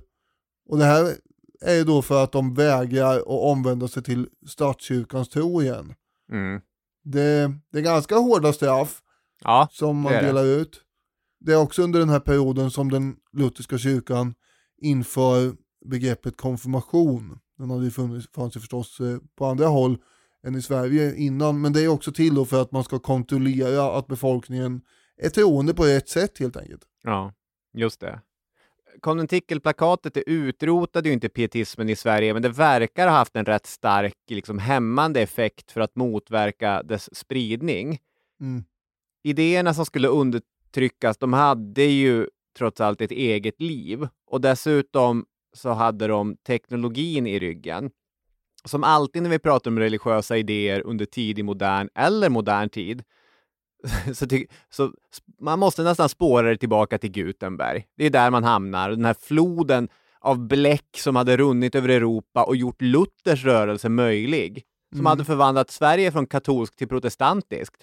Och 0.68 0.78
det 0.78 0.84
här 0.84 1.16
är 1.60 1.74
ju 1.74 1.84
då 1.84 2.02
för 2.02 2.24
att 2.24 2.32
de 2.32 2.54
vägrar 2.54 3.16
att 3.18 3.26
omvända 3.26 3.88
sig 3.88 4.02
till 4.02 4.28
statskyrkans 4.46 5.28
tro 5.28 5.62
igen. 5.62 5.94
Mm. 6.32 6.60
Det, 7.04 7.52
det 7.72 7.78
är 7.78 7.82
ganska 7.82 8.16
hårda 8.16 8.52
straff 8.52 9.02
Ja, 9.44 9.68
som 9.72 10.00
man 10.00 10.12
det. 10.12 10.20
delar 10.20 10.44
ut. 10.44 10.80
Det 11.40 11.52
är 11.52 11.56
också 11.56 11.82
under 11.82 12.00
den 12.00 12.08
här 12.08 12.20
perioden 12.20 12.70
som 12.70 12.90
den 12.90 13.16
lutherska 13.32 13.78
kyrkan 13.78 14.34
inför 14.82 15.52
begreppet 15.86 16.36
konfirmation. 16.36 17.38
Den 17.58 17.70
hade 17.70 17.84
ju 17.84 17.90
funnits, 17.90 18.28
fanns 18.34 18.56
ju 18.56 18.60
förstås 18.60 19.00
eh, 19.00 19.18
på 19.38 19.46
andra 19.46 19.66
håll 19.66 19.98
än 20.46 20.54
i 20.54 20.62
Sverige 20.62 21.14
innan, 21.16 21.60
men 21.60 21.72
det 21.72 21.80
är 21.84 21.88
också 21.88 22.12
till 22.12 22.34
då 22.34 22.44
för 22.44 22.62
att 22.62 22.72
man 22.72 22.84
ska 22.84 22.98
kontrollera 22.98 23.98
att 23.98 24.06
befolkningen 24.06 24.80
är 25.16 25.28
troende 25.28 25.74
på 25.74 25.84
rätt 25.84 26.08
sätt 26.08 26.38
helt 26.38 26.56
enkelt. 26.56 26.82
ja, 27.02 27.32
just 27.74 28.00
det. 28.00 28.20
Konventikelplakatet 29.00 30.14
det 30.14 30.30
utrotade 30.30 31.08
ju 31.08 31.12
inte 31.12 31.28
pietismen 31.28 31.88
i 31.88 31.96
Sverige, 31.96 32.32
men 32.32 32.42
det 32.42 32.48
verkar 32.48 33.08
ha 33.08 33.16
haft 33.16 33.36
en 33.36 33.44
rätt 33.44 33.66
stark 33.66 34.14
liksom, 34.28 34.58
hämmande 34.58 35.20
effekt 35.20 35.72
för 35.72 35.80
att 35.80 35.96
motverka 35.96 36.82
dess 36.82 37.16
spridning. 37.16 37.98
Mm. 38.40 38.64
idéerna 39.22 39.74
som 39.74 39.86
skulle 39.86 40.08
undertryckas, 40.08 41.18
de 41.18 41.32
hade 41.32 41.84
ju 41.84 42.26
trots 42.58 42.80
allt 42.80 43.00
ett 43.00 43.10
eget 43.10 43.60
liv 43.60 44.08
och 44.26 44.40
dessutom 44.40 45.26
så 45.52 45.70
hade 45.70 46.06
de 46.06 46.36
teknologin 46.36 47.26
i 47.26 47.38
ryggen. 47.38 47.90
Som 48.64 48.84
alltid 48.84 49.22
när 49.22 49.30
vi 49.30 49.38
pratar 49.38 49.70
om 49.70 49.78
religiösa 49.78 50.36
idéer 50.36 50.82
under 50.86 51.04
tidig 51.04 51.44
modern 51.44 51.88
eller 51.94 52.28
modern 52.28 52.68
tid 52.68 53.02
så, 54.14 54.26
ty- 54.26 54.46
så 54.70 54.92
man 55.40 55.58
måste 55.58 55.82
nästan 55.82 56.08
spåra 56.08 56.48
det 56.50 56.56
tillbaka 56.56 56.98
till 56.98 57.10
Gutenberg. 57.10 57.86
Det 57.96 58.06
är 58.06 58.10
där 58.10 58.30
man 58.30 58.44
hamnar. 58.44 58.90
Den 58.90 59.04
här 59.04 59.14
floden 59.20 59.88
av 60.20 60.38
bläck 60.46 60.96
som 60.98 61.16
hade 61.16 61.36
runnit 61.36 61.74
över 61.74 61.88
Europa 61.88 62.44
och 62.44 62.56
gjort 62.56 62.82
Luthers 62.82 63.44
rörelse 63.44 63.88
möjlig. 63.88 64.62
Som 64.92 65.00
Mm. 65.00 65.06
hade 65.10 65.24
förvandlat 65.24 65.70
Sverige 65.70 66.12
från 66.12 66.26
katolskt 66.26 66.78
till 66.78 66.88
protestantiskt. 66.88 67.76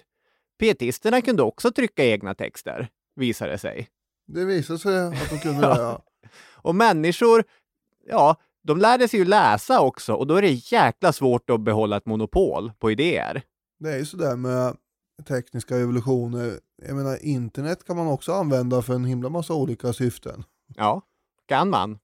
Pietisterna 0.60 1.20
kunde 1.20 1.42
också 1.42 1.70
trycka 1.72 2.04
egna 2.04 2.34
texter, 2.34 2.88
visade 3.16 3.50
det 3.52 3.58
sig. 3.58 3.88
Det 4.26 4.44
visar 4.44 4.76
sig 4.76 4.98
att 5.06 5.30
de 5.30 5.38
kunde 5.38 5.60
det. 5.66 5.66
Ja. 5.78 6.02
Och 6.54 6.74
människor, 6.74 7.44
ja, 8.06 8.36
de 8.62 8.78
lärde 8.78 9.08
sig 9.08 9.18
ju 9.20 9.24
läsa 9.26 9.80
också 9.80 10.12
och 10.14 10.26
då 10.26 10.34
är 10.34 10.42
det 10.42 10.72
jäkla 10.72 11.12
svårt 11.12 11.50
att 11.50 11.60
behålla 11.60 11.96
ett 11.96 12.06
monopol 12.06 12.72
på 12.78 12.90
idéer. 12.90 13.42
Det 13.78 13.90
är 13.90 13.98
ju 13.98 14.04
sådär 14.04 14.36
med 14.36 14.76
tekniska 15.24 15.76
evolutioner. 15.76 16.60
Jag 16.82 16.96
menar 16.96 17.24
internet 17.24 17.84
kan 17.84 17.96
man 17.96 18.06
också 18.06 18.32
använda 18.32 18.82
för 18.82 18.94
en 18.94 19.04
himla 19.04 19.28
massa 19.28 19.54
olika 19.54 19.92
syften. 19.92 20.44
Ja, 20.76 21.02
kan 21.46 21.70
man. 21.70 21.98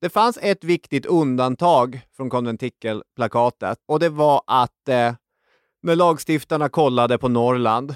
Det 0.00 0.10
fanns 0.10 0.38
ett 0.42 0.64
viktigt 0.64 1.06
undantag 1.06 2.00
från 2.16 2.30
konventikelplakatet 2.30 3.78
och 3.86 4.00
det 4.00 4.08
var 4.08 4.42
att 4.46 4.88
eh, 4.88 5.14
när 5.82 5.96
lagstiftarna 5.96 6.68
kollade 6.68 7.18
på 7.18 7.28
Norrland 7.28 7.94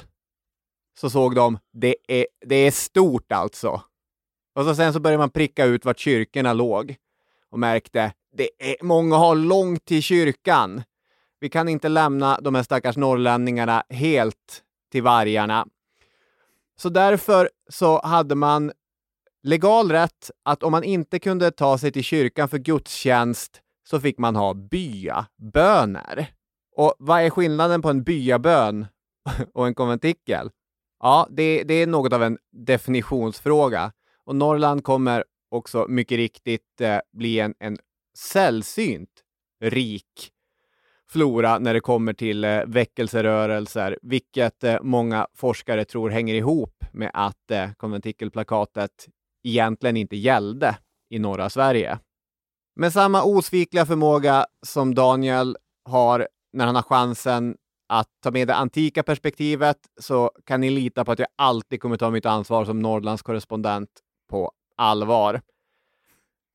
så 1.00 1.10
såg 1.10 1.34
de 1.34 1.58
det 1.72 1.96
är, 2.08 2.26
det 2.46 2.54
är 2.56 2.70
stort 2.70 3.32
alltså. 3.32 3.82
Och 4.54 4.64
så 4.64 4.74
sen 4.74 4.92
så 4.92 5.00
började 5.00 5.18
man 5.18 5.30
pricka 5.30 5.64
ut 5.64 5.84
vart 5.84 5.98
kyrkorna 5.98 6.52
låg 6.52 6.96
och 7.50 7.58
märkte 7.58 8.12
det 8.32 8.50
är, 8.58 8.76
många 8.82 9.16
har 9.16 9.34
långt 9.34 9.84
till 9.84 10.02
kyrkan. 10.02 10.82
Vi 11.40 11.48
kan 11.48 11.68
inte 11.68 11.88
lämna 11.88 12.40
de 12.40 12.54
här 12.54 12.62
stackars 12.62 12.96
norrlänningarna 12.96 13.82
helt 13.90 14.62
till 14.92 15.02
vargarna. 15.02 15.66
Så 16.76 16.88
därför 16.88 17.50
så 17.68 18.00
hade 18.02 18.34
man 18.34 18.72
legal 19.42 19.92
rätt 19.92 20.30
att 20.44 20.62
om 20.62 20.72
man 20.72 20.84
inte 20.84 21.18
kunde 21.18 21.50
ta 21.50 21.78
sig 21.78 21.92
till 21.92 22.04
kyrkan 22.04 22.48
för 22.48 22.58
gudstjänst 22.58 23.60
så 23.88 24.00
fick 24.00 24.18
man 24.18 24.36
ha 24.36 24.54
byaböner. 24.54 26.30
Och 26.76 26.94
vad 26.98 27.20
är 27.20 27.30
skillnaden 27.30 27.82
på 27.82 27.90
en 27.90 28.02
byabön 28.02 28.86
och 29.54 29.66
en 29.66 29.74
konventikel? 29.74 30.50
Ja, 31.00 31.28
det, 31.30 31.62
det 31.62 31.74
är 31.74 31.86
något 31.86 32.12
av 32.12 32.22
en 32.22 32.38
definitionsfråga. 32.52 33.92
Och 34.24 34.36
Norrland 34.36 34.84
kommer 34.84 35.24
också 35.50 35.86
mycket 35.88 36.16
riktigt 36.16 36.80
eh, 36.80 36.98
bli 37.12 37.40
en, 37.40 37.54
en 37.58 37.78
sällsynt 38.18 39.10
rik 39.64 40.32
flora 41.10 41.58
när 41.58 41.74
det 41.74 41.80
kommer 41.80 42.12
till 42.12 42.44
eh, 42.44 42.60
väckelserörelser, 42.66 43.98
vilket 44.02 44.64
eh, 44.64 44.76
många 44.82 45.26
forskare 45.34 45.84
tror 45.84 46.10
hänger 46.10 46.34
ihop 46.34 46.84
med 46.92 47.10
att 47.14 47.50
eh, 47.50 47.70
konventikelplakatet 47.76 49.08
egentligen 49.44 49.96
inte 49.96 50.16
gällde 50.16 50.78
i 51.10 51.18
norra 51.18 51.50
Sverige. 51.50 51.98
Med 52.76 52.92
samma 52.92 53.22
osvikliga 53.22 53.86
förmåga 53.86 54.46
som 54.66 54.94
Daniel 54.94 55.56
har 55.84 56.28
när 56.52 56.66
han 56.66 56.74
har 56.74 56.82
chansen 56.82 57.56
att 57.88 58.08
ta 58.22 58.30
med 58.30 58.48
det 58.48 58.54
antika 58.54 59.02
perspektivet 59.02 59.78
så 60.00 60.30
kan 60.44 60.60
ni 60.60 60.70
lita 60.70 61.04
på 61.04 61.12
att 61.12 61.18
jag 61.18 61.28
alltid 61.36 61.80
kommer 61.80 61.96
ta 61.96 62.10
mitt 62.10 62.26
ansvar 62.26 62.64
som 62.64 62.82
Norrlands 62.82 63.22
korrespondent 63.22 63.90
på 64.30 64.52
allvar. 64.76 65.40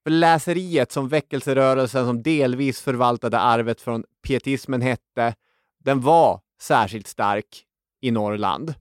För 0.04 0.12
läseriet 0.12 0.92
som 0.92 1.08
väckelserörelsen 1.08 2.06
som 2.06 2.24
delvis 2.24 2.82
förvaltade 2.82 3.40
arvet 3.40 3.82
från 3.82 4.04
pietismen 4.28 4.82
hette, 4.82 5.36
den 5.80 6.02
var 6.02 6.42
särskilt 6.62 7.08
stark 7.08 7.66
i 8.02 8.12
Norrland. 8.12 8.74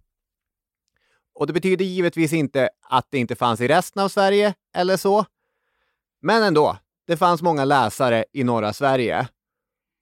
Och 1.35 1.47
det 1.47 1.53
betyder 1.53 1.85
givetvis 1.85 2.33
inte 2.33 2.71
att 2.89 3.07
det 3.11 3.19
inte 3.19 3.37
fanns 3.37 3.61
i 3.61 3.69
resten 3.69 4.03
av 4.03 4.09
Sverige 4.09 4.55
eller 4.75 4.97
så. 4.97 5.25
Men 6.21 6.43
ändå, 6.43 6.77
det 7.07 7.17
fanns 7.17 7.43
många 7.43 7.65
läsare 7.65 8.25
i 8.33 8.45
norra 8.45 8.73
Sverige. 8.73 9.29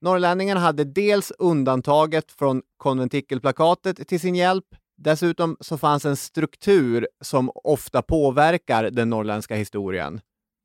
Norrlänningarna 0.01 0.61
hade 0.61 0.85
dels 0.85 1.33
undantaget 1.39 2.33
från 2.33 2.63
konventikelplakatet 2.77 4.09
till 4.09 4.21
sin 4.21 4.35
hjälp. 4.35 4.65
Dessutom 4.97 5.57
så 5.61 5.79
fanns 5.79 6.05
en 6.05 6.17
struktur 6.17 7.09
som 7.21 7.51
ofta 7.55 8.03
påverkar 8.03 8.91
den 8.91 9.11
norrländska 9.11 9.55
historien. 9.55 10.21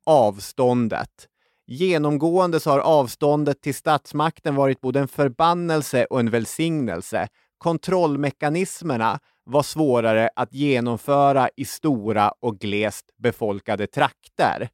Avståndet. 0.06 1.30
Genomgående 1.68 2.60
så 2.60 2.70
har 2.72 2.80
avståndet 2.80 3.62
till 3.62 3.76
statsmakten 3.76 4.56
varit 4.56 4.82
både 4.82 5.00
en 5.00 5.08
förbannelse 5.08 6.06
och 6.06 6.20
en 6.20 6.30
välsignelse. 6.30 7.28
Kontrollmekanismerna 7.58 9.20
var 9.44 9.64
svårare 9.64 10.30
att 10.36 10.54
genomföra 10.54 11.50
i 11.56 11.66
stora 11.66 12.30
och 12.40 12.60
glest 12.60 13.06
befolkade 13.18 13.88
trakter. 13.88 14.70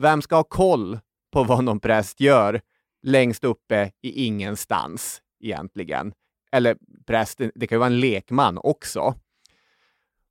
Vem 0.00 0.22
ska 0.22 0.36
ha 0.36 0.44
koll 0.44 0.98
på 1.32 1.44
vad 1.44 1.64
någon 1.64 1.80
präst 1.80 2.20
gör 2.20 2.60
längst 3.02 3.44
uppe 3.44 3.90
i 4.02 4.26
ingenstans 4.26 5.20
egentligen? 5.44 6.12
Eller 6.52 6.76
prästen, 7.06 7.52
det 7.54 7.66
kan 7.66 7.76
ju 7.76 7.80
vara 7.80 7.90
en 7.90 8.00
lekman 8.00 8.58
också. 8.58 9.14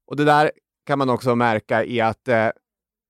Och 0.07 0.15
det 0.15 0.25
där 0.25 0.51
kan 0.85 0.99
man 0.99 1.09
också 1.09 1.35
märka 1.35 1.85
i 1.85 2.01
att 2.01 2.27
eh, 2.27 2.49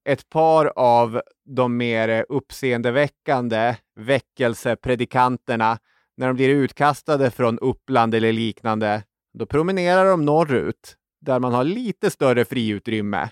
ett 0.05 0.29
par 0.29 0.73
av 0.75 1.21
de 1.45 1.77
mer 1.77 2.25
uppseendeväckande 2.29 3.75
väckelsepredikanterna, 3.95 5.77
när 6.17 6.27
de 6.27 6.35
blir 6.35 6.49
utkastade 6.49 7.31
från 7.31 7.59
Uppland 7.59 8.15
eller 8.15 8.33
liknande, 8.33 9.03
då 9.33 9.45
promenerar 9.45 10.05
de 10.05 10.25
norrut, 10.25 10.97
där 11.21 11.39
man 11.39 11.53
har 11.53 11.63
lite 11.63 12.11
större 12.11 12.45
friutrymme 12.45 13.29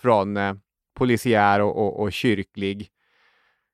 från 0.00 0.36
eh, 0.36 0.54
polisiär 0.94 1.60
och, 1.60 1.76
och, 1.76 2.00
och 2.00 2.12
kyrklig 2.12 2.88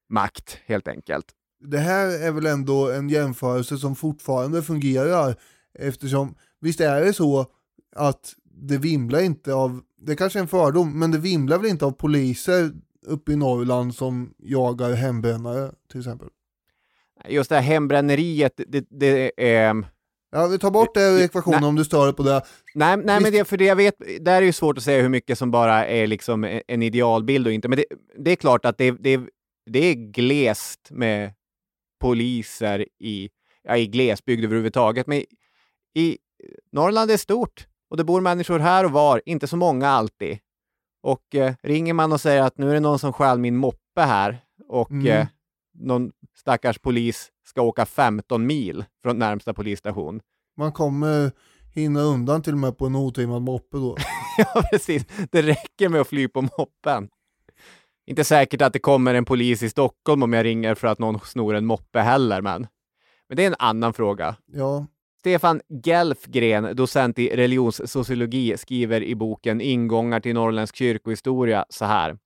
makt, 0.08 0.60
helt 0.66 0.88
enkelt. 0.88 1.26
Det 1.60 1.78
här 1.78 2.26
är 2.26 2.32
väl 2.32 2.46
ändå 2.46 2.90
en 2.90 3.08
jämförelse 3.08 3.76
som 3.76 3.96
fortfarande 3.96 4.62
fungerar 4.62 5.36
eftersom 5.78 6.34
visst 6.60 6.80
är 6.80 7.04
det 7.04 7.12
så 7.12 7.46
att 7.96 8.34
det 8.44 8.78
vimlar 8.78 9.20
inte 9.20 9.54
av, 9.54 9.80
det 10.00 10.16
kanske 10.16 10.38
är 10.38 10.40
en 10.40 10.48
fördom, 10.48 10.98
men 10.98 11.10
det 11.10 11.18
vimlar 11.18 11.58
väl 11.58 11.66
inte 11.66 11.84
av 11.84 11.90
poliser 11.90 12.70
uppe 13.06 13.32
i 13.32 13.36
Norrland 13.36 13.94
som 13.94 14.34
jagar 14.38 14.92
hembrännare 14.92 15.72
till 15.90 16.00
exempel. 16.00 16.28
Just 17.28 17.50
det 17.50 17.56
här 17.56 17.62
hembränneriet, 17.62 18.60
det, 18.68 18.86
det 18.90 19.32
är... 19.36 19.84
Ja, 20.30 20.46
vi 20.46 20.58
tar 20.58 20.70
bort 20.70 20.94
det 20.94 21.08
ur 21.08 21.22
ekvationen 21.22 21.60
Nej. 21.60 21.68
om 21.68 21.76
du 21.76 21.84
stör 21.84 22.12
på 22.12 22.22
det. 22.22 22.42
Nej, 22.74 22.96
nej 22.96 23.20
men 23.20 23.32
det, 23.32 23.44
för 23.44 23.56
det 23.56 23.64
jag 23.64 23.76
vet, 23.76 23.94
där 24.20 24.42
är 24.42 24.46
ju 24.46 24.52
svårt 24.52 24.78
att 24.78 24.84
säga 24.84 25.02
hur 25.02 25.08
mycket 25.08 25.38
som 25.38 25.50
bara 25.50 25.86
är 25.86 26.06
liksom 26.06 26.60
en 26.68 26.82
idealbild 26.82 27.46
och 27.46 27.52
inte. 27.52 27.68
Men 27.68 27.76
det, 27.78 27.84
det 28.18 28.30
är 28.30 28.36
klart 28.36 28.64
att 28.64 28.78
det, 28.78 28.90
det, 28.90 29.20
det 29.70 29.78
är 29.78 29.94
glest 29.94 30.90
med 30.90 31.32
poliser 32.00 32.86
i, 33.00 33.28
ja, 33.62 33.76
i 33.76 33.86
glesbygd 33.86 34.44
överhuvudtaget. 34.44 35.06
Men 35.06 35.24
i 35.94 36.18
Norrland 36.72 37.10
är 37.10 37.16
stort 37.16 37.66
och 37.90 37.96
det 37.96 38.04
bor 38.04 38.20
människor 38.20 38.58
här 38.58 38.84
och 38.84 38.90
var, 38.92 39.22
inte 39.26 39.46
så 39.46 39.56
många 39.56 39.88
alltid. 39.88 40.38
Och 41.02 41.34
eh, 41.34 41.54
ringer 41.62 41.94
man 41.94 42.12
och 42.12 42.20
säger 42.20 42.42
att 42.42 42.58
nu 42.58 42.70
är 42.70 42.74
det 42.74 42.80
någon 42.80 42.98
som 42.98 43.12
stjäl 43.12 43.38
min 43.38 43.56
moppe 43.56 44.00
här 44.00 44.38
och 44.68 44.90
Mm. 44.90 45.06
eh, 45.06 45.26
någon 45.78 46.12
stackars 46.36 46.78
polis 46.78 47.30
ska 47.46 47.62
åka 47.62 47.86
15 47.86 48.46
mil 48.46 48.84
från 49.02 49.18
närmsta 49.18 49.54
polisstation. 49.54 50.20
Man 50.56 50.72
kommer 50.72 51.32
hinna 51.74 52.00
undan 52.00 52.42
till 52.42 52.52
och 52.52 52.58
med 52.58 52.78
på 52.78 52.86
en 52.86 52.96
otrimmad 52.96 53.42
moppe 53.42 53.76
då. 53.76 53.96
Ja, 54.38 54.62
precis. 54.70 55.04
Det 55.32 55.42
räcker 55.42 55.88
med 55.88 56.00
att 56.00 56.08
fly 56.08 56.28
på 56.28 56.42
moppen. 56.42 57.08
Inte 58.06 58.24
säkert 58.24 58.62
att 58.62 58.72
det 58.72 58.78
kommer 58.78 59.14
en 59.14 59.24
polis 59.24 59.62
i 59.62 59.70
Stockholm 59.70 60.22
om 60.22 60.32
jag 60.32 60.44
ringer 60.44 60.74
för 60.74 60.88
att 60.88 60.98
någon 60.98 61.20
snor 61.20 61.54
en 61.54 61.66
moppe 61.66 62.00
heller, 62.00 62.40
men, 62.42 62.66
men 63.28 63.36
det 63.36 63.42
är 63.42 63.46
en 63.46 63.56
annan 63.58 63.92
fråga. 63.92 64.36
Ja, 64.52 64.86
Stefan 65.26 65.60
Gelfgren, 65.68 66.76
docent 66.76 67.18
i 67.18 67.36
religionssociologi, 67.36 68.56
skriver 68.56 69.02
i 69.02 69.14
boken 69.14 69.60
Ingångar 69.60 70.20
till 70.20 70.34
norrländsk 70.34 70.76
kyrkohistoria 70.76 71.64
så 71.68 71.84
här. 71.84 72.18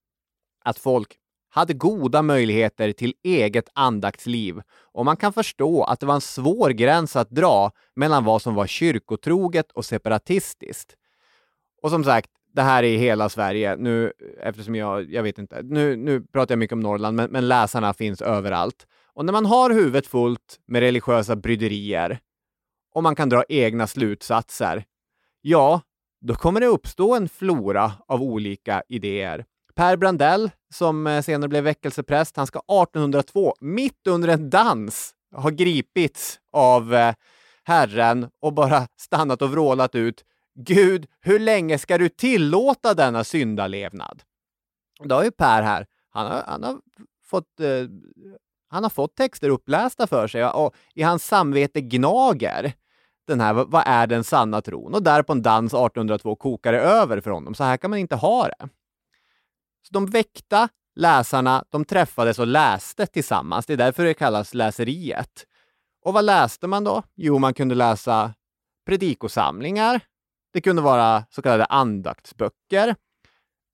Att 0.64 0.78
folk 0.78 1.16
hade 1.50 1.74
goda 1.74 2.22
möjligheter 2.22 2.92
till 2.92 3.14
eget 3.22 3.68
andaktsliv 3.74 4.60
och 4.92 5.04
man 5.04 5.16
kan 5.16 5.32
förstå 5.32 5.84
att 5.84 6.00
det 6.00 6.06
var 6.06 6.14
en 6.14 6.20
svår 6.20 6.70
gräns 6.70 7.16
att 7.16 7.30
dra 7.30 7.70
mellan 7.96 8.24
vad 8.24 8.42
som 8.42 8.54
var 8.54 8.66
kyrkotroget 8.66 9.72
och 9.72 9.84
separatistiskt. 9.84 10.94
Och 11.82 11.90
som 11.90 12.04
sagt, 12.04 12.30
det 12.54 12.62
här 12.62 12.82
är 12.82 12.88
i 12.88 12.96
hela 12.96 13.28
Sverige. 13.28 13.76
Nu, 13.76 14.12
eftersom 14.42 14.74
jag, 14.74 15.12
jag 15.12 15.22
vet 15.22 15.38
inte, 15.38 15.62
nu, 15.62 15.96
nu 15.96 16.20
pratar 16.20 16.52
jag 16.52 16.58
mycket 16.58 16.72
om 16.72 16.80
Norrland, 16.80 17.16
men, 17.16 17.30
men 17.30 17.48
läsarna 17.48 17.94
finns 17.94 18.22
överallt. 18.22 18.86
Och 19.14 19.24
när 19.24 19.32
man 19.32 19.46
har 19.46 19.70
huvudet 19.70 20.06
fullt 20.06 20.60
med 20.66 20.80
religiösa 20.80 21.36
bryderier 21.36 22.20
och 22.94 23.02
man 23.02 23.16
kan 23.16 23.28
dra 23.28 23.44
egna 23.48 23.86
slutsatser, 23.86 24.84
ja, 25.40 25.80
då 26.20 26.34
kommer 26.34 26.60
det 26.60 26.66
uppstå 26.66 27.14
en 27.14 27.28
flora 27.28 27.92
av 28.06 28.22
olika 28.22 28.82
idéer. 28.88 29.44
Per 29.74 29.96
Brandell, 29.96 30.50
som 30.74 31.06
eh, 31.06 31.22
senare 31.22 31.48
blev 31.48 31.64
väckelsepräst, 31.64 32.36
han 32.36 32.46
ska 32.46 32.58
1802, 32.58 33.54
mitt 33.60 34.06
under 34.06 34.28
en 34.28 34.50
dans, 34.50 35.14
ha 35.34 35.50
gripits 35.50 36.40
av 36.52 36.94
eh, 36.94 37.14
Herren 37.64 38.28
och 38.40 38.52
bara 38.52 38.86
stannat 38.96 39.42
och 39.42 39.50
vrålat 39.50 39.94
ut 39.94 40.24
Gud, 40.54 41.06
hur 41.20 41.38
länge 41.38 41.78
ska 41.78 41.98
du 41.98 42.08
tillåta 42.08 42.94
denna 42.94 43.24
syndalevnad? 43.24 44.22
Då 45.04 45.14
har 45.14 45.24
ju 45.24 45.30
Per 45.30 45.62
här, 45.62 45.86
han 46.10 46.26
har, 46.26 46.42
han 46.46 46.62
har 46.62 46.80
fått 47.24 47.60
eh, 47.60 47.88
han 48.68 48.82
har 48.82 48.90
fått 48.90 49.16
texter 49.16 49.48
upplästa 49.48 50.06
för 50.06 50.28
sig 50.28 50.44
och 50.44 50.74
i 50.94 51.02
hans 51.02 51.24
samvete 51.24 51.80
gnager 51.80 52.72
den 53.30 53.40
här, 53.40 53.52
vad 53.52 53.82
är 53.86 54.06
den 54.06 54.24
sanna 54.24 54.60
tron? 54.60 54.94
Och 54.94 55.02
där 55.02 55.22
på 55.22 55.32
en 55.32 55.42
dans 55.42 55.74
1802 55.74 56.36
kokar 56.36 56.72
det 56.72 56.80
över 56.80 57.20
för 57.20 57.30
honom. 57.30 57.54
Så 57.54 57.64
här 57.64 57.76
kan 57.76 57.90
man 57.90 57.98
inte 57.98 58.16
ha 58.16 58.48
det. 58.48 58.68
Så 59.82 59.92
de 59.92 60.06
väckta 60.06 60.68
läsarna, 60.96 61.64
de 61.70 61.84
träffades 61.84 62.38
och 62.38 62.46
läste 62.46 63.06
tillsammans. 63.06 63.66
Det 63.66 63.72
är 63.72 63.76
därför 63.76 64.04
det 64.04 64.14
kallas 64.14 64.54
läseriet. 64.54 65.46
Och 66.04 66.14
vad 66.14 66.24
läste 66.24 66.66
man 66.66 66.84
då? 66.84 67.02
Jo, 67.16 67.38
man 67.38 67.54
kunde 67.54 67.74
läsa 67.74 68.34
predikosamlingar. 68.86 70.00
Det 70.52 70.60
kunde 70.60 70.82
vara 70.82 71.24
så 71.30 71.42
kallade 71.42 71.64
andaktsböcker. 71.64 72.94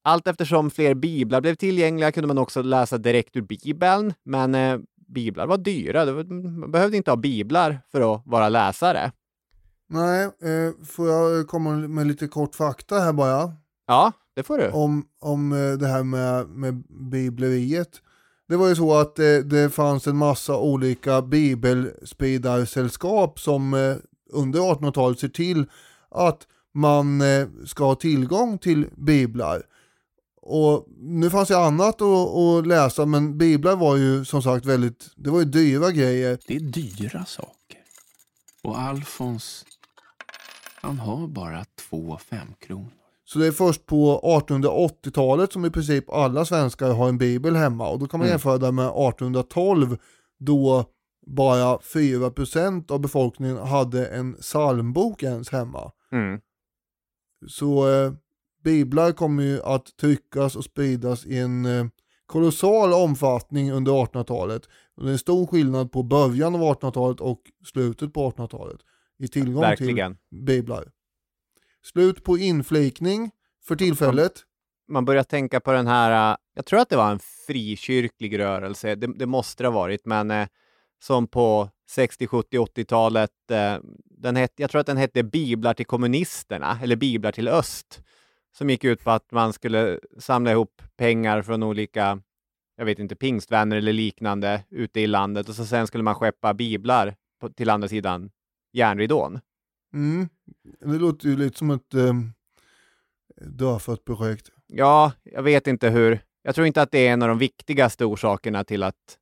Allt 0.05 0.27
eftersom 0.27 0.71
fler 0.71 0.95
biblar 0.95 1.41
blev 1.41 1.55
tillgängliga 1.55 2.13
kunde 2.13 2.29
man 2.29 2.39
också 2.39 2.63
läsa 2.63 2.99
direkt 2.99 3.37
ur 3.37 3.41
Bibeln, 3.41 4.15
men 4.25 4.55
eh, 4.55 4.79
biblar 5.09 5.47
var 5.47 5.59
dyra. 5.59 6.05
Man 6.05 6.71
behövde 6.71 6.97
inte 6.97 7.11
ha 7.11 7.17
biblar 7.17 7.81
för 7.93 8.15
att 8.15 8.23
vara 8.27 8.49
läsare 8.49 9.13
nej, 9.89 10.25
eh, 10.25 10.31
får 10.87 11.09
jag 11.09 11.49
komma 11.49 11.71
med 11.71 12.07
lite 12.07 12.29
kort 12.29 12.55
fakta 12.55 13.01
här 13.01 13.13
bara? 13.13 13.53
Ja, 13.87 14.13
det 14.35 14.43
får 14.43 14.59
du. 14.59 14.71
om, 14.71 15.07
om 15.21 15.53
eh, 15.53 15.73
det 15.73 15.87
här 15.87 16.03
med, 16.03 16.49
med 16.49 16.83
bibleriet. 17.11 17.91
Det 18.49 18.57
var 18.57 18.69
ju 18.69 18.77
så 18.77 18.95
att 18.95 19.19
eh, 19.19 19.37
det 19.37 19.71
fanns 19.71 20.07
en 20.07 20.17
massa 20.17 20.59
olika 20.59 21.23
bibelspridarsällskap 21.23 23.41
som 23.41 23.75
under 24.33 24.61
1800-talet 24.61 25.19
ser 25.19 25.29
till 25.29 25.67
att 26.11 26.47
man 26.75 27.23
ska 27.67 27.85
ha 27.85 27.95
tillgång 27.95 28.59
till 28.59 28.87
biblar. 28.97 29.63
Och 30.43 30.87
nu 30.99 31.31
fanns 31.31 31.49
det 31.49 31.59
annat 31.59 32.03
att, 32.03 32.37
att 32.37 32.67
läsa 32.67 33.07
men 33.07 33.39
biblar 33.39 33.77
var 33.77 33.97
ju 33.97 34.25
som 34.25 34.43
sagt 34.43 34.67
väldigt, 34.67 35.11
det 35.17 35.31
var 35.31 35.39
ju 35.39 35.45
dyra 35.45 35.91
grejer. 35.91 36.39
Det 36.47 36.57
är 36.57 36.61
dyra 36.61 37.25
saker. 37.25 37.57
Och 38.67 38.79
Alfons, 38.79 39.65
han 40.87 40.99
har 40.99 41.29
bara 41.29 41.65
två 41.89 42.19
femkronor. 42.19 42.91
Så 43.25 43.39
det 43.39 43.47
är 43.47 43.53
först 43.53 43.87
på 43.87 44.21
1880-talet 44.25 45.53
som 45.53 45.65
i 45.65 45.71
princip 45.71 46.11
alla 46.11 46.45
svenskar 46.45 46.93
har 46.93 47.09
en 47.09 47.19
bibel 47.19 47.57
hemma 47.57 47.89
och 47.89 47.99
då 47.99 48.07
kan 48.07 48.19
man 48.21 48.27
Mm. 48.27 48.33
jämföra 48.33 48.59
det 48.59 48.73
med 48.73 48.87
1812 48.87 49.99
då 50.39 50.85
bara 51.27 51.79
4% 51.79 52.91
av 52.91 53.01
befolkningen 53.01 53.57
hade 53.57 54.07
en 54.07 54.35
psalmbok 54.35 55.23
ens 55.23 55.51
hemma. 55.51 55.93
Mm. 56.13 56.41
Så 57.49 57.89
eh, 57.91 58.13
biblar 58.65 59.13
kommer 59.13 59.43
ju 59.43 59.63
att 59.63 59.97
tryckas 59.97 60.57
och 60.57 60.65
spridas 60.65 61.27
i 61.27 61.39
en 61.39 61.65
eh, 61.67 61.87
kolossal 62.27 62.93
omfattning 62.93 63.73
under 63.73 63.93
1800-talet. 63.93 64.63
Och 64.97 65.03
det 65.05 65.09
är 65.11 65.13
en 65.13 65.19
stor 65.19 65.47
skillnad 65.47 65.93
på 65.93 66.03
början 66.03 66.55
av 66.55 66.61
1800-talet 66.61 67.21
och 67.21 67.41
slutet 67.65 68.13
på 68.13 68.31
1800-talet 68.31 68.81
i 69.19 69.29
tillgång 69.29 69.63
Verkligen. 69.63 70.15
till 70.15 70.45
biblar. 70.45 70.93
Slut 71.83 72.25
på 72.25 72.39
inflikning 72.39 73.31
för 73.65 73.77
tillfället. 73.77 74.33
man 74.89 75.05
börjar 75.05 75.23
tänka 75.23 75.61
på 75.61 75.73
den 75.73 75.87
här, 75.87 76.37
jag 76.55 76.67
tror 76.67 76.81
att 76.81 76.89
det 76.89 76.97
var 76.97 77.11
en 77.11 77.21
frikyrklig 77.47 78.39
rörelse, 78.39 78.95
det, 78.95 79.19
det 79.19 79.27
måste 79.27 79.63
det 79.63 79.69
ha 79.69 79.75
varit, 79.75 80.07
men 80.07 80.31
eh, 80.31 80.49
som 81.03 81.27
på 81.27 81.71
60, 81.91 82.27
70, 82.27 82.59
80-talet, 82.59 83.51
eh, 83.51 83.77
den 84.05 84.37
het, 84.37 84.53
jag 84.57 84.71
tror 84.71 84.81
att 84.81 84.87
den 84.87 84.97
hette 84.97 85.23
Biblar 85.23 85.75
till 85.75 85.87
kommunisterna, 85.87 86.79
eller 86.83 86.97
Biblar 86.97 87.33
till 87.33 87.49
öst, 87.49 88.01
som 88.59 88.71
gick 88.71 88.85
ut 88.85 89.05
på 89.05 89.11
att 89.11 89.33
man 89.33 89.53
skulle 89.53 90.01
samla 90.19 90.51
ihop 90.51 90.83
pengar 90.97 91.43
från 91.43 91.63
olika, 91.63 92.21
jag 92.77 92.85
vet 92.85 92.99
inte, 92.99 93.17
pingstvänner 93.17 93.77
eller 93.77 93.93
liknande 93.93 94.65
ute 94.71 95.01
i 95.01 95.07
landet 95.07 95.49
och 95.49 95.55
så 95.55 95.65
sen 95.65 95.87
skulle 95.87 96.05
man 96.05 96.15
skeppa 96.15 96.55
biblar 96.55 97.15
på, 97.41 97.49
till 97.49 97.71
andra 97.71 97.89
sidan 97.89 98.31
järnridån. 98.77 99.41
Mm. 99.95 100.29
Det 100.81 100.99
låter 100.99 101.29
ju 101.29 101.37
lite 101.37 101.59
som 101.59 101.71
ett 101.71 101.95
eh, 101.95 102.15
dödfött 103.47 104.05
projekt. 104.05 104.51
Ja, 104.67 105.13
jag 105.23 105.43
vet 105.43 105.67
inte 105.67 105.91
hur. 105.91 106.21
Jag 106.43 106.55
tror 106.55 106.67
inte 106.67 106.83
att 106.83 106.91
det 106.91 107.07
är 107.07 107.13
en 107.13 107.23
av 107.23 107.29
de 107.29 107.39
viktigaste 107.39 108.05
orsakerna 108.05 108.65
till 108.65 108.83
att 108.83 109.19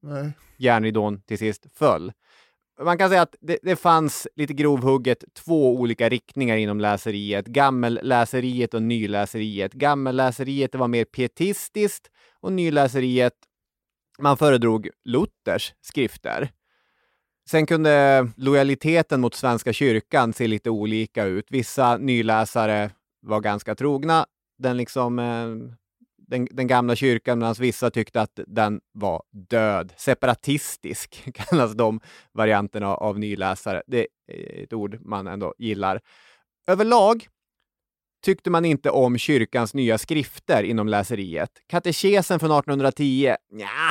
Nej. 0.00 0.32
järnridån 0.56 1.20
till 1.20 1.38
sist 1.38 1.66
föll. 1.74 2.12
Man 2.82 2.98
kan 2.98 3.08
säga 3.08 3.22
att 3.22 3.36
det, 3.40 3.58
det 3.62 3.76
fanns 3.76 4.28
lite 4.36 4.54
grovhugget 4.54 5.24
två 5.34 5.76
olika 5.76 6.08
riktningar 6.08 6.56
inom 6.56 6.80
läseriet. 6.80 7.46
Gammelläseriet 7.46 8.74
och 8.74 8.82
nyläseriet. 8.82 9.72
Gammelläseriet 9.72 10.74
var 10.74 10.88
mer 10.88 11.04
pietistiskt 11.04 12.10
och 12.40 12.52
nyläseriet, 12.52 13.34
man 14.18 14.36
föredrog 14.36 14.88
Luthers 15.04 15.74
skrifter. 15.80 16.52
Sen 17.50 17.66
kunde 17.66 18.28
lojaliteten 18.36 19.20
mot 19.20 19.34
Svenska 19.34 19.72
kyrkan 19.72 20.32
se 20.32 20.46
lite 20.46 20.70
olika 20.70 21.24
ut. 21.24 21.46
Vissa 21.50 21.96
nyläsare 21.96 22.90
var 23.22 23.40
ganska 23.40 23.74
trogna 23.74 24.26
den, 24.58 24.76
liksom, 24.76 25.18
eh, 25.18 25.76
den, 26.28 26.48
den 26.50 26.66
gamla 26.66 26.96
kyrkan 26.96 27.38
medan 27.38 27.54
vissa 27.58 27.90
tyckte 27.90 28.20
att 28.20 28.40
den 28.46 28.80
var 28.92 29.22
död. 29.50 29.92
Separatistisk 29.96 31.30
kallas 31.34 31.72
de 31.72 32.00
varianterna 32.32 32.94
av 32.94 33.18
nyläsare. 33.18 33.82
Det 33.86 34.06
är 34.26 34.62
ett 34.62 34.72
ord 34.72 34.98
man 35.00 35.26
ändå 35.26 35.54
gillar. 35.58 36.00
Överlag 36.66 37.26
tyckte 38.24 38.50
man 38.50 38.64
inte 38.64 38.90
om 38.90 39.18
kyrkans 39.18 39.74
nya 39.74 39.98
skrifter 39.98 40.62
inom 40.62 40.88
läseriet. 40.88 41.50
Katekesen 41.66 42.40
från 42.40 42.50
1810, 42.50 43.34
ja, 43.52 43.90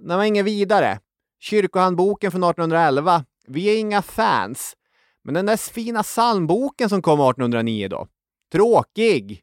den 0.00 0.18
var 0.18 0.24
inget 0.24 0.44
vidare. 0.44 0.98
Kyrkohandboken 1.40 2.30
från 2.30 2.44
1811, 2.44 3.24
vi 3.46 3.66
är 3.66 3.78
inga 3.78 4.02
fans. 4.02 4.76
Men 5.24 5.34
den 5.34 5.46
där 5.46 5.72
fina 5.72 6.02
psalmboken 6.02 6.88
som 6.88 7.02
kom 7.02 7.20
1809 7.20 7.88
då? 7.88 8.06
Tråkig! 8.52 9.42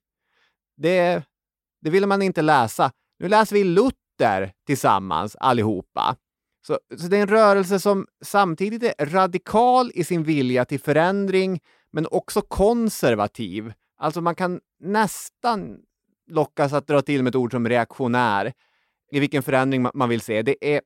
Det, 0.77 1.23
det 1.81 1.89
ville 1.89 2.07
man 2.07 2.21
inte 2.21 2.41
läsa. 2.41 2.91
Nu 3.19 3.27
läser 3.27 3.55
vi 3.55 3.63
Luther 3.63 4.53
tillsammans 4.65 5.35
allihopa. 5.35 6.15
Så, 6.67 6.79
så 6.97 7.07
det 7.07 7.17
är 7.17 7.21
en 7.21 7.27
rörelse 7.27 7.79
som 7.79 8.07
samtidigt 8.25 8.83
är 8.83 9.05
radikal 9.05 9.91
i 9.93 10.03
sin 10.03 10.23
vilja 10.23 10.65
till 10.65 10.79
förändring, 10.79 11.59
men 11.91 12.07
också 12.11 12.41
konservativ. 12.41 13.73
Alltså 13.97 14.21
man 14.21 14.35
kan 14.35 14.59
nästan 14.79 15.77
lockas 16.27 16.73
att 16.73 16.87
dra 16.87 17.01
till 17.01 17.23
med 17.23 17.31
ett 17.31 17.35
ord 17.35 17.51
som 17.51 17.69
reaktionär 17.69 18.53
i 19.11 19.19
vilken 19.19 19.43
förändring 19.43 19.87
man 19.93 20.09
vill 20.09 20.21
se. 20.21 20.41
Det 20.41 20.75
är, 20.75 20.81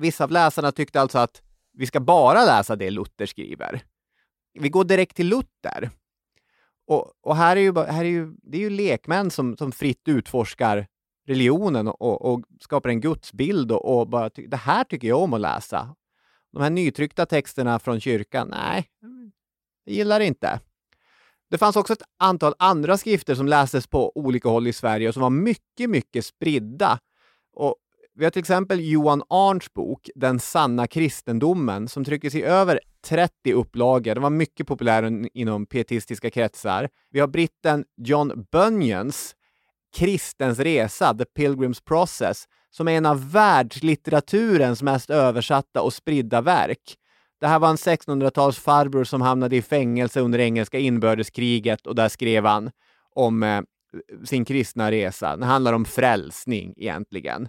vissa 0.00 0.24
av 0.24 0.30
läsarna 0.30 0.72
tyckte 0.72 1.00
alltså 1.00 1.18
att 1.18 1.42
vi 1.72 1.86
ska 1.86 2.00
bara 2.00 2.44
läsa 2.44 2.76
det 2.76 2.90
Luther 2.90 3.26
skriver. 3.26 3.82
Vi 4.58 4.68
går 4.68 4.84
direkt 4.84 5.16
till 5.16 5.28
Luther. 5.28 5.90
Och, 6.86 7.12
och 7.20 7.36
här 7.36 7.56
är 7.56 7.60
ju, 7.60 7.78
här 7.78 8.04
är 8.04 8.08
ju, 8.08 8.34
det 8.42 8.56
är 8.56 8.60
ju 8.60 8.70
lekmän 8.70 9.30
som, 9.30 9.56
som 9.56 9.72
fritt 9.72 10.08
utforskar 10.08 10.86
religionen 11.26 11.88
och, 11.88 12.22
och 12.22 12.44
skapar 12.60 12.88
en 12.88 13.00
gudsbild 13.00 13.72
och, 13.72 14.00
och 14.00 14.08
bara 14.08 14.30
ty- 14.30 14.46
det 14.46 14.56
här 14.56 14.84
tycker 14.84 15.08
jag 15.08 15.22
om 15.22 15.32
att 15.32 15.40
läsa. 15.40 15.96
De 16.52 16.62
här 16.62 16.70
nytryckta 16.70 17.26
texterna 17.26 17.78
från 17.78 18.00
kyrkan, 18.00 18.48
nej, 18.48 18.88
jag 19.84 19.94
gillar 19.94 20.20
inte. 20.20 20.60
Det 21.50 21.58
fanns 21.58 21.76
också 21.76 21.92
ett 21.92 22.02
antal 22.18 22.54
andra 22.58 22.98
skrifter 22.98 23.34
som 23.34 23.46
lästes 23.46 23.86
på 23.86 24.12
olika 24.18 24.48
håll 24.48 24.66
i 24.66 24.72
Sverige 24.72 25.08
och 25.08 25.14
som 25.14 25.22
var 25.22 25.30
mycket, 25.30 25.90
mycket 25.90 26.26
spridda. 26.26 26.98
Och 27.52 27.76
vi 28.20 28.26
har 28.26 28.30
till 28.30 28.40
exempel 28.40 28.80
Johan 28.80 29.22
Arns 29.28 29.74
bok 29.74 30.08
Den 30.14 30.40
sanna 30.40 30.86
kristendomen 30.86 31.88
som 31.88 32.04
trycktes 32.04 32.34
i 32.34 32.42
över 32.42 32.80
30 33.04 33.52
upplagor. 33.52 34.14
Den 34.14 34.22
var 34.22 34.30
mycket 34.30 34.66
populär 34.66 35.26
inom 35.34 35.66
pietistiska 35.66 36.30
kretsar. 36.30 36.88
Vi 37.10 37.20
har 37.20 37.28
britten 37.28 37.84
John 37.96 38.46
Bunyans 38.52 39.34
Kristens 39.96 40.58
resa, 40.58 41.14
The 41.14 41.24
Pilgrim's 41.24 41.84
Process, 41.84 42.44
som 42.70 42.88
är 42.88 42.92
en 42.92 43.06
av 43.06 43.32
världslitteraturens 43.32 44.82
mest 44.82 45.10
översatta 45.10 45.82
och 45.82 45.92
spridda 45.92 46.40
verk. 46.40 46.96
Det 47.40 47.46
här 47.46 47.58
var 47.58 47.68
en 47.70 47.76
1600-tals 47.76 48.58
farbror 48.58 49.04
som 49.04 49.20
hamnade 49.20 49.56
i 49.56 49.62
fängelse 49.62 50.20
under 50.20 50.38
engelska 50.38 50.78
inbördeskriget 50.78 51.86
och 51.86 51.94
där 51.94 52.08
skrev 52.08 52.44
han 52.44 52.70
om 53.14 53.42
eh, 53.42 53.60
sin 54.24 54.44
kristna 54.44 54.90
resa. 54.90 55.36
Det 55.36 55.46
handlar 55.46 55.72
om 55.72 55.84
frälsning 55.84 56.74
egentligen. 56.76 57.48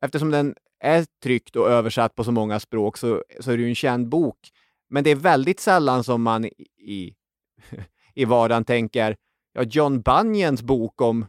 Eftersom 0.00 0.30
den 0.30 0.54
är 0.80 1.06
tryckt 1.22 1.56
och 1.56 1.70
översatt 1.70 2.14
på 2.14 2.24
så 2.24 2.32
många 2.32 2.60
språk 2.60 2.98
så, 2.98 3.24
så 3.40 3.50
är 3.50 3.56
det 3.56 3.62
ju 3.62 3.68
en 3.68 3.74
känd 3.74 4.08
bok. 4.08 4.38
Men 4.90 5.04
det 5.04 5.10
är 5.10 5.16
väldigt 5.16 5.60
sällan 5.60 6.04
som 6.04 6.22
man 6.22 6.44
i, 6.44 7.14
i, 8.14 8.24
vardagen 8.24 8.64
tänker 8.64 9.16
ja, 9.52 9.62
John 9.62 10.00
Bunyans 10.00 10.62
bok 10.62 11.00
om 11.00 11.26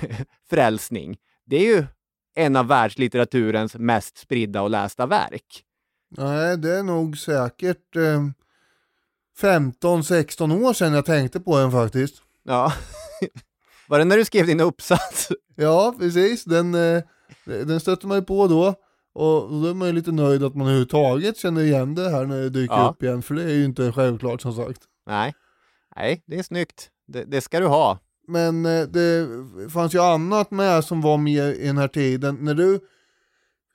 frälsning. 0.50 1.16
Det 1.46 1.56
är 1.56 1.76
ju 1.76 1.86
en 2.34 2.56
av 2.56 2.66
världslitteraturens 2.66 3.74
mest 3.74 4.18
spridda 4.18 4.62
och 4.62 4.70
lästa 4.70 5.06
verk. 5.06 5.64
Nej, 6.16 6.58
det 6.58 6.78
är 6.78 6.82
nog 6.82 7.18
säkert 7.18 7.96
eh, 7.96 8.22
15-16 9.40 10.64
år 10.64 10.72
sedan 10.72 10.92
jag 10.92 11.06
tänkte 11.06 11.40
på 11.40 11.58
den 11.58 11.72
faktiskt. 11.72 12.22
Ja. 12.42 12.72
Var 13.88 13.98
det 13.98 14.04
när 14.04 14.16
du 14.16 14.24
skrev 14.24 14.46
din 14.46 14.60
uppsats? 14.60 15.28
Ja, 15.56 15.94
precis. 15.98 16.44
Den, 16.44 16.74
eh, 16.74 17.02
den 17.44 17.80
stötte 17.80 18.06
man 18.06 18.18
ju 18.18 18.24
på 18.24 18.46
då. 18.48 18.74
Och 19.16 19.50
då 19.62 19.66
är 19.66 19.74
man 19.74 19.88
ju 19.88 19.94
lite 19.94 20.12
nöjd 20.12 20.42
att 20.44 20.54
man 20.54 20.66
överhuvudtaget 20.66 21.36
känner 21.36 21.62
igen 21.62 21.94
det 21.94 22.10
här 22.10 22.26
när 22.26 22.40
det 22.40 22.50
dyker 22.50 22.74
Ja. 22.74 22.90
upp 22.90 23.02
igen. 23.02 23.22
För 23.22 23.34
det 23.34 23.42
är 23.42 23.54
ju 23.54 23.64
inte 23.64 23.92
självklart 23.92 24.40
som 24.42 24.52
sagt. 24.52 24.80
Nej. 25.06 25.34
Nej, 25.96 26.22
det 26.26 26.38
är 26.38 26.42
snyggt. 26.42 26.90
Det, 27.06 27.24
det 27.24 27.40
ska 27.40 27.60
du 27.60 27.66
ha. 27.66 27.98
Men 28.28 28.66
eh, 28.66 28.82
det 28.82 29.28
fanns 29.72 29.94
ju 29.94 29.98
annat 30.02 30.50
med 30.50 30.84
som 30.84 31.00
var 31.00 31.16
med 31.18 31.56
i 31.56 31.66
den 31.66 31.78
här 31.78 31.88
tiden. 31.88 32.38
När 32.40 32.54
du 32.54 32.80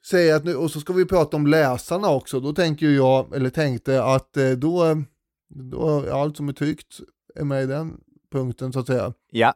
säger 0.06 0.36
att 0.36 0.44
nu, 0.46 0.56
och 0.56 0.72
så 0.72 0.80
ska 0.80 0.94
vi 0.94 1.06
prata 1.06 1.38
om 1.38 1.48
läsarna 1.48 2.10
också, 2.10 2.40
då 2.40 2.54
tänker 2.54 2.88
jag, 2.90 3.36
eller 3.36 3.50
tänkte 3.50 4.04
att 4.04 4.38
eh, 4.38 4.50
då, 4.52 5.04
då 5.50 6.00
är 6.00 6.22
allt 6.22 6.38
som 6.38 6.50
är 6.50 6.54
tryckt 6.54 7.00
är 7.36 7.44
med 7.44 7.64
i 7.64 7.68
den 7.68 7.98
punkten 8.32 8.74
så 8.74 8.80
att 8.80 8.88
säga. 8.88 9.14
Ja. 9.32 9.54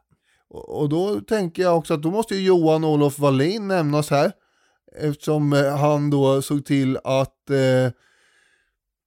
Och, 0.54 0.88
då 0.88 1.20
tänker 1.20 1.62
jag 1.62 1.78
också 1.78 1.94
att 1.94 2.02
då 2.02 2.10
måste 2.10 2.34
ju 2.34 2.46
Johan 2.46 2.84
Olof 2.84 3.18
Wallin 3.18 3.68
nämnas 3.68 4.10
här. 4.10 4.32
Eftersom 5.00 5.52
eh, 5.52 5.76
han 5.76 6.10
då 6.10 6.42
såg 6.42 6.64
till 6.64 6.98
att 7.04 7.50
eh, 7.50 7.92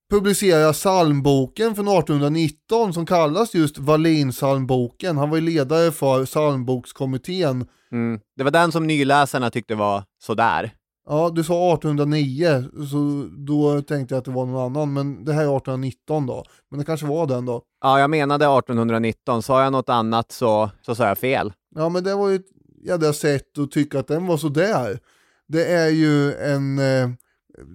publicera 0.10 0.74
psalmboken 0.74 1.76
från 1.76 1.88
1819 1.88 2.94
som 2.94 3.06
kallas 3.06 3.56
just 3.56 3.78
Wallin-psalmboken. 3.78 5.18
Han 5.18 5.30
var 5.30 5.38
ju 5.38 5.44
ledare 5.44 5.92
för 5.92 6.26
psalmbokskommittén. 6.26 7.68
Mm. 7.92 8.20
Det 8.36 8.44
var 8.44 8.52
den 8.52 8.72
som 8.72 8.88
nyläsarna 8.88 9.50
tyckte 9.50 9.76
var 9.76 10.04
sådär. 10.24 10.72
Ja, 11.10 11.32
du 11.36 11.44
sa 11.44 11.74
1809, 11.74 12.64
så 12.92 13.30
då 13.38 13.82
tänkte 13.82 14.16
jag 14.16 14.20
att 14.20 14.26
det 14.26 14.32
var 14.32 14.46
någon 14.46 14.66
annan, 14.66 14.94
men 14.94 15.26
det 15.26 15.34
här 15.34 15.42
är 15.42 15.58
1819 15.58 16.26
då. 16.26 16.44
Men 16.70 16.80
det 16.80 16.86
kanske 16.86 17.06
var 17.06 17.28
den 17.28 17.46
då. 17.46 17.62
Ja, 17.82 18.00
jag 18.00 18.10
menade 18.10 18.46
1819. 18.46 19.44
Sa 19.44 19.64
jag 19.64 19.72
något 19.72 19.90
annat 19.90 20.32
så, 20.32 20.72
så 20.82 20.96
sa 20.96 21.08
jag 21.08 21.18
fel. 21.18 21.54
Ja, 21.76 21.90
men 21.90 22.04
det 22.04 22.16
var 22.16 22.30
ju 22.30 22.36
ett 22.36 22.48
jädra 22.84 23.14
sätt 23.14 23.58
att 23.58 23.72
tycka 23.72 24.00
att 24.00 24.08
den 24.08 24.28
var 24.28 24.38
sådär. 24.38 25.00
Det 25.48 25.66
är 25.66 25.90
ju 25.90 26.34
en, 26.34 26.80
eh, 26.80 27.10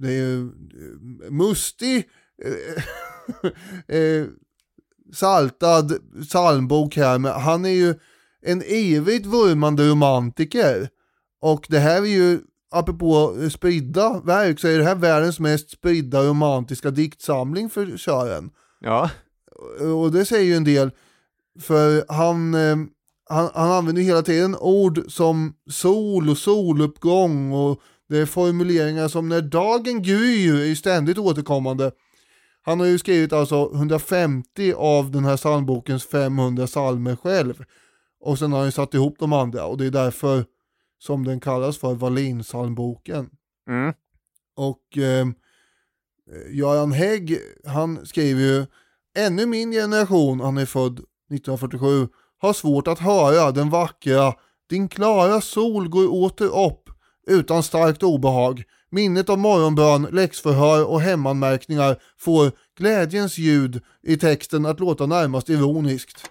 det 0.00 0.08
är 0.08 0.12
ju 0.12 0.42
eh, 1.24 1.30
mustig, 1.30 2.08
eh, 2.44 3.96
eh, 3.96 4.26
saltad 5.12 5.92
psalmbok 6.28 6.96
här, 6.96 7.18
men 7.18 7.32
han 7.32 7.64
är 7.64 7.70
ju 7.70 7.94
en 8.42 8.62
evigt 8.66 9.26
vurmande 9.26 9.88
romantiker. 9.88 10.88
Och 11.40 11.66
det 11.68 11.78
här 11.78 12.02
är 12.02 12.06
ju, 12.06 12.40
apropå 12.72 13.36
spridda 13.50 14.20
verk, 14.20 14.60
så 14.60 14.68
är 14.68 14.78
det 14.78 14.84
här 14.84 14.94
världens 14.94 15.40
mest 15.40 15.70
spridda 15.70 16.22
romantiska 16.22 16.90
diktsamling 16.90 17.70
för 17.70 17.96
kören. 17.96 18.50
Ja. 18.80 19.10
Och 19.96 20.12
det 20.12 20.24
säger 20.24 20.44
ju 20.44 20.56
en 20.56 20.64
del, 20.64 20.90
för 21.60 22.04
han, 22.12 22.54
eh, 22.54 22.76
han, 23.28 23.50
han 23.54 23.70
använder 23.70 24.02
hela 24.02 24.22
tiden 24.22 24.56
ord 24.60 25.00
som 25.08 25.54
sol 25.70 26.30
och 26.30 26.38
soluppgång 26.38 27.52
och 27.52 27.80
det 28.08 28.18
är 28.18 28.26
formuleringar 28.26 29.08
som 29.08 29.28
när 29.28 29.40
dagen 29.40 30.02
gryr 30.02 30.70
är 30.70 30.74
ständigt 30.74 31.18
återkommande. 31.18 31.92
Han 32.62 32.80
har 32.80 32.86
ju 32.86 32.98
skrivit 32.98 33.32
alltså 33.32 33.70
150 33.74 34.72
av 34.76 35.10
den 35.10 35.24
här 35.24 35.36
psalmbokens 35.36 36.04
500 36.04 36.66
psalmer 36.66 37.16
själv. 37.16 37.64
Och 38.20 38.38
sen 38.38 38.52
har 38.52 38.58
han 38.58 38.68
ju 38.68 38.72
satt 38.72 38.94
ihop 38.94 39.16
de 39.18 39.32
andra 39.32 39.64
och 39.66 39.78
det 39.78 39.86
är 39.86 39.90
därför 39.90 40.44
som 41.02 41.24
den 41.24 41.40
kallas 41.40 41.78
för 41.78 41.94
Wallinsalmboken. 41.94 43.30
Mm. 43.68 43.94
Och 44.56 44.98
eh, 44.98 45.26
Göran 46.50 46.92
Hägg, 46.92 47.38
han 47.66 48.06
skriver 48.06 48.40
ju 48.40 48.66
Ännu 49.18 49.46
min 49.46 49.72
generation, 49.72 50.40
han 50.40 50.58
är 50.58 50.66
född 50.66 50.92
1947, 50.92 52.08
har 52.38 52.52
svårt 52.52 52.88
att 52.88 52.98
höra 52.98 53.50
den 53.50 53.70
vackra 53.70 54.34
Din 54.70 54.88
klara 54.88 55.40
sol 55.40 55.88
går 55.88 56.12
åter 56.12 56.66
upp 56.66 56.90
utan 57.26 57.62
starkt 57.62 58.02
obehag. 58.02 58.62
Minnet 58.90 59.28
av 59.28 59.38
morgonbön, 59.38 60.08
läxförhör 60.12 60.86
och 60.86 61.00
hemanmärkningar 61.00 61.96
får 62.18 62.52
glädjens 62.78 63.38
ljud 63.38 63.80
i 64.02 64.16
texten 64.16 64.66
att 64.66 64.80
låta 64.80 65.06
närmast 65.06 65.48
ironiskt. 65.48 66.30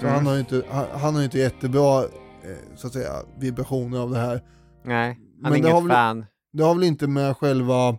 Så 0.00 0.06
han 0.06 0.26
har 0.26 0.34
ju 0.34 0.40
inte, 0.40 0.62
han, 0.68 0.86
han 1.00 1.14
har 1.14 1.22
inte 1.22 1.38
jättebra 1.38 2.02
eh, 2.04 2.76
så 2.76 2.86
att 2.86 2.92
säga 2.92 3.12
vibrationer 3.38 3.98
av 3.98 4.10
det 4.10 4.18
här. 4.18 4.42
Nej, 4.84 5.08
han 5.42 5.52
Men 5.52 5.52
är 5.52 5.56
inget 5.56 5.82
väl- 5.82 5.88
fan. 5.90 6.26
Det 6.52 6.62
har 6.62 6.74
väl 6.74 6.84
inte 6.84 7.06
med 7.06 7.36
själva 7.36 7.98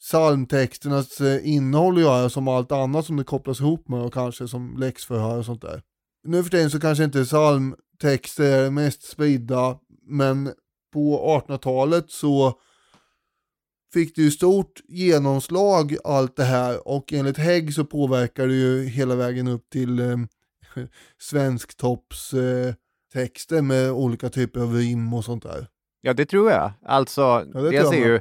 psalmtexternas 0.00 1.20
eh, 1.20 1.48
innehåll 1.48 1.94
att 1.96 2.00
göra 2.02 2.30
som 2.30 2.48
allt 2.48 2.72
annat 2.72 3.06
som 3.06 3.16
det 3.16 3.24
kopplas 3.24 3.60
ihop 3.60 3.88
med 3.88 4.00
och 4.02 4.12
kanske 4.14 4.48
som 4.48 4.76
läxförhör 4.78 5.38
och 5.38 5.44
sånt 5.44 5.62
där. 5.62 5.82
Nu 6.24 6.42
för 6.42 6.50
tiden 6.50 6.70
så 6.70 6.80
kanske 6.80 7.04
inte 7.04 7.24
psalmtexter 7.24 8.44
är 8.58 8.62
det 8.64 8.70
mest 8.70 9.02
spridda 9.10 9.78
men 10.06 10.52
på 10.92 11.18
1800-talet 11.48 12.10
så 12.10 12.52
fick 13.92 14.16
det 14.16 14.22
ju 14.22 14.30
stort 14.30 14.80
genomslag 14.88 15.96
allt 16.04 16.36
det 16.36 16.44
här 16.44 16.88
och 16.88 17.12
enligt 17.12 17.38
Hägg 17.38 17.74
så 17.74 17.84
påverkar 17.84 18.46
det 18.46 18.54
ju 18.54 18.84
hela 18.84 19.14
vägen 19.14 19.48
upp 19.48 19.70
till 19.70 20.00
eh, 20.76 20.84
svensktopps 21.18 22.34
eh, 22.34 22.74
texter 23.12 23.62
med 23.62 23.90
olika 23.90 24.28
typer 24.28 24.60
av 24.60 24.74
rim 24.74 25.14
och 25.14 25.24
sånt 25.24 25.42
där. 25.42 25.66
Ja, 26.00 26.12
det 26.12 26.26
tror 26.26 26.50
jag. 26.50 26.72
Alltså, 26.84 27.20
Ja, 27.20 27.60
det 27.60 27.70
dels 27.70 27.92
är 27.92 27.96
ju 27.96 28.20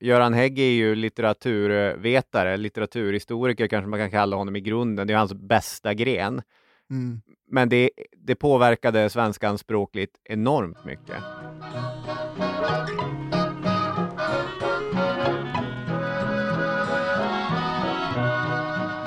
Göran 0.00 0.34
Hägg 0.34 0.58
är 0.58 0.70
ju 0.70 0.94
litteraturvetare, 0.94 2.56
litteraturhistoriker 2.56 3.66
kanske 3.66 3.88
man 3.88 3.98
kan 3.98 4.10
kalla 4.10 4.36
honom 4.36 4.56
i 4.56 4.60
grunden. 4.60 5.06
Det 5.06 5.12
är 5.12 5.18
hans 5.18 5.34
bästa 5.34 5.94
gren. 5.94 6.42
Mm. 6.90 7.20
Men 7.50 7.68
det, 7.68 7.90
det 8.16 8.34
påverkade 8.34 9.10
svenskan 9.10 9.58
språkligt 9.58 10.16
enormt 10.24 10.84
mycket. 10.84 11.16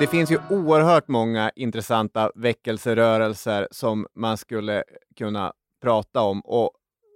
Det 0.00 0.06
finns 0.06 0.30
ju 0.30 0.38
oerhört 0.50 1.08
många 1.08 1.50
intressanta 1.56 2.32
väckelserörelser 2.34 3.68
som 3.70 4.06
man 4.14 4.36
skulle 4.36 4.84
kunna 5.16 5.52
prata 5.82 6.20
om 6.20 6.40
och 6.40 6.70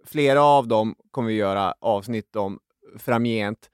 flera 0.07 0.43
av 0.43 0.68
dem 0.68 0.95
kommer 1.11 1.28
vi 1.28 1.35
göra 1.35 1.74
avsnitt 1.80 2.37
om 2.37 2.59
framgent. 2.99 3.70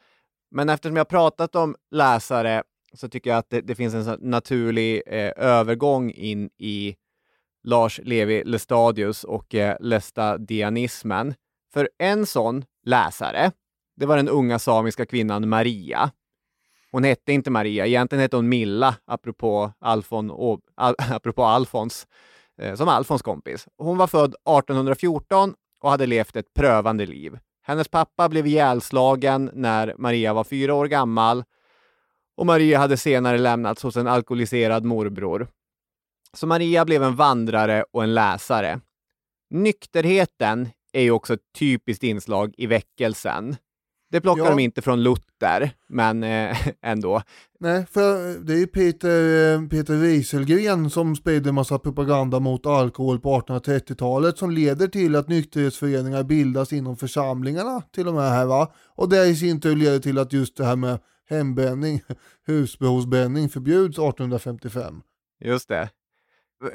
Men 0.51 0.69
eftersom 0.69 0.97
jag 0.97 1.09
pratat 1.09 1.57
om 1.57 1.77
läsare 1.91 2.63
så 2.95 3.09
tycker 3.09 3.31
jag 3.31 3.39
att 3.39 3.51
det, 3.51 3.61
det 3.61 3.75
finns 3.75 3.95
en 3.95 4.19
naturlig 4.21 5.03
eh, 5.07 5.33
övergång 5.37 6.11
in 6.11 6.51
i 6.59 6.97
Lars 7.65 8.01
Levi 8.05 8.45
Lestadius 8.45 9.25
och 9.25 9.55
eh, 9.55 9.77
lestadianismen. 9.81 11.35
För 11.73 11.89
en 11.99 12.27
sån 12.27 12.65
läsare, 12.85 13.53
det 13.97 14.07
var 14.07 14.17
den 14.17 14.29
unga 14.29 14.59
samiska 14.59 15.07
kvinnan 15.07 15.49
Maria. 15.49 16.11
Hon 16.93 17.05
hette 17.05 17.33
inte 17.33 17.51
Maria, 17.51 17.87
egentligen 17.87 18.23
hette 18.23 18.37
hon 18.37 18.49
Milla, 18.49 18.95
apropå, 19.07 19.73
Alfon, 19.81 20.31
och, 20.31 20.61
al, 20.75 20.95
apropå 21.11 21.45
Alfons, 21.45 22.07
eh, 22.59 22.75
som 22.75 22.89
Alfons 22.89 23.23
kompis. 23.23 23.69
Hon 23.79 23.99
var 23.99 24.07
född 24.07 24.35
1814 24.35 25.55
och 25.81 25.91
hade 25.91 26.07
levt 26.07 26.37
ett 26.37 26.55
prövande 26.55 27.07
liv. 27.07 27.39
Hennes 27.63 27.89
pappa 27.89 28.29
blev 28.29 28.47
ihjälslagen 28.47 29.51
när 29.55 29.95
Maria 29.99 30.33
var 30.33 30.45
fyra 30.45 30.75
år 30.75 30.87
gammal 30.87 31.45
och 32.37 32.47
Maria 32.47 32.79
hade 32.79 32.97
senare 32.97 33.39
lämnats 33.39 33.83
hos 33.83 33.97
en 33.97 34.07
alkoholiserad 34.07 34.85
morbror. 34.85 35.49
Så 36.33 36.47
Maria 36.47 36.85
blev 36.85 37.03
en 37.03 37.17
vandrare 37.17 37.85
och 37.93 38.03
en 38.03 38.15
läsare. 38.15 38.81
Nykterheten 39.51 40.69
är 40.93 41.03
ju 41.03 41.11
också 41.11 41.35
ett 41.35 41.53
typiskt 41.59 42.03
inslag 42.03 42.55
i 42.57 42.67
väckelsen. 42.67 43.57
Det 44.11 44.21
plockar 44.21 44.45
Ja. 44.45 44.51
de 44.51 44.59
inte 44.59 44.83
från 44.83 45.03
Luther, 45.03 45.71
men 45.89 46.25
eh, 46.25 46.57
ändå. 46.83 47.23
Nej, 47.61 47.87
för 47.91 48.39
det 48.45 48.53
är 48.53 48.57
ju 48.57 48.67
Peter, 48.67 49.55
eh, 49.55 49.69
Peter 49.69 49.95
Wieselgren 49.95 50.91
som 50.91 51.17
sprider 51.17 51.53
massa 51.53 51.79
propaganda 51.79 52.41
mot 52.41 52.67
alkohol 52.67 53.21
på 53.21 53.41
1830-talet 53.41 54.39
som 54.39 54.51
leder 54.51 54.87
till 54.89 55.17
att 55.17 55.29
nykterhetsföreningar 55.29 56.23
bildas 56.23 56.73
inom 56.73 56.97
församlingarna 56.97 57.83
till 57.95 58.09
och 58.09 58.15
med 58.15 58.31
här 58.31 58.47
va. 58.47 58.73
Och 58.95 59.09
det 59.09 59.27
i 59.27 59.37
sin 59.37 59.61
tur 59.61 59.77
leder 59.77 59.99
till 59.99 60.19
att 60.19 60.33
just 60.33 60.57
det 60.57 60.65
här 60.65 60.77
med 60.77 60.99
hembränning, 61.31 62.01
husbehovsbränning 62.47 63.49
förbjuds 63.49 63.99
1855. 63.99 65.01
Just 65.45 65.69
det. 65.69 65.89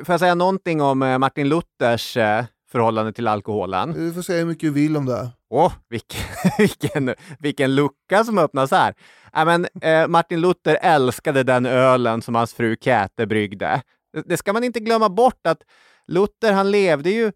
Får 0.06 0.14
jag 0.14 0.20
säga 0.20 0.36
någonting 0.36 0.82
om 0.82 1.02
eh, 1.02 1.18
Martin 1.18 1.50
Luthers 1.50 2.18
eh, 2.18 2.46
förhållande 2.72 3.14
till 3.14 3.28
alkoholen? 3.28 3.92
Du 3.94 4.14
får 4.14 4.22
säga 4.22 4.40
hur 4.40 4.46
mycket 4.46 4.62
du 4.62 4.74
vill 4.74 4.98
om 4.98 5.06
det. 5.06 5.30
Åh, 5.56 5.74
vilken, 5.90 6.22
vilken, 6.58 7.16
vilken 7.40 7.76
lucka 7.76 8.24
som 8.24 8.38
öppnas 8.38 8.72
här. 8.72 8.94
Äh, 9.36 9.46
men, 9.46 9.68
eh, 9.82 10.08
Martin 10.08 10.42
Luther 10.42 10.78
älskade 10.82 11.44
den 11.44 11.66
ölen 11.66 12.22
som 12.22 12.36
hans 12.36 12.54
fru 12.54 12.76
Käthe 12.82 13.26
bryggde. 13.26 13.82
Det, 14.14 14.22
det 14.26 14.38
ska 14.38 14.54
man 14.54 14.64
inte 14.64 14.80
glömma 14.80 15.10
bort 15.10 15.48
att 15.48 15.62
Luther, 16.08 16.54
han 16.54 16.72
levde 16.72 17.10
ju 17.10 17.32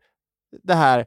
det 0.63 0.74
här 0.74 1.05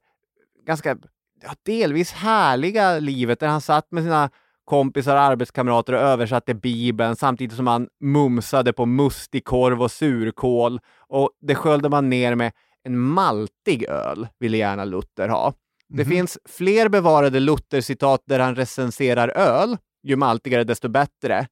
ganska 0.66 0.96
ja, 1.42 1.54
delvis 1.64 2.12
härliga 2.12 2.98
livet 2.98 3.40
där 3.40 3.48
han 3.48 3.60
satt 3.60 3.92
med 3.92 4.02
sina 4.02 4.30
kompisar 4.64 5.16
och 5.16 5.22
arbetskamrater 5.22 5.92
och 5.92 6.00
översatte 6.00 6.54
Bibeln 6.54 7.16
samtidigt 7.16 7.56
som 7.56 7.66
han 7.66 7.88
mumsade 8.00 8.72
på 8.72 8.86
mustig 8.86 9.44
korv 9.44 9.82
och 9.82 9.90
surkål 9.90 10.80
och 10.98 11.30
det 11.40 11.54
sköljde 11.54 11.88
man 11.88 12.10
ner 12.10 12.34
med 12.34 12.52
en 12.84 12.98
maltig 12.98 13.84
öl, 13.84 14.28
ville 14.38 14.56
gärna 14.56 14.84
Luther 14.84 15.28
ha. 15.28 15.54
Det 15.94 16.04
finns 16.04 16.38
fler 16.44 16.88
bevarade 16.88 17.40
Luther-citat 17.40 18.22
där 18.26 18.38
han 18.38 18.56
recenserar 18.56 19.28
öl, 19.28 19.78
ju 20.02 20.16
maltigare 20.16 20.64
desto 20.64 20.88
bättre, 20.88 21.48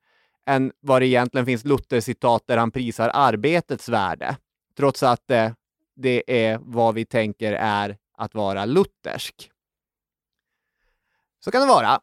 än 0.47 0.73
vad 0.81 1.03
det 1.03 1.07
egentligen 1.07 1.47
finns 1.47 1.65
Luther-citat 1.65 2.43
där 2.47 2.57
han 2.57 2.71
prisar 2.71 3.11
arbetets 3.15 3.89
värde. 3.89 4.37
Trots 4.77 5.03
att 5.03 5.31
eh, 5.31 5.53
det 5.97 6.23
är 6.27 6.59
vad 6.63 6.95
vi 6.95 7.05
tänker 7.05 7.53
är 7.53 7.97
att 8.19 8.35
vara 8.35 8.65
luthersk. 8.65 9.51
Så 11.45 11.51
kan 11.51 11.61
det 11.61 11.69
vara. 11.69 12.01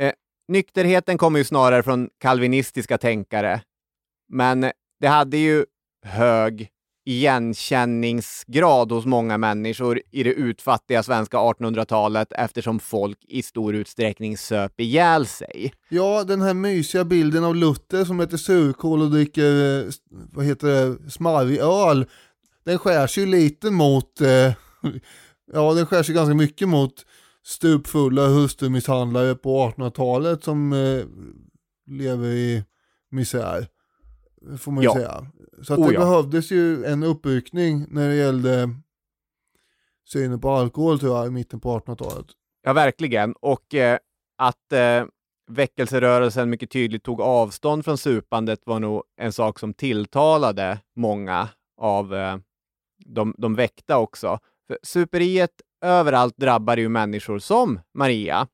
Eh, 0.00 0.12
nykterheten 0.48 1.18
kommer 1.18 1.38
ju 1.38 1.44
snarare 1.44 1.82
från 1.82 2.10
kalvinistiska 2.18 2.98
tänkare, 2.98 3.62
men 4.28 4.72
det 5.00 5.08
hade 5.08 5.36
ju 5.36 5.66
hög 6.02 6.70
igenkänningsgrad 7.10 8.92
hos 8.92 9.06
många 9.06 9.38
människor 9.38 10.00
i 10.10 10.22
det 10.22 10.32
utfattiga 10.32 11.02
svenska 11.02 11.36
1800-talet 11.36 12.32
eftersom 12.32 12.80
folk 12.80 13.18
i 13.28 13.42
stor 13.42 13.74
utsträckning 13.74 14.38
söp 14.38 14.80
ihjäl 14.80 15.26
sig. 15.26 15.72
Ja, 15.88 16.24
den 16.24 16.40
här 16.40 16.54
mysiga 16.54 17.04
bilden 17.04 17.44
av 17.44 17.56
Luther 17.56 18.04
som 18.04 18.20
äter 18.20 18.36
surkål 18.36 19.02
och 19.02 19.10
dricker, 19.10 19.78
eh, 19.78 19.92
vad 20.32 20.44
heter 20.44 20.68
det, 20.68 21.10
smarrig 21.10 21.58
öl. 21.58 22.06
Den 22.64 22.78
skär 22.78 23.06
sig 23.06 23.22
ju 23.22 23.30
lite 23.30 23.70
mot, 23.70 24.20
eh, 24.20 24.28
ja 25.52 25.74
den 25.74 25.86
skär 25.86 26.02
sig 26.02 26.14
ganska 26.14 26.34
mycket 26.34 26.68
mot 26.68 26.94
stupfulla 27.44 28.26
hustrumisshandlare 28.26 29.34
på 29.34 29.72
1800-talet 29.76 30.44
som 30.44 30.72
eh, 30.72 31.04
lever 31.86 32.28
i 32.28 32.64
misär. 33.10 33.66
Får 34.58 34.72
man 34.72 34.82
ju 34.82 34.88
Ja. 34.88 34.94
säga. 34.94 35.26
Så 35.62 35.72
att 35.72 35.78
Oh 35.78 35.88
det 35.88 35.94
ja. 35.94 36.00
behövdes 36.00 36.50
ju 36.52 36.84
en 36.84 37.02
uppryckning 37.02 37.86
när 37.88 38.08
det 38.08 38.14
gällde 38.14 38.68
synen 40.08 40.40
på 40.40 40.50
alkohol 40.50 40.98
tror 41.00 41.16
jag 41.16 41.26
i 41.26 41.30
mitten 41.30 41.60
på 41.60 41.78
1800-talet. 41.78 42.26
Ja, 42.62 42.72
verkligen. 42.72 43.32
Och 43.40 43.74
eh, 43.74 43.98
att 44.38 44.72
eh, 44.72 45.04
väckelserörelsen 45.50 46.50
mycket 46.50 46.70
tydligt 46.70 47.02
tog 47.04 47.20
avstånd 47.20 47.84
från 47.84 47.98
supandet 47.98 48.60
var 48.66 48.80
nog 48.80 49.02
en 49.20 49.32
sak 49.32 49.58
som 49.58 49.74
tilltalade 49.74 50.78
många 50.96 51.48
av 51.80 52.14
eh, 52.14 52.36
de, 53.06 53.34
de 53.38 53.54
väckta 53.54 53.98
också. 53.98 54.38
För 54.66 54.78
superiet 54.82 55.50
överallt 55.84 56.36
drabbar 56.36 56.76
ju 56.76 56.88
människor 56.88 57.38
som 57.38 57.80
Maria. 57.94 58.46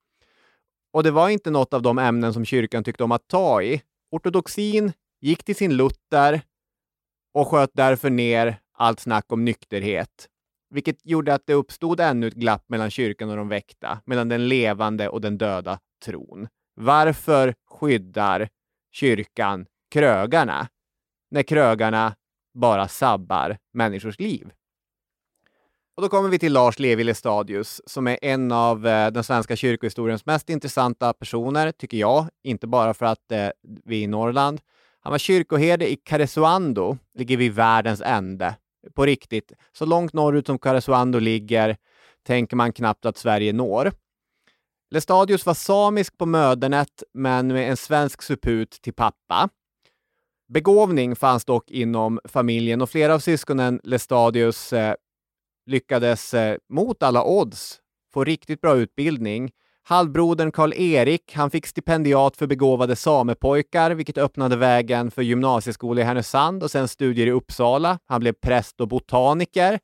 Och 0.93 1.03
det 1.03 1.11
var 1.11 1.29
inte 1.29 1.51
något 1.51 1.75
av 1.75 1.83
de 1.83 1.99
ämnen 1.99 2.33
som 2.35 2.45
kyrkan 2.45 2.85
tyckte 2.85 3.05
om 3.05 3.13
att 3.13 3.29
ta 3.29 3.63
i. 3.63 3.83
ortodoxin 4.11 4.93
gick 5.21 5.45
till 5.45 5.57
sin 5.57 5.77
Luther 5.77 6.41
och 7.35 7.49
sköt 7.49 7.71
därför 7.73 8.11
ner 8.11 8.59
allt 8.73 9.01
snack 9.01 9.33
om 9.33 9.45
nykterhet, 9.45 10.29
vilket 10.71 11.07
gjorde 11.07 11.35
att 11.35 11.47
det 11.47 11.55
uppstod 11.55 12.01
ännu 12.01 12.27
ett 12.27 12.35
glapp 12.35 12.65
mellan 12.69 12.91
kyrkan 12.91 13.31
och 13.31 13.37
de 13.37 13.49
väckta, 13.49 14.01
mellan 14.05 14.29
den 14.29 14.49
levande 14.49 15.09
och 15.09 15.21
den 15.21 15.39
döda 15.39 15.79
tron. 16.05 16.49
Varför 16.75 17.55
skyddar 17.71 18.49
kyrkan 18.93 19.67
krögarna 19.91 20.69
när 21.31 21.43
krögarna 21.43 22.17
bara 22.55 22.89
sabbar 22.89 23.59
människors 23.73 24.19
liv? 24.19 24.51
Och 25.97 26.03
då 26.03 26.09
kommer 26.09 26.29
vi 26.29 26.39
till 26.39 26.53
Lars 26.53 26.79
Levi 26.79 27.15
Stadius 27.15 27.83
som 27.87 28.07
är 28.07 28.19
en 28.23 28.53
av 28.53 28.87
eh, 28.87 29.11
den 29.11 29.25
svenska 29.25 29.57
kyrkohistoriens 29.57 30.27
mest 30.27 30.51
intressanta 30.51 31.13
personer, 31.13 31.73
tycker 31.73 31.99
jag. 31.99 32.29
Inte 32.43 32.67
bara 32.67 32.95
för 32.95 33.07
att 33.07 33.33
eh, 33.33 33.49
vi 33.85 33.99
är 33.99 34.03
i 34.03 34.07
Norrland. 34.07 34.61
Han 35.07 35.11
var 35.11 35.19
kyrkoherde 35.19 35.91
i 35.91 35.97
Karesuando, 35.97 36.99
ligger 37.15 37.37
vid 37.37 37.53
världens 37.53 38.01
ände. 38.01 38.57
På 38.95 39.07
riktigt. 39.07 39.53
Så 39.73 39.87
långt 39.87 40.13
norrut 40.13 40.47
som 40.47 40.59
Karesuando 40.59 41.19
ligger 41.19 41.77
tänker 42.27 42.57
man 42.57 42.73
knappt 42.73 43.07
att 43.07 43.17
Sverige 43.17 43.53
når. 43.53 43.93
Lestadius 44.91 45.47
var 45.47 45.55
samisk 45.55 46.19
på 46.19 46.27
mödernet, 46.27 47.03
men 47.15 47.47
med 47.47 47.71
en 47.71 47.77
svensk 47.77 48.23
suput 48.23 48.71
till 48.71 48.95
pappa. 48.95 49.49
Begåvning 50.49 51.17
fanns 51.17 51.45
dock 51.45 51.71
inom 51.71 52.21
familjen 52.25 52.83
och 52.83 52.91
flera 52.91 53.15
av 53.15 53.19
syskonen 53.19 53.81
Lestadius 53.85 54.73
eh, 54.73 54.95
lyckades 55.67 56.35
eh, 56.35 56.57
mot 56.69 57.03
alla 57.03 57.25
odds 57.25 57.81
få 58.13 58.25
riktigt 58.25 58.61
bra 58.61 58.77
utbildning. 58.77 59.51
Halvbrodern 59.89 60.53
Karl-Erik, 60.53 61.35
han 61.35 61.51
fick 61.51 61.67
stipendiat 61.67 62.37
för 62.37 62.47
begåvade 62.47 62.97
samepojkar, 62.97 63.91
vilket 63.91 64.19
öppnade 64.19 64.57
vägen 64.57 65.11
för 65.11 65.23
gymnasieskola 65.23 66.01
i 66.01 66.05
Härnösand 66.05 66.63
och 66.63 66.71
sen 66.71 66.89
studier 66.89 67.27
i 67.27 67.31
Uppsala. 67.31 67.99
Han 68.07 68.21
blev 68.21 68.33
präst 68.33 68.81
och 68.81 68.89
botaniker. 68.89 69.79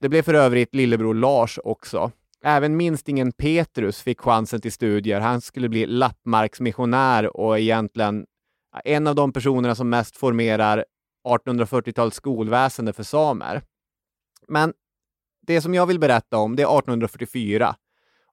Det 0.00 0.08
blev 0.08 0.22
för 0.22 0.34
övrigt 0.34 0.74
lillebror 0.74 1.14
Lars 1.14 1.58
också. 1.64 2.10
Även 2.44 2.76
minstingen 2.76 3.32
Petrus 3.32 4.02
fick 4.02 4.20
chansen 4.20 4.60
till 4.60 4.72
studier. 4.72 5.20
Han 5.20 5.40
skulle 5.40 5.68
bli 5.68 5.86
lappmarksmissionär 5.86 7.36
och 7.36 7.58
egentligen 7.58 8.26
en 8.84 9.06
av 9.06 9.14
de 9.14 9.32
personerna 9.32 9.74
som 9.74 9.90
mest 9.90 10.16
formerar 10.16 10.84
1840-talets 11.28 12.16
skolväsende 12.16 12.92
för 12.92 13.02
samer. 13.02 13.62
Men 14.48 14.72
det 15.46 15.60
som 15.60 15.74
jag 15.74 15.86
vill 15.86 15.98
berätta 15.98 16.36
om, 16.36 16.56
det 16.56 16.62
är 16.62 16.78
1844. 16.78 17.76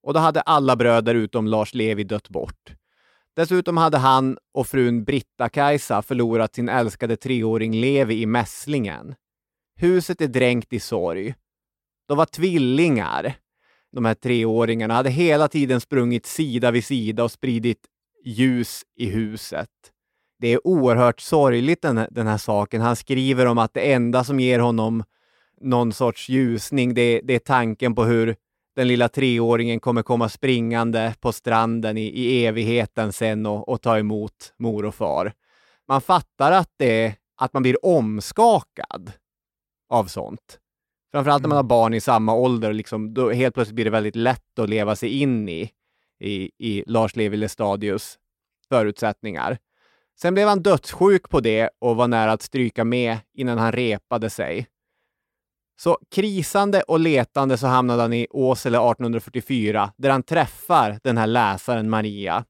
Och 0.03 0.13
då 0.13 0.19
hade 0.19 0.41
alla 0.41 0.75
bröder 0.75 1.15
utom 1.15 1.47
Lars 1.47 1.73
Levi 1.73 2.03
dött 2.03 2.29
bort. 2.29 2.73
Dessutom 3.35 3.77
hade 3.77 3.97
han 3.97 4.37
och 4.53 4.67
frun 4.67 5.03
Britta-Kajsa 5.03 6.01
förlorat 6.01 6.55
sin 6.55 6.69
älskade 6.69 7.17
treåring 7.17 7.73
Levi 7.81 8.21
i 8.21 8.25
mässlingen. 8.25 9.15
Huset 9.75 10.21
är 10.21 10.27
dränkt 10.27 10.73
i 10.73 10.79
sorg. 10.79 11.35
De 12.07 12.17
var 12.17 12.25
tvillingar. 12.25 13.33
De 13.91 14.05
här 14.05 14.13
treåringarna 14.13 14.93
hade 14.93 15.09
hela 15.09 15.47
tiden 15.47 15.81
sprungit 15.81 16.25
sida 16.25 16.71
vid 16.71 16.85
sida 16.85 17.23
och 17.23 17.31
spridit 17.31 17.79
ljus 18.25 18.83
i 18.95 19.09
huset. 19.09 19.69
Det 20.39 20.47
är 20.47 20.67
oerhört 20.67 21.19
sorgligt 21.19 21.81
den, 21.81 22.07
den 22.11 22.27
här 22.27 22.37
saken. 22.37 22.81
Han 22.81 22.95
skriver 22.95 23.45
om 23.45 23.57
att 23.57 23.73
det 23.73 23.93
enda 23.93 24.23
som 24.23 24.39
ger 24.39 24.59
honom 24.59 25.03
någon 25.61 25.93
sorts 25.93 26.29
ljusning, 26.29 26.93
det, 26.93 27.21
det 27.23 27.35
är 27.35 27.39
tanken 27.39 27.95
på 27.95 28.03
hur 28.03 28.35
den 28.75 28.87
lilla 28.87 29.09
treåringen 29.09 29.79
kommer 29.79 30.01
komma 30.01 30.29
springande 30.29 31.15
på 31.19 31.31
stranden 31.31 31.97
i, 31.97 32.05
i 32.05 32.45
evigheten 32.45 33.13
sen 33.13 33.45
och, 33.45 33.69
och 33.69 33.81
ta 33.81 33.97
emot 33.97 34.53
mor 34.57 34.85
och 34.85 34.95
far. 34.95 35.33
Man 35.87 36.01
fattar 36.01 36.51
att, 36.51 36.71
det, 36.77 37.15
att 37.37 37.53
man 37.53 37.61
blir 37.63 37.85
omskakad 37.85 39.11
av 39.89 40.05
sånt. 40.05 40.59
Framförallt 41.11 41.43
när 41.43 41.49
man 41.49 41.55
har 41.55 41.63
barn 41.63 41.93
i 41.93 42.01
samma 42.01 42.33
ålder, 42.33 42.73
liksom, 42.73 43.13
då 43.13 43.31
helt 43.31 43.53
plötsligt 43.55 43.75
blir 43.75 43.85
det 43.85 43.91
väldigt 43.91 44.15
lätt 44.15 44.59
att 44.59 44.69
leva 44.69 44.95
sig 44.95 45.09
in 45.09 45.49
i, 45.49 45.71
i, 46.19 46.51
i 46.57 46.83
Lars 46.87 47.15
Levi 47.15 47.37
Lestadius 47.37 48.17
förutsättningar. 48.69 49.57
Sen 50.21 50.33
blev 50.33 50.47
han 50.47 50.63
dödssjuk 50.63 51.29
på 51.29 51.39
det 51.39 51.69
och 51.79 51.95
var 51.95 52.07
nära 52.07 52.31
att 52.31 52.41
stryka 52.41 52.83
med 52.83 53.17
innan 53.33 53.57
han 53.57 53.71
repade 53.71 54.29
sig. 54.29 54.67
Så 55.81 55.97
krisande 56.11 56.81
och 56.81 56.99
letande 56.99 57.57
så 57.57 57.67
hamnade 57.67 58.01
han 58.01 58.13
i 58.13 58.27
Åsele 58.29 58.77
1844 58.77 59.91
där 59.97 60.09
han 60.09 60.23
träffar 60.23 60.99
den 61.03 61.17
här 61.17 61.27
läsaren 61.27 61.89
Maria. 61.89 62.45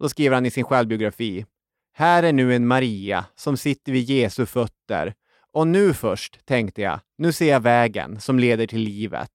Då 0.00 0.08
skriver 0.08 0.34
han 0.34 0.46
i 0.46 0.50
sin 0.50 0.64
självbiografi. 0.64 1.46
Här 1.92 2.22
är 2.22 2.32
nu 2.32 2.54
en 2.54 2.66
Maria 2.66 3.24
som 3.34 3.56
sitter 3.56 3.92
vid 3.92 4.10
Jesu 4.10 4.46
fötter. 4.46 5.14
Och 5.52 5.66
nu 5.66 5.94
först, 5.94 6.46
tänkte 6.46 6.82
jag, 6.82 7.00
nu 7.18 7.32
ser 7.32 7.50
jag 7.50 7.60
vägen 7.60 8.20
som 8.20 8.38
leder 8.38 8.66
till 8.66 8.80
livet. 8.80 9.30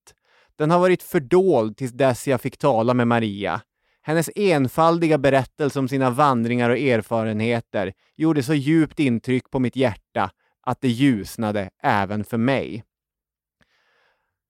Den 0.55 0.71
har 0.71 0.79
varit 0.79 1.03
fördold 1.03 1.77
tills 1.77 1.91
dess 1.91 2.27
jag 2.27 2.41
fick 2.41 2.57
tala 2.57 2.93
med 2.93 3.07
Maria. 3.07 3.61
Hennes 4.01 4.29
enfaldiga 4.35 5.17
berättelse 5.17 5.79
om 5.79 5.87
sina 5.87 6.09
vandringar 6.09 6.69
och 6.69 6.77
erfarenheter 6.77 7.93
gjorde 8.15 8.43
så 8.43 8.53
djupt 8.53 8.99
intryck 8.99 9.49
på 9.49 9.59
mitt 9.59 9.75
hjärta 9.75 10.31
att 10.61 10.81
det 10.81 10.89
ljusnade 10.89 11.69
även 11.83 12.23
för 12.23 12.37
mig. 12.37 12.83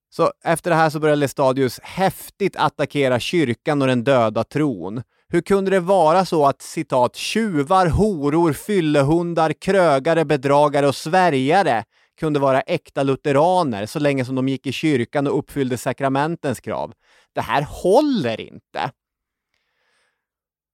Så 0.09 0.31
efter 0.43 0.69
det 0.69 0.75
här 0.75 0.89
så 0.89 0.99
började 0.99 1.19
Lestadius 1.19 1.79
häftigt 1.79 2.55
attackera 2.55 3.19
kyrkan 3.19 3.81
och 3.81 3.87
den 3.87 4.03
döda 4.03 4.43
tron. 4.43 5.03
Hur 5.27 5.41
kunde 5.41 5.71
det 5.71 5.79
vara 5.79 6.25
så 6.25 6.45
att 6.45 6.61
citat 6.61 7.15
tjuvar, 7.15 7.87
horor, 7.87 8.53
fyllehundar, 8.53 9.53
krögare, 9.53 10.25
bedragare 10.25 10.87
och 10.87 10.95
svärjare 10.95 11.83
kunde 12.19 12.39
vara 12.39 12.61
äkta 12.61 13.03
lutheraner 13.03 13.85
så 13.85 13.99
länge 13.99 14.25
som 14.25 14.35
de 14.35 14.47
gick 14.47 14.67
i 14.67 14.71
kyrkan 14.71 15.27
och 15.27 15.39
uppfyllde 15.39 15.77
sakramentens 15.77 16.59
krav? 16.59 16.93
Det 17.33 17.41
här 17.41 17.61
håller 17.61 18.41
inte. 18.41 18.91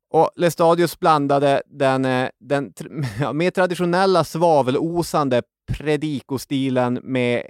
Och 0.09 0.29
Lestadius 0.35 0.99
blandade 0.99 1.61
den, 1.65 2.05
eh, 2.05 2.29
den 2.39 2.73
mer 3.33 3.51
traditionella 3.51 4.23
svavelosande 4.23 5.41
predikostilen 5.67 6.99
med 7.03 7.45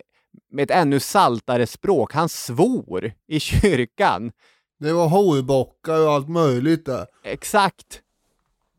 med 0.52 0.64
ett 0.64 0.72
ännu 0.72 1.00
saltare 1.00 1.68
språk. 1.68 2.14
Han 2.14 2.30
svor 2.30 3.14
i 3.28 3.40
kyrkan. 3.40 4.32
Det 4.80 4.94
var 4.94 5.08
horbockar 5.08 6.06
och 6.06 6.12
allt 6.12 6.30
möjligt 6.30 6.86
där. 6.86 7.06
Exakt. 7.24 8.02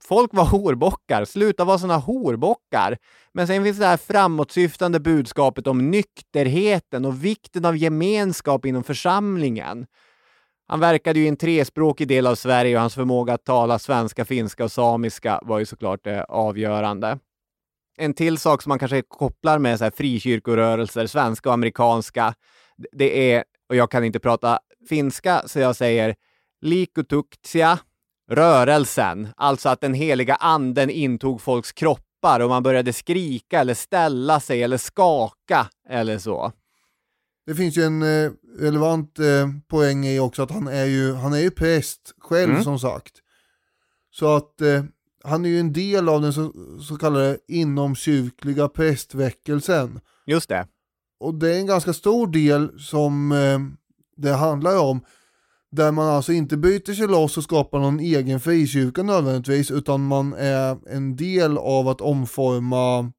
Folk 0.04 0.34
var 0.34 0.44
horbockar. 0.44 1.24
Sluta 1.24 1.64
vara 1.64 1.78
såna 1.78 1.96
horbockar. 1.96 2.98
Men 3.32 3.46
sen 3.46 3.64
finns 3.64 3.78
det 3.78 3.86
här 3.86 3.96
framåtsyftande 3.96 5.00
budskapet 5.00 5.66
om 5.66 5.90
nykterheten 5.90 7.04
och 7.04 7.24
vikten 7.24 7.64
av 7.64 7.76
gemenskap 7.76 8.66
inom 8.66 8.84
församlingen. 8.84 9.86
Han 10.68 10.80
verkade 10.80 11.18
ju 11.18 11.24
i 11.24 11.28
en 11.28 11.36
trespråkig 11.36 12.08
del 12.08 12.26
av 12.26 12.34
Sverige 12.34 12.74
och 12.76 12.80
hans 12.80 12.94
förmåga 12.94 13.34
att 13.34 13.44
tala 13.44 13.78
svenska, 13.78 14.24
finska 14.24 14.64
och 14.64 14.72
samiska 14.72 15.40
var 15.42 15.58
ju 15.58 15.66
såklart 15.66 16.06
eh, 16.06 16.20
avgörande 16.20 17.18
en 17.96 18.14
till 18.14 18.38
sak 18.38 18.62
som 18.62 18.68
man 18.70 18.78
kanske 18.78 19.02
kopplar 19.02 19.58
med 19.58 19.78
så 19.78 19.84
här 19.84 19.90
frikyrkorörelser, 19.90 21.06
svenska 21.06 21.48
och 21.48 21.52
amerikanska, 21.54 22.34
det 22.92 23.32
är, 23.32 23.44
och 23.68 23.76
jag 23.76 23.90
kan 23.90 24.04
inte 24.04 24.18
prata 24.20 24.58
finska, 24.88 25.42
så 25.46 25.58
jag 25.58 25.76
säger 25.76 26.14
likutuktsia, 26.60 27.78
rörelsen, 28.30 29.28
alltså 29.36 29.68
att 29.68 29.80
den 29.80 29.94
heliga 29.94 30.34
anden 30.34 30.90
intog 30.90 31.40
folks 31.40 31.72
kroppar 31.72 32.40
och 32.40 32.48
man 32.48 32.62
började 32.62 32.92
skrika 32.92 33.60
eller 33.60 33.74
ställa 33.74 34.40
sig 34.40 34.62
eller 34.62 34.78
skaka 34.78 35.66
eller 35.88 36.18
så. 36.18 36.52
Det 37.46 37.54
finns 37.54 37.78
ju 37.78 37.82
en 37.82 38.02
eh, 38.02 38.30
relevant 38.58 39.18
eh, 39.18 39.48
poäng 39.68 40.06
i 40.06 40.18
också 40.18 40.42
att 40.42 40.50
han 40.50 40.68
är 40.68 40.84
ju, 40.84 41.12
han 41.14 41.32
är 41.32 41.38
ju 41.38 41.50
präst 41.50 42.14
själv 42.18 42.50
Mm. 42.50 42.64
som 42.64 42.78
sagt. 42.78 43.12
Så 44.10 44.36
att 44.36 44.60
eh, 44.60 44.84
han 45.26 45.44
är 45.44 45.48
ju 45.48 45.60
en 45.60 45.72
del 45.72 46.08
av 46.08 46.22
den 46.22 46.32
så, 46.32 46.52
så 46.88 46.96
kallade 46.96 47.38
inomkyrkliga 47.48 48.68
prästväckelsen. 48.68 50.00
Just 50.26 50.48
det. 50.48 50.66
Och 51.20 51.34
det 51.34 51.54
är 51.54 51.58
en 51.58 51.66
ganska 51.66 51.92
stor 51.92 52.26
del 52.26 52.80
som 52.80 53.32
eh, 53.32 53.58
det 54.16 54.32
handlar 54.32 54.78
om. 54.78 55.00
Där 55.70 55.92
man 55.92 56.08
alltså 56.08 56.32
inte 56.32 56.56
byter 56.56 56.94
sig 56.94 57.06
loss 57.08 57.36
och 57.36 57.44
skapar 57.44 57.78
någon 57.78 58.00
egen 58.00 58.40
frikyrka 58.40 59.02
nödvändigtvis, 59.02 59.70
utan 59.70 60.06
man 60.06 60.32
är 60.32 60.78
en 60.88 61.16
del 61.16 61.58
av 61.58 61.88
att 61.88 62.00
omforma 62.00 63.12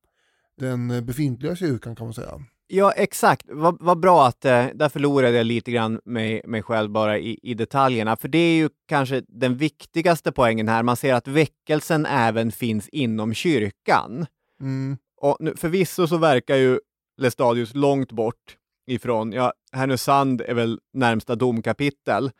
den 0.59 0.91
eh, 0.91 1.01
befintliga 1.01 1.55
kyrkan 1.55 1.95
kan 1.95 2.07
man 2.07 2.13
säga. 2.13 2.39
Ja, 2.69 2.91
exakt. 2.91 3.45
Vad 3.49 3.77
vad 3.79 3.99
bra 3.99 4.27
att, 4.27 4.45
eh, 4.45 4.65
där 4.73 4.89
förlorade 4.89 5.37
jag 5.37 5.45
lite 5.45 5.71
grann 5.71 5.99
mig, 6.05 6.41
mig 6.45 6.63
själv 6.63 6.91
bara 6.91 7.17
i, 7.17 7.39
i 7.43 7.53
detaljerna. 7.53 8.17
För 8.17 8.27
det 8.27 8.37
är 8.37 8.55
ju 8.55 8.69
kanske 8.87 9.23
den 9.27 9.57
viktigaste 9.57 10.31
poängen 10.31 10.67
här. 10.67 10.83
Man 10.83 10.97
ser 10.97 11.13
att 11.13 11.27
väckelsen 11.27 12.05
även 12.05 12.51
finns 12.51 12.89
inom 12.89 13.33
kyrkan. 13.33 14.25
Mm. 14.61 14.97
Och 15.21 15.37
nu, 15.39 15.53
förvisso 15.57 16.07
så 16.07 16.17
verkar 16.17 16.55
ju 16.55 16.79
Lestadius 17.17 17.75
långt 17.75 18.11
bort 18.11 18.57
ifrån, 18.87 19.31
ja, 19.31 19.53
Härnösand 19.71 20.41
är 20.41 20.53
väl 20.53 20.79
närmsta 20.93 21.35
domkapitel 21.35 22.31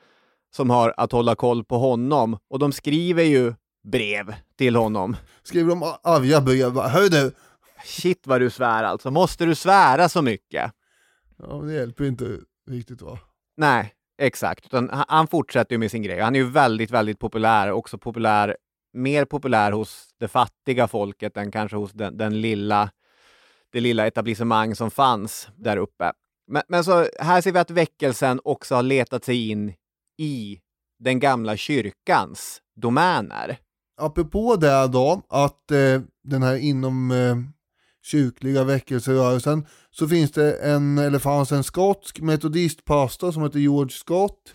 som 0.56 0.70
har 0.70 0.94
att 0.98 1.12
hålla 1.12 1.36
koll 1.36 1.64
på 1.64 1.78
honom. 1.78 2.38
Och 2.50 2.60
de 2.60 2.72
skriver 2.72 3.24
ju 3.24 3.54
brev 3.84 4.36
till 4.58 4.76
honom. 4.76 5.16
Skriver 5.44 5.70
de 5.70 5.84
arga 6.04 6.42
brev? 6.42 6.72
va? 6.72 6.88
Hör 6.88 7.10
du? 7.10 7.32
Shit 7.84 8.28
vad 8.28 8.42
du 8.42 8.50
svär 8.50 8.84
alltså, 8.84 9.12
måste 9.12 9.46
du 9.46 9.56
svära 9.56 10.10
så 10.10 10.22
mycket? 10.22 10.72
Ja, 11.38 11.58
men 11.58 11.68
det 11.68 11.74
hjälper 11.74 12.04
inte 12.04 12.38
riktigt 12.70 13.02
va? 13.02 13.20
Nej, 13.58 13.94
exakt. 14.22 14.66
Utan 14.66 14.90
han- 14.90 15.06
han 15.08 15.28
fortsätter 15.28 15.74
ju 15.76 15.80
med 15.80 15.92
sin 15.92 16.02
grej. 16.04 16.20
Han 16.20 16.36
är 16.36 16.40
ju 16.40 16.50
väldigt, 16.50 16.92
väldigt 16.92 17.20
populär. 17.20 17.72
Också 17.72 17.98
populär, 17.98 18.58
mer 18.94 19.26
populär 19.26 19.72
hos 19.72 20.08
det 20.20 20.28
fattiga 20.28 20.88
folket 20.88 21.38
än 21.38 21.52
kanske 21.52 21.78
hos 21.78 21.92
den, 21.92 22.18
den 22.18 22.42
lilla, 22.42 22.90
det 23.72 23.80
lilla 23.80 24.08
etablissemang 24.08 24.76
som 24.76 24.92
fanns 24.92 25.50
där 25.56 25.78
uppe. 25.78 26.12
Men, 26.48 26.62
men 26.68 26.84
så 26.84 27.06
här 27.20 27.42
ser 27.42 27.52
vi 27.52 27.60
att 27.60 27.72
väckelsen 27.72 28.40
också 28.44 28.76
har 28.76 28.84
letat 28.84 29.24
sig 29.26 29.50
in 29.50 29.74
i 30.18 30.60
den 31.00 31.20
gamla 31.20 31.58
kyrkans 31.58 32.62
domäner. 32.76 33.58
Apropå 34.02 34.56
det 34.56 34.88
då, 34.88 35.22
att 35.30 35.72
eh, 35.72 36.02
den 36.24 36.44
här 36.44 36.56
inom 36.58 37.12
eh, 37.12 37.36
kyrkliga 38.08 38.64
väckelserörelsen 38.64 39.66
så 39.91 40.08
finns 40.08 40.32
det 40.32 40.53
en, 40.53 40.97
eller 40.97 41.20
fanns 41.20 41.51
en 41.51 41.64
skotsk 41.64 42.20
metodistpastor 42.20 43.32
som 43.32 43.43
heter 43.43 43.60
George 43.60 43.91
Scott. 43.91 44.53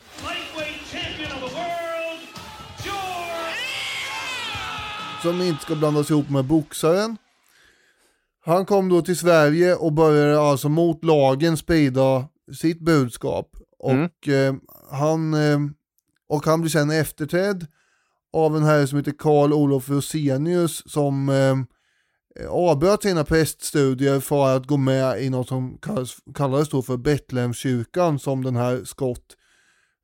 Som 5.23 5.43
inte 5.43 5.63
ska 5.63 5.75
blandas 5.75 6.11
ihop 6.11 6.31
med 6.31 6.45
boxaren. 6.45 7.17
Han 8.45 8.67
kom 8.67 8.89
då 8.89 9.03
till 9.03 9.19
Sverige 9.19 9.75
och 9.75 9.93
började 9.93 10.41
alltså 10.41 10.69
mot 10.69 11.05
lagen 11.05 11.57
sprida 11.57 12.29
sitt 12.55 12.81
budskap. 12.81 13.57
Och, 13.79 14.29
eh, 14.29 14.55
han, 14.91 15.35
eh, 15.35 15.59
och 16.29 16.47
han 16.47 16.61
blev 16.61 16.71
sen 16.71 16.91
efterträdd 16.91 17.67
av 18.33 18.57
en 18.57 18.63
herre 18.63 18.87
som 18.87 18.99
heter 18.99 19.15
Karl 19.19 19.53
Olof 19.53 19.91
Rosenius 19.91 20.83
som 20.87 21.29
eh, 21.29 21.57
avbröt 22.49 23.03
sina 23.03 23.25
präststudier 23.25 24.21
för 24.21 24.57
att 24.57 24.67
gå 24.67 24.77
med 24.77 25.23
i 25.23 25.31
något 25.31 25.49
som 25.49 25.79
kallas, 25.79 26.17
kallades 26.35 26.69
då 26.69 26.83
för 26.83 26.97
Betlehemskyrkan 26.97 28.19
som 28.19 28.45
den 28.45 28.57
här 28.57 28.85
Scott 28.85 29.37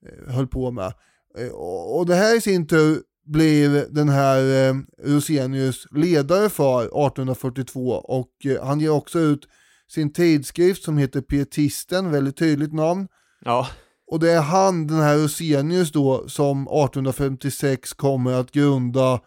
eh, 0.06 0.34
höll 0.34 0.46
på 0.46 0.70
med. 0.70 0.92
Eh, 1.38 1.48
och, 1.96 2.06
det 2.06 2.14
här 2.14 2.36
i 2.36 2.40
sin 2.40 2.66
tur 2.66 3.02
blev 3.26 3.94
den 3.94 4.08
här 4.08 4.68
eh, 4.68 4.74
Rosenius 5.04 5.86
ledare 5.90 6.48
för 6.48 6.80
1842 6.80 7.90
och 7.90 8.30
eh, 8.44 8.64
han 8.64 8.80
ger 8.80 8.90
också 8.90 9.18
ut 9.18 9.48
sin 9.90 10.12
tidskrift 10.12 10.82
som 10.82 10.98
heter 10.98 11.20
Pietisten, 11.20 12.10
väldigt 12.10 12.36
tydligt 12.36 12.72
namn. 12.72 13.08
Ja, 13.44 13.68
Och 14.06 14.20
det 14.20 14.30
är 14.30 14.40
han, 14.40 14.86
den 14.86 15.00
här 15.00 15.16
Rosenius 15.16 15.92
då, 15.92 16.28
som 16.28 16.62
1856 16.62 17.92
kommer 17.92 18.32
att 18.32 18.52
grunda 18.52 19.20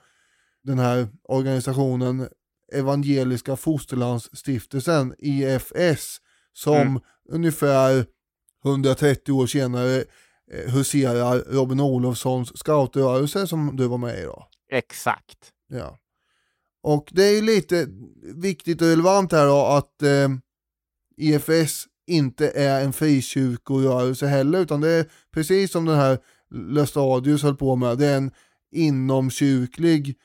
den 0.64 0.80
här 0.80 1.08
organisationen 1.24 2.28
Evangeliska 2.72 3.56
Fosterlandsstiftelsen, 3.56 5.14
IFS, 5.20 6.18
som 6.54 6.76
Mm. 6.78 7.00
ungefär 7.30 8.06
130 8.66 9.32
år 9.32 9.48
senare 9.48 10.04
eh, 10.52 10.72
huserar 10.74 11.40
Robin 11.40 11.80
Olofssons 11.80 12.58
scoutrörelse 12.58 13.48
som 13.48 13.76
du 13.76 13.88
var 13.88 13.98
med 13.98 14.20
i 14.20 14.24
då. 14.24 14.48
exakt. 14.72 15.38
Ja. 15.68 15.98
Och 16.84 17.10
det 17.12 17.24
är 17.24 17.32
ju 17.36 17.42
lite 17.42 17.88
viktigt 18.36 18.82
och 18.82 18.88
relevant 18.88 19.32
här 19.32 19.48
då 19.48 19.66
att 19.66 20.02
eh, 20.02 20.30
IFS 21.18 21.86
inte 22.08 22.50
är 22.50 22.84
en 22.86 22.94
frikyrkorörelse 22.94 24.28
heller 24.28 24.60
utan 24.60 24.82
det 24.82 24.90
är 24.90 25.06
precis 25.34 25.72
som 25.72 25.86
den 25.86 25.96
här 25.96 26.20
Lestadius 26.54 27.44
höll 27.44 27.56
på 27.56 27.76
med, 27.76 27.98
det 27.98 28.06
är 28.08 28.18
en 28.18 28.32
inomkyrklig 28.72 30.16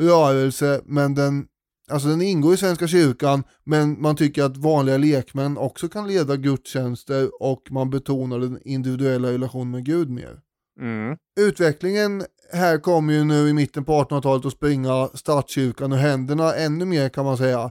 rörelse 0.00 0.80
men 0.84 1.14
den, 1.14 1.46
alltså 1.90 2.08
den 2.08 2.22
ingår 2.22 2.54
i 2.54 2.56
Svenska 2.56 2.88
kyrkan 2.88 3.44
men 3.64 4.02
man 4.02 4.16
tycker 4.16 4.44
att 4.44 4.56
vanliga 4.56 4.96
lekmän 4.96 5.58
också 5.58 5.88
kan 5.88 6.08
leda 6.08 6.36
gudstjänster 6.36 7.42
och 7.42 7.62
man 7.70 7.90
betonar 7.90 8.38
den 8.38 8.58
individuella 8.64 9.32
relationen 9.32 9.70
med 9.70 9.84
Gud 9.84 10.10
mer. 10.10 10.40
Mm. 10.80 11.16
Utvecklingen 11.40 12.24
här 12.52 12.78
kommer 12.78 13.12
ju 13.12 13.24
nu 13.24 13.48
i 13.48 13.52
mitten 13.52 13.84
på 13.84 13.92
1800-talet 13.92 14.46
att 14.46 14.52
springa 14.52 15.08
statskyrkan 15.14 15.92
ur 15.92 15.96
händerna 15.96 16.54
ännu 16.54 16.84
mer 16.84 17.08
kan 17.08 17.24
man 17.24 17.36
säga. 17.36 17.70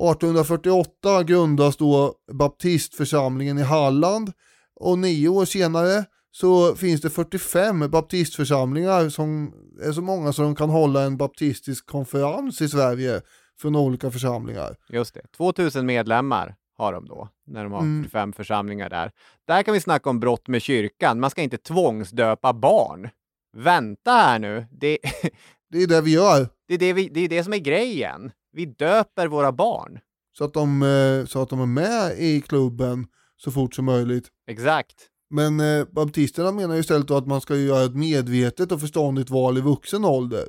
1848 0.00 1.22
grundas 1.22 1.76
då 1.76 2.14
baptistförsamlingen 2.32 3.58
i 3.58 3.62
Halland 3.62 4.32
och 4.80 4.98
nio 4.98 5.28
år 5.28 5.44
senare 5.44 6.04
så 6.32 6.76
finns 6.76 7.00
det 7.00 7.10
45 7.10 7.90
baptistförsamlingar 7.90 9.08
som 9.08 9.52
är 9.82 9.92
så 9.92 10.02
många 10.02 10.32
så 10.32 10.42
de 10.42 10.54
kan 10.54 10.70
hålla 10.70 11.02
en 11.02 11.16
baptistisk 11.16 11.86
konferens 11.86 12.60
i 12.60 12.68
Sverige 12.68 13.20
från 13.60 13.76
olika 13.76 14.10
församlingar. 14.10 14.76
Just 14.88 15.14
det. 15.14 15.22
2000 15.36 15.86
medlemmar 15.86 16.54
har 16.76 16.92
de 16.92 17.04
då, 17.06 17.28
när 17.46 17.62
de 17.64 17.72
har 17.72 17.80
Mm. 17.80 18.02
45 18.02 18.32
församlingar 18.32 18.90
där. 18.90 19.10
Där 19.46 19.62
kan 19.62 19.74
vi 19.74 19.80
snacka 19.80 20.10
om 20.10 20.20
brott 20.20 20.48
med 20.48 20.62
kyrkan. 20.62 21.20
Man 21.20 21.30
ska 21.30 21.42
inte 21.42 21.58
tvångsdöpa 21.58 22.52
barn. 22.52 23.08
Vänta 23.56 24.10
här 24.10 24.38
nu. 24.38 24.66
Det, 24.70 24.98
Det 25.70 25.82
är 25.82 25.86
det 25.86 26.00
vi 26.00 26.12
gör. 26.12 26.48
det, 26.68 26.74
är 26.74 26.78
det, 26.78 26.92
vi, 26.92 27.08
det 27.08 27.20
är 27.20 27.28
det 27.28 27.44
som 27.44 27.52
är 27.52 27.58
grejen. 27.58 28.32
Vi 28.52 28.66
döper 28.66 29.26
våra 29.26 29.52
barn. 29.52 29.98
Så 30.38 30.44
att, 30.44 30.54
de, 30.54 30.82
eh, 30.82 31.26
så 31.26 31.42
att 31.42 31.48
de 31.48 31.60
är 31.60 31.66
med 31.66 32.18
i 32.18 32.40
klubben 32.40 33.06
så 33.36 33.50
fort 33.50 33.74
som 33.74 33.84
möjligt. 33.84 34.28
Exakt. 34.46 34.96
Men 35.30 35.60
eh, 35.60 35.84
baptisterna 35.92 36.52
menar 36.52 36.74
ju 36.74 36.80
istället 36.80 37.10
att 37.10 37.26
man 37.26 37.40
ska 37.40 37.56
göra 37.56 37.84
ett 37.84 37.94
medvetet 37.96 38.72
och 38.72 38.80
förståndigt 38.80 39.30
val 39.30 39.58
i 39.58 39.60
vuxen 39.60 40.04
ålder. 40.04 40.46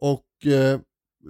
Och 0.00 0.46
eh, 0.52 0.80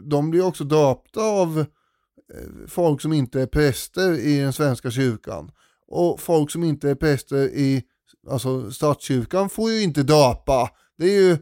de 0.03 0.31
blir 0.31 0.43
också 0.43 0.65
döpta 0.65 1.23
av 1.23 1.59
eh, 1.59 2.67
folk 2.69 3.01
som 3.01 3.13
inte 3.13 3.43
är 3.43 3.47
präster 3.47 4.13
i 4.13 4.39
den 4.39 4.53
svenska 4.53 4.91
kyrkan. 4.91 5.51
Och 5.89 6.21
folk 6.21 6.51
som 6.51 6.65
inte 6.65 6.91
är 6.91 6.95
präster 6.95 7.43
i 7.43 7.83
alltså 8.31 8.71
statskyrkan 8.71 9.49
får 9.49 9.71
ju 9.71 9.83
inte 9.83 10.03
döpa. 10.03 10.71
Det 10.99 11.05
är 11.05 11.21
ju 11.23 11.39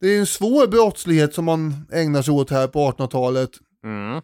det 0.00 0.08
är 0.08 0.18
en 0.20 0.26
svår 0.26 0.66
brottslighet 0.66 1.34
som 1.34 1.44
man 1.44 1.86
ägnar 1.92 2.22
sig 2.22 2.34
åt 2.34 2.50
här 2.50 2.68
på 2.68 2.90
1800-talet. 2.90 3.50
Mm. 3.84 4.22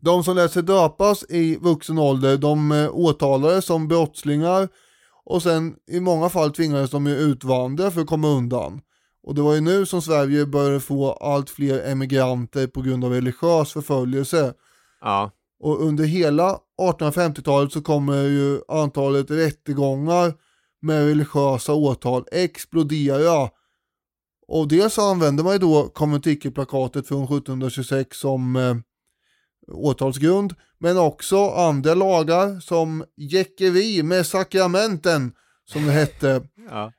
De 0.00 0.24
som 0.24 0.36
lät 0.36 0.52
sig 0.52 0.62
döpas 0.62 1.24
i 1.28 1.56
vuxen 1.56 1.98
ålder, 1.98 2.36
de 2.36 2.72
eh, 2.72 2.90
åtalades 2.96 3.64
som 3.64 3.88
brottslingar 3.88 4.68
och 5.24 5.42
sen 5.42 5.74
i 5.90 6.00
många 6.00 6.28
fall 6.28 6.52
tvingades 6.52 6.90
de 6.90 7.06
ju 7.06 7.16
utvandra 7.16 7.90
för 7.90 8.00
att 8.00 8.06
komma 8.06 8.28
undan. 8.28 8.80
Och 9.22 9.34
det 9.34 9.42
var 9.42 9.54
ju 9.54 9.60
nu 9.60 9.86
som 9.86 10.02
Sverige 10.02 10.46
började 10.46 10.80
få 10.80 11.12
allt 11.12 11.50
fler 11.50 11.90
emigranter 11.90 12.66
på 12.66 12.82
grund 12.82 13.04
av 13.04 13.12
religiös 13.12 13.72
förföljelse. 13.72 14.54
Ja. 15.00 15.30
Och 15.60 15.82
under 15.82 16.04
hela 16.04 16.58
1850-talet 16.80 17.72
så 17.72 17.82
kommer 17.82 18.22
ju 18.22 18.60
antalet 18.68 19.30
rättegångar 19.30 20.34
med 20.82 21.06
religiösa 21.06 21.74
åtal 21.74 22.24
explodera. 22.32 23.50
Och 24.48 24.68
dels 24.68 24.98
använder 24.98 25.44
man 25.44 25.52
ju 25.52 25.58
då 25.58 25.88
konventikelplakatet 25.88 27.08
från 27.08 27.24
1726 27.24 28.16
som 28.16 28.56
eh, 28.56 28.76
åtalsgrund, 29.72 30.54
men 30.78 30.98
också 30.98 31.50
andra 31.50 31.94
lagar 31.94 32.60
som 32.60 33.04
jäckeri 33.16 34.02
med 34.02 34.26
sakramenten, 34.26 35.32
som 35.64 35.86
det 35.86 35.92
hette. 35.92 36.42
Ja. 36.72 36.92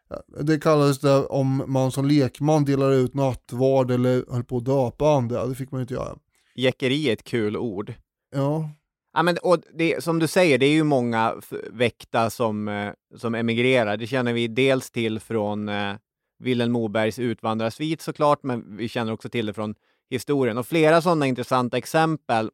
Det 0.44 0.60
kallades 0.60 1.00
det 1.00 1.26
om 1.26 1.64
man 1.68 1.92
som 1.92 2.06
lekman 2.06 2.66
delar 2.66 2.92
ut 2.92 3.14
nattvard 3.14 3.92
eller 3.92 4.32
höll 4.32 4.44
på 4.44 4.58
att 4.58 4.66
döpa 4.66 5.10
andra, 5.10 5.46
det 5.46 5.56
fick 5.56 5.72
man 5.72 5.80
ju 5.80 5.82
inte 5.82 5.94
göra. 5.94 6.18
Jäckeri 6.56 7.10
är 7.10 7.14
ett 7.14 7.24
kul 7.24 7.58
ord. 7.58 7.94
Ja, 8.36 8.70
Ja, 9.14 9.24
men, 9.24 9.38
och 9.38 9.58
det, 9.74 10.04
som 10.04 10.20
du 10.20 10.28
säger, 10.28 10.58
det 10.58 10.66
är 10.66 10.74
ju 10.74 10.84
många 10.84 11.36
väkta 11.72 12.30
som, 12.30 12.68
eh, 12.68 12.94
som 13.16 13.36
emigrerar. 13.36 13.98
Det 13.98 14.08
känner 14.08 14.34
vi 14.34 14.48
dels 14.48 14.92
till 14.92 15.20
från 15.20 15.70
eh, 15.70 15.96
Vilhelm 16.40 16.72
Mobergs 16.72 17.20
utvandrarsvit 17.20 18.02
såklart, 18.02 18.44
men 18.44 18.78
vi 18.78 18.88
känner 18.88 19.14
också 19.14 19.30
till 19.30 19.46
det 19.46 19.54
från 19.54 19.76
historien. 20.10 20.58
Och 20.58 20.68
flera 20.68 21.02
sådana 21.02 21.28
intressanta 21.28 21.78
exempel 21.78 22.50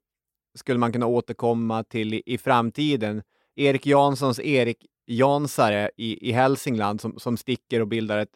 skulle 0.58 0.80
man 0.80 0.94
kunna 0.94 1.06
återkomma 1.06 1.84
till 1.84 2.14
i, 2.14 2.24
i 2.26 2.38
framtiden. 2.38 3.22
Erik 3.56 3.86
Janssons 3.86 4.40
Erik 4.40 4.86
Jansare 5.10 5.92
i, 5.98 6.30
i 6.30 6.32
Hälsingland 6.32 7.02
som, 7.02 7.20
som 7.20 7.38
sticker 7.38 7.82
och 7.82 7.88
bildar 7.88 8.18
ett 8.18 8.36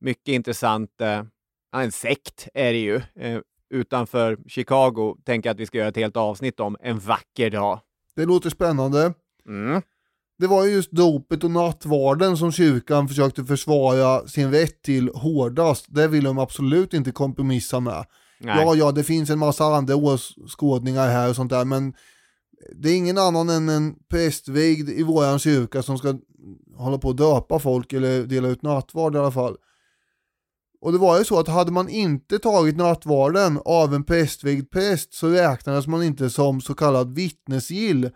mycket 0.00 0.28
intressant, 0.28 1.00
eh, 1.00 1.22
en 1.76 1.92
sekt 1.92 2.48
är 2.54 2.72
det 2.72 2.78
ju, 2.78 2.96
eh, 2.96 3.40
utanför 3.70 4.38
Chicago. 4.48 5.16
Tänker 5.24 5.50
att 5.50 5.60
vi 5.60 5.66
ska 5.66 5.78
göra 5.78 5.88
ett 5.88 5.96
helt 5.96 6.16
avsnitt 6.16 6.60
om 6.60 6.76
en 6.80 6.98
vacker 6.98 7.50
dag. 7.50 7.80
det 8.16 8.24
låter 8.24 8.50
spännande. 8.50 9.14
Mm. 9.46 9.82
Det 10.38 10.46
var 10.46 10.64
ju 10.64 10.72
just 10.72 10.90
dopet 10.90 11.44
och 11.44 11.50
nattvarden 11.50 12.36
som 12.36 12.52
kyrkan 12.52 13.08
försökte 13.08 13.44
försvara 13.44 14.28
sin 14.28 14.52
rätt 14.52 14.82
till 14.82 15.10
hårdast. 15.14 15.86
Det 15.88 16.08
vill 16.08 16.24
de 16.24 16.38
absolut 16.38 16.94
inte 16.94 17.10
kompromissa 17.10 17.80
med. 17.80 18.04
Nej. 18.40 18.64
Ja, 18.64 18.74
ja, 18.74 18.92
det 18.92 19.04
finns 19.04 19.30
en 19.30 19.38
massa 19.38 19.64
andra 19.64 19.96
åskådningar 19.96 21.08
här 21.08 21.28
och 21.28 21.36
sånt 21.36 21.50
där, 21.50 21.64
men 21.64 21.94
det 22.72 22.90
är 22.90 22.96
ingen 22.96 23.18
annan 23.18 23.48
än 23.48 23.68
en 23.68 23.96
prästvigd 24.10 24.88
i 24.88 25.02
våran 25.02 25.38
kyrka 25.38 25.82
som 25.82 25.98
ska 25.98 26.18
hålla 26.76 26.98
på 26.98 27.10
att 27.10 27.16
döpa 27.16 27.58
folk 27.58 27.92
eller 27.92 28.22
dela 28.22 28.48
ut 28.48 28.62
nattvard 28.62 29.14
i 29.14 29.18
alla 29.18 29.30
fall. 29.30 29.56
Och 30.80 30.92
det 30.92 30.98
var 30.98 31.18
ju 31.18 31.24
så 31.24 31.38
att 31.38 31.48
hade 31.48 31.72
man 31.72 31.88
inte 31.88 32.38
tagit 32.38 32.76
nattvarden 32.76 33.60
av 33.64 33.94
en 33.94 34.04
prästvigd 34.04 34.70
präst 34.70 35.14
så 35.14 35.28
räknades 35.28 35.86
man 35.86 36.02
inte 36.02 36.30
som 36.30 36.60
så 36.60 36.74
kallad 36.74 37.14
vittnesgill 37.14 38.04
eh, 38.04 38.10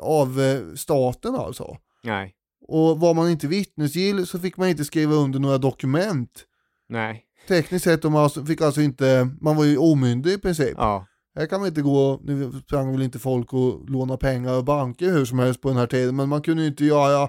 av 0.00 0.40
eh, 0.40 0.74
staten 0.74 1.34
alltså. 1.34 1.76
Nej. 2.04 2.34
Och 2.68 3.00
var 3.00 3.14
man 3.14 3.30
inte 3.30 3.46
vittnesgill 3.46 4.26
så 4.26 4.38
fick 4.38 4.56
man 4.56 4.68
inte 4.68 4.84
skriva 4.84 5.14
under 5.14 5.38
några 5.38 5.58
dokument. 5.58 6.44
Nej. 6.88 7.24
Tekniskt 7.48 7.84
sett 7.84 8.04
man 8.04 8.16
alltså, 8.16 8.44
fick 8.44 8.60
alltså 8.60 8.80
inte, 8.80 9.28
man 9.40 9.56
var 9.56 9.64
ju 9.64 9.76
omyndig 9.76 10.32
i 10.32 10.38
princip. 10.38 10.74
Ja. 10.76 11.06
Här 11.38 11.46
kan 11.46 11.60
man 11.60 11.68
inte 11.68 11.82
gå, 11.82 12.20
nu 12.24 12.52
sprang 12.66 12.92
väl 12.92 13.02
inte 13.02 13.18
folk 13.18 13.52
och 13.52 13.90
låna 13.90 14.16
pengar 14.16 14.52
av 14.52 14.64
banker 14.64 15.06
hur 15.12 15.24
som 15.24 15.38
helst 15.38 15.60
på 15.60 15.68
den 15.68 15.76
här 15.76 15.86
tiden, 15.86 16.16
men 16.16 16.28
man 16.28 16.42
kunde 16.42 16.62
ju 16.62 16.68
inte 16.68 16.84
göra 16.84 17.28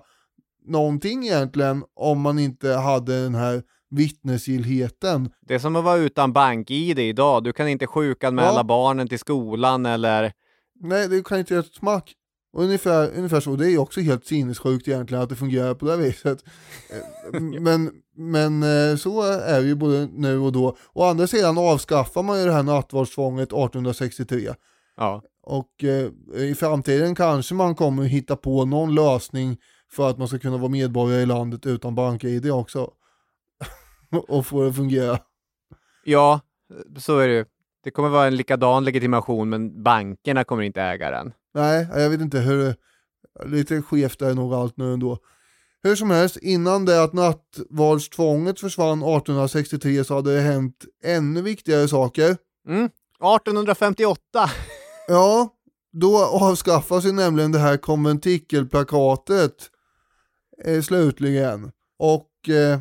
någonting 0.68 1.24
egentligen 1.24 1.84
om 1.96 2.22
man 2.22 2.40
inte 2.40 2.70
hade 2.74 3.24
den 3.24 3.36
här 3.36 3.64
vittnesgillheten. 3.90 5.30
Det 5.42 5.54
är 5.54 5.60
som 5.60 5.76
att 5.76 5.84
vara 5.84 5.98
utan 5.98 6.34
bank-id 6.34 7.00
idag. 7.00 7.44
Du 7.44 7.54
kan 7.54 7.68
inte 7.68 7.88
sjukanmäla 7.88 8.54
Ja. 8.56 8.64
barnen 8.64 9.08
till 9.08 9.20
skolan 9.20 9.86
eller... 9.86 10.32
Nej, 10.82 11.08
det 11.08 11.26
kan 11.26 11.40
inte 11.40 11.54
göra 11.54 11.64
ett 11.66 11.74
smack. 11.76 12.16
Och 12.54 12.64
ungefär, 12.64 13.12
ungefär 13.18 13.40
så, 13.40 13.56
det 13.56 13.72
är 13.72 13.78
också 13.78 14.02
helt 14.02 14.26
sinnessjukt 14.26 14.88
egentligen 14.88 15.24
att 15.24 15.30
det 15.30 15.36
fungerar 15.36 15.74
på 15.74 15.86
det 15.86 15.98
viset. 15.98 16.44
Eh, 17.34 17.42
men, 17.42 17.92
men 18.16 18.64
eh, 18.64 18.96
så 18.96 19.22
är 19.22 19.62
det 19.62 19.68
ju 19.68 19.76
både 19.76 20.10
nu 20.14 20.40
och 20.40 20.52
då. 20.52 20.78
Å 20.94 21.04
andra 21.04 21.28
sidan 21.28 21.58
avskaffar 21.58 22.24
man 22.24 22.40
ju 22.40 22.46
det 22.46 22.54
här 22.54 22.64
nattvardstvånget 22.64 23.48
1863. 23.48 24.54
Ja. 24.98 25.24
Och 25.44 25.84
eh, 25.84 26.10
i 26.42 26.56
framtiden 26.56 27.16
kanske 27.16 27.54
man 27.54 27.76
kommer 27.76 28.04
hitta 28.04 28.36
på 28.36 28.66
någon 28.66 28.96
lösning 28.96 29.58
för 29.92 30.10
att 30.10 30.18
man 30.18 30.28
ska 30.28 30.40
kunna 30.40 30.58
vara 30.58 30.70
medborgare 30.70 31.22
i 31.22 31.26
landet 31.26 31.66
utan 31.66 31.96
bank-id 31.96 32.52
också. 32.52 32.92
och 34.28 34.46
få 34.46 34.62
det 34.64 34.70
att 34.70 34.76
fungera. 34.76 35.20
Ja, 36.04 36.40
så 36.98 37.18
är 37.18 37.28
det 37.28 37.34
ju. 37.34 37.46
Det 37.84 37.92
kommer 37.92 38.10
vara 38.10 38.28
en 38.28 38.36
likadan 38.36 38.86
legitimation, 38.86 39.50
men 39.50 39.84
bankerna 39.84 40.44
kommer 40.44 40.64
inte 40.64 40.82
äga 40.82 41.12
den. 41.12 41.34
Nej, 41.54 41.88
jag 41.96 42.10
vet 42.10 42.22
inte 42.22 42.40
hur. 42.40 42.76
Lite 43.46 43.82
skevt 43.82 44.22
är 44.22 44.34
nog 44.34 44.54
allt 44.54 44.78
nu 44.78 44.94
ändå. 44.94 45.18
Hur 45.84 45.96
som 45.96 46.12
helst, 46.12 46.38
innan 46.38 46.86
det 46.86 47.04
att 47.04 47.14
nattvardstvånget 47.14 48.60
försvann 48.60 49.00
1863 49.00 50.04
så 50.04 50.16
hade 50.16 50.36
det 50.36 50.42
hänt 50.42 50.86
ännu 51.04 51.42
viktigare 51.42 51.88
saker. 51.88 52.38
Mm. 52.68 52.86
1858! 52.86 54.50
Ja, 55.08 55.50
då 55.92 56.26
avskaffas 56.26 57.06
ju 57.06 57.12
nämligen 57.12 57.52
det 57.52 57.60
här 57.60 57.78
konventikelplakatet 57.78 59.70
eh, 60.66 60.82
slutligen. 60.82 61.72
Och 62.00 62.50
eh, 62.50 62.80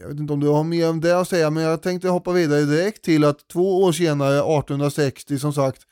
jag 0.00 0.08
vet 0.08 0.20
inte 0.20 0.32
om 0.32 0.40
du 0.40 0.48
har 0.48 0.64
mer 0.64 0.90
om 0.90 1.00
det 1.00 1.20
att 1.20 1.28
säga, 1.28 1.50
men 1.50 1.62
jag 1.62 1.82
tänkte 1.82 2.08
hoppa 2.08 2.32
vidare 2.32 2.60
direkt 2.60 3.04
till 3.04 3.24
att 3.24 3.48
två 3.48 3.82
år 3.82 3.92
senare, 3.92 4.38
1860 4.38 5.38
som 5.38 5.52
sagt, 5.52 5.82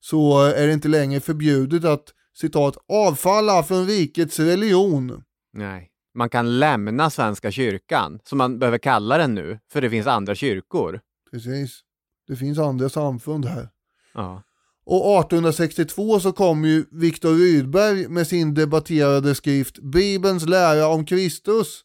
så 0.00 0.44
är 0.44 0.66
det 0.66 0.72
inte 0.72 0.88
längre 0.88 1.20
förbjudet 1.20 1.84
att 1.84 2.14
citat 2.36 2.76
avfalla 2.88 3.62
från 3.62 3.86
rikets 3.86 4.38
religion. 4.40 5.22
Nej. 5.52 5.90
Man 6.14 6.30
kan 6.30 6.58
lämna 6.58 7.10
Svenska 7.10 7.50
kyrkan, 7.50 8.20
som 8.24 8.38
man 8.38 8.58
behöver 8.58 8.78
kalla 8.78 9.18
den 9.18 9.34
nu, 9.34 9.58
för 9.72 9.80
det 9.80 9.90
finns 9.90 10.06
andra 10.06 10.34
kyrkor. 10.34 11.00
Precis. 11.30 11.80
Det 12.26 12.36
finns 12.36 12.58
andra 12.58 12.88
samfund 12.88 13.44
här. 13.44 13.68
Ja. 14.14 14.42
Och 14.86 15.20
1862 15.20 16.20
så 16.20 16.32
kom 16.32 16.64
ju 16.64 16.84
Viktor 16.90 17.34
Rydberg 17.34 18.08
med 18.08 18.26
sin 18.26 18.54
debatterade 18.54 19.34
skrift 19.34 19.78
Bibelns 19.78 20.46
lära 20.46 20.86
om 20.86 21.06
Kristus. 21.06 21.84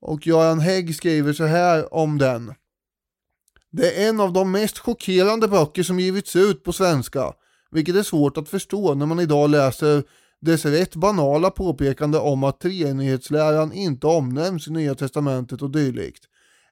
Och 0.00 0.26
Göran 0.26 0.60
Hägg 0.60 0.94
skriver 0.94 1.32
så 1.32 1.44
här 1.44 1.94
om 1.94 2.18
den. 2.18 2.54
Det 3.72 4.02
är 4.02 4.08
en 4.08 4.20
av 4.20 4.32
de 4.32 4.50
mest 4.50 4.78
chockerande 4.78 5.48
böcker 5.48 5.82
som 5.82 6.00
givits 6.00 6.36
ut 6.36 6.64
på 6.64 6.72
svenska, 6.72 7.32
vilket 7.70 7.96
är 7.96 8.02
svårt 8.02 8.36
att 8.36 8.48
förstå 8.48 8.94
när 8.94 9.06
man 9.06 9.20
idag 9.20 9.50
läser 9.50 10.02
dess 10.40 10.64
rätt 10.64 10.96
banala 10.96 11.50
påpekande 11.50 12.18
om 12.18 12.44
att 12.44 12.60
treenighetsläran 12.60 13.72
inte 13.72 14.06
omnämns 14.06 14.68
i 14.68 14.70
Nya 14.70 14.94
Testamentet 14.94 15.62
och 15.62 15.70
dylikt. 15.70 16.24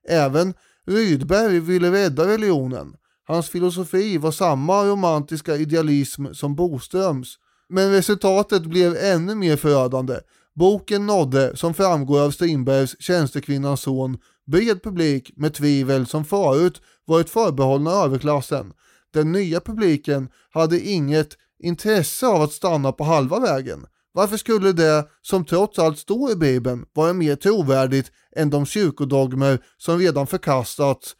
Även 0.08 0.54
Rydberg 0.86 1.60
ville 1.60 1.92
rädda 1.92 2.28
religionen. 2.28 2.94
Hans 3.26 3.48
filosofi 3.48 4.18
var 4.18 4.30
samma 4.30 4.84
romantiska 4.84 5.56
idealism 5.56 6.26
som 6.32 6.56
Boströms. 6.56 7.38
Men 7.68 7.90
resultatet 7.90 8.62
blev 8.62 8.96
ännu 8.96 9.34
mer 9.34 9.56
förödande. 9.56 10.14
Boken 10.58 11.06
nådde, 11.06 11.56
som 11.56 11.74
framgår 11.74 12.20
av 12.20 12.30
Strindbergs 12.30 12.96
Tjänstekvinnans 13.00 13.80
son, 13.80 14.18
bred 14.46 14.82
publik 14.82 15.32
med 15.36 15.54
tvivel 15.54 16.06
som 16.06 16.24
förut 16.24 16.80
varit 17.04 17.30
förbehållna 17.30 17.90
överklassen. 17.90 18.72
Den 19.12 19.32
nya 19.32 19.60
publiken 19.60 20.28
hade 20.50 20.80
inget 20.80 21.28
intresse 21.58 22.26
av 22.26 22.42
att 22.42 22.52
stanna 22.52 22.92
på 22.92 23.04
halva 23.04 23.40
vägen. 23.40 23.86
Varför 24.12 24.36
skulle 24.36 24.72
det, 24.72 25.08
som 25.22 25.44
trots 25.44 25.78
allt 25.78 25.98
står 25.98 26.32
i 26.32 26.36
Bibeln, 26.36 26.86
vara 26.92 27.12
mer 27.12 27.36
trovärdigt 27.36 28.12
än 28.36 28.50
de 28.50 28.66
kyrkodogmer 28.66 29.58
som 29.76 29.98
redan 29.98 30.26
förkastats 30.26 31.16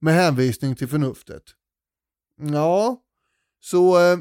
med 0.00 0.14
hänvisning 0.14 0.76
till 0.76 0.88
förnuftet? 0.88 1.42
Ja, 2.52 3.02
så 3.60 3.98
eh, 3.98 4.18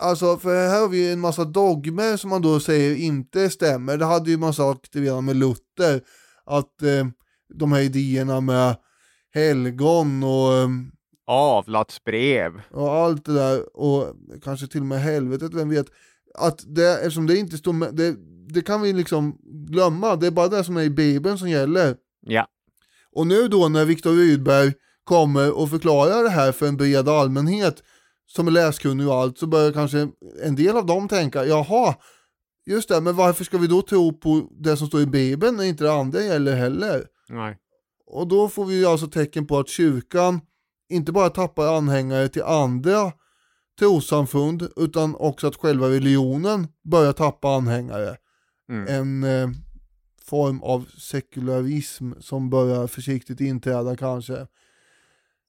alltså 0.00 0.36
för 0.36 0.68
här 0.68 0.80
har 0.80 0.88
vi 0.88 1.12
en 1.12 1.20
massa 1.20 1.44
dogmer 1.44 2.16
som 2.16 2.30
man 2.30 2.42
då 2.42 2.60
säger 2.60 2.96
inte 2.96 3.50
stämmer. 3.50 3.96
Det 3.96 4.04
hade 4.04 4.30
ju 4.30 4.36
man 4.36 4.54
sagt 4.54 4.96
redan 4.96 5.24
med 5.24 5.36
Luther, 5.36 6.00
att 6.44 6.82
eh, 6.82 7.06
de 7.54 7.72
här 7.72 7.80
idéerna 7.80 8.40
med 8.40 8.76
helgon 9.34 10.22
och 10.22 10.54
eh, 10.54 10.68
Avlatsbrev. 11.26 12.52
och 12.70 12.92
allt 12.92 13.24
det 13.24 13.34
där 13.34 13.76
och 13.76 14.16
kanske 14.42 14.66
till 14.66 14.80
och 14.80 14.86
med 14.86 15.00
helvetet, 15.00 15.54
vem 15.54 15.68
vet. 15.68 15.86
Att 16.38 16.64
det, 16.66 16.98
eftersom 16.98 17.26
det 17.26 17.36
inte 17.36 17.58
står 17.58 17.72
med, 17.72 17.94
det, 17.94 18.16
det 18.48 18.60
kan 18.60 18.82
vi 18.82 18.92
liksom 18.92 19.38
glömma, 19.68 20.16
det 20.16 20.26
är 20.26 20.30
bara 20.30 20.48
det 20.48 20.64
som 20.64 20.76
är 20.76 20.82
i 20.82 20.90
Bibeln 20.90 21.38
som 21.38 21.48
gäller. 21.48 21.96
Ja. 22.20 22.46
Och 23.12 23.26
nu 23.26 23.48
då 23.48 23.68
när 23.68 23.84
Viktor 23.84 24.12
Rydberg 24.12 24.72
kommer 25.04 25.58
och 25.58 25.70
förklarar 25.70 26.22
det 26.22 26.30
här 26.30 26.52
för 26.52 26.66
en 26.66 26.76
bred 26.76 27.08
allmänhet 27.08 27.82
som 28.26 28.46
är 28.46 28.50
läskunnig 28.50 29.08
och 29.08 29.14
allt 29.14 29.38
så 29.38 29.46
börjar 29.46 29.72
kanske 29.72 30.08
en 30.42 30.56
del 30.56 30.76
av 30.76 30.86
dem 30.86 31.08
tänka, 31.08 31.44
jaha, 31.44 31.94
just 32.66 32.88
det, 32.88 33.00
men 33.00 33.16
varför 33.16 33.44
ska 33.44 33.58
vi 33.58 33.66
då 33.66 33.82
tro 33.82 34.12
på 34.12 34.48
det 34.50 34.76
som 34.76 34.86
står 34.86 35.00
i 35.00 35.06
Bibeln 35.06 35.56
när 35.56 35.64
inte 35.64 35.84
det 35.84 35.92
andra 35.92 36.20
gäller 36.20 36.56
heller? 36.56 37.06
Nej. 37.28 37.58
Och 38.06 38.28
då 38.28 38.48
får 38.48 38.64
vi 38.64 38.84
alltså 38.84 39.06
tecken 39.06 39.46
på 39.46 39.58
att 39.58 39.68
kyrkan 39.68 40.40
inte 40.88 41.12
bara 41.12 41.30
tappar 41.30 41.76
anhängare 41.76 42.28
till 42.28 42.42
andra 42.42 43.12
trossamfund 43.78 44.68
utan 44.76 45.16
också 45.16 45.46
att 45.46 45.56
själva 45.56 45.88
religionen 45.88 46.68
börjar 46.84 47.12
tappa 47.12 47.48
anhängare. 47.48 48.16
Mm. 48.68 48.86
En 48.88 49.24
eh, 49.24 49.50
form 50.22 50.62
av 50.62 50.84
sekularism 50.98 52.12
som 52.20 52.50
börjar 52.50 52.86
försiktigt 52.86 53.40
inträda 53.40 53.96
kanske. 53.96 54.46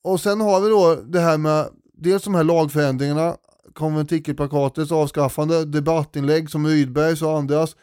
Och 0.04 0.22
sen 0.22 0.42
har 0.42 0.62
vi 0.62 0.70
då 0.70 0.96
det 0.96 1.20
här 1.20 1.38
med 1.38 1.70
dels 1.98 2.24
de 2.24 2.36
här 2.36 2.44
lagförändringarna, 2.44 3.38
konventikelplakatets 3.74 4.92
avskaffande, 4.92 5.66
debattinlägg 5.66 6.50
som 6.50 6.68
Rydbergs 6.68 7.22
och 7.22 7.38
andras. 7.38 7.76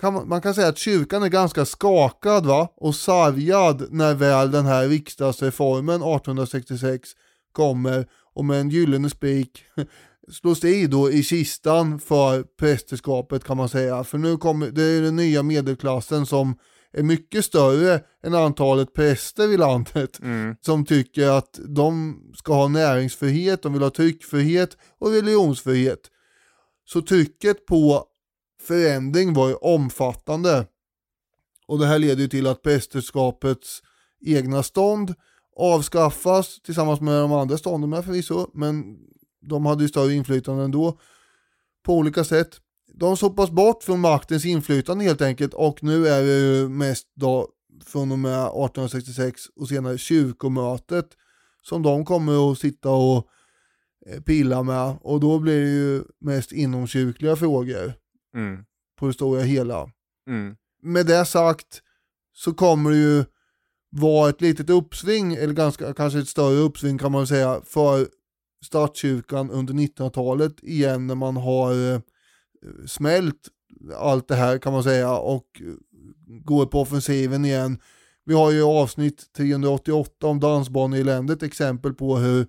Kan 0.00 0.14
man, 0.14 0.28
man 0.28 0.40
kan 0.40 0.54
säga 0.54 0.68
att 0.68 0.78
kyrkan 0.78 1.22
är 1.22 1.28
ganska 1.28 1.64
skakad 1.64 2.46
va? 2.46 2.68
och 2.76 2.94
sargad 2.94 3.86
när 3.90 4.14
väl 4.14 4.50
den 4.50 4.66
här 4.66 4.88
riksdagsreformen 4.88 5.94
1866 5.94 7.10
kommer 7.52 8.06
och 8.34 8.44
med 8.44 8.60
en 8.60 8.70
gyllene 8.70 9.10
spik 9.10 9.64
slås 10.32 10.64
i 10.64 10.86
då 10.86 11.10
i 11.10 11.22
kistan 11.22 12.00
för 12.00 12.42
prästerskapet 12.42 13.44
kan 13.44 13.56
man 13.56 13.68
säga. 13.68 14.04
För 14.04 14.18
nu 14.18 14.36
kommer, 14.36 14.70
det 14.70 14.82
är 14.82 15.02
den 15.02 15.16
nya 15.16 15.42
medelklassen 15.42 16.26
som 16.26 16.54
är 16.94 17.02
mycket 17.02 17.44
större 17.44 18.00
än 18.22 18.34
antalet 18.34 18.92
präster 18.92 19.52
i 19.52 19.56
landet 19.56 20.20
Mm. 20.22 20.56
som 20.60 20.84
tycker 20.84 21.28
att 21.28 21.60
de 21.68 22.18
ska 22.36 22.54
ha 22.54 22.68
näringsfrihet, 22.68 23.62
de 23.62 23.72
vill 23.72 23.82
ha 23.82 23.90
tryckfrihet 23.90 24.76
och 24.98 25.10
religionsfrihet. 25.10 26.00
Så 26.84 27.02
trycket 27.02 27.66
på 27.66 28.04
förändring 28.62 29.34
var 29.34 29.48
ju 29.48 29.54
omfattande. 29.54 30.66
Och 31.66 31.78
det 31.78 31.86
här 31.86 31.98
leder 31.98 32.22
ju 32.22 32.28
till 32.28 32.46
att 32.46 32.62
prästerskapets 32.62 33.82
egna 34.26 34.62
stånd 34.62 35.14
avskaffas 35.56 36.60
tillsammans 36.62 37.00
med 37.00 37.14
de 37.14 37.32
andra 37.32 37.58
stånden 37.58 37.90
med 37.90 38.04
förvisso, 38.04 38.50
men 38.54 38.96
de 39.40 39.66
hade 39.66 39.82
ju 39.82 39.88
större 39.88 40.12
inflytande 40.14 40.64
ändå 40.64 40.98
på 41.84 41.94
olika 41.94 42.24
sätt. 42.24 42.60
De 42.96 43.16
sopas 43.16 43.50
bort 43.50 43.82
från 43.82 44.00
maktens 44.00 44.44
inflytande 44.44 45.04
helt 45.04 45.22
enkelt 45.22 45.54
och 45.54 45.82
nu 45.82 46.08
är 46.08 46.22
det 46.22 46.38
ju 46.38 46.68
mest 46.68 47.06
då 47.14 47.48
från 47.84 48.12
och 48.12 48.18
med 48.18 48.40
1866 48.40 49.42
och 49.56 49.68
senare 49.68 49.98
kyrkomötet 49.98 51.06
som 51.62 51.82
de 51.82 52.04
kommer 52.04 52.52
att 52.52 52.58
sitta 52.58 52.90
och 52.90 53.28
eh, 54.06 54.20
pilla 54.20 54.62
med 54.62 54.96
och 55.00 55.20
då 55.20 55.38
blir 55.38 55.60
det 55.60 55.70
ju 55.70 56.02
mest 56.20 56.52
inomkyrkliga 56.52 57.36
frågor 57.36 57.92
Mm. 58.34 58.64
på 58.98 59.06
det 59.06 59.12
stora 59.12 59.40
hela. 59.40 59.90
Mm. 60.28 60.56
Med 60.82 61.06
det 61.06 61.24
sagt 61.24 61.82
så 62.32 62.54
kommer 62.54 62.90
det 62.90 62.96
ju 62.96 63.24
var 63.90 64.28
ett 64.28 64.40
litet 64.40 64.70
uppsving, 64.70 65.34
eller 65.34 65.54
ganska, 65.54 65.94
kanske 65.94 66.18
ett 66.18 66.28
större 66.28 66.56
uppsving 66.56 66.98
kan 66.98 67.12
man 67.12 67.26
säga, 67.26 67.60
för 67.64 68.08
statskyrkan 68.64 69.50
under 69.50 69.74
1900-talet 69.74 70.62
igen 70.62 71.06
när 71.06 71.14
man 71.14 71.36
har 71.36 71.92
eh, 71.92 72.00
smält 72.86 73.48
allt 73.96 74.28
det 74.28 74.34
här 74.34 74.58
kan 74.58 74.72
man 74.72 74.82
säga 74.82 75.16
och 75.16 75.62
går 76.26 76.66
på 76.66 76.80
offensiven 76.80 77.44
igen. 77.44 77.78
Vi 78.24 78.34
har 78.34 78.50
ju 78.50 78.62
avsnitt 78.62 79.32
388 79.36 80.26
om 80.26 80.40
dansbaneeländet 80.40 81.42
exempel 81.42 81.94
på 81.94 82.16
hur 82.16 82.46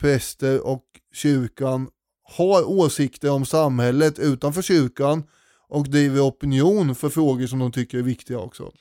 präster 0.00 0.66
och 0.66 0.84
kyrkan 1.14 1.88
har 2.22 2.68
åsikter 2.68 3.30
om 3.30 3.46
samhället 3.46 4.18
utanför 4.18 4.62
kyrkan 4.62 5.24
och 5.68 5.90
driver 5.90 6.20
opinion 6.20 6.94
för 6.94 7.08
frågor 7.08 7.46
som 7.46 7.58
de 7.58 7.72
tycker 7.72 7.98
är 7.98 8.02
viktiga 8.02 8.38
också. 8.38 8.72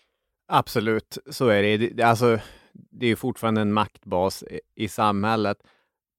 Absolut, 0.47 1.17
så 1.29 1.47
är 1.47 1.63
det. 1.63 1.77
det. 1.77 2.03
Alltså, 2.03 2.39
det 2.73 3.07
är 3.07 3.15
fortfarande 3.15 3.61
en 3.61 3.73
maktbas 3.73 4.43
i 4.75 4.87
samhället. 4.87 5.57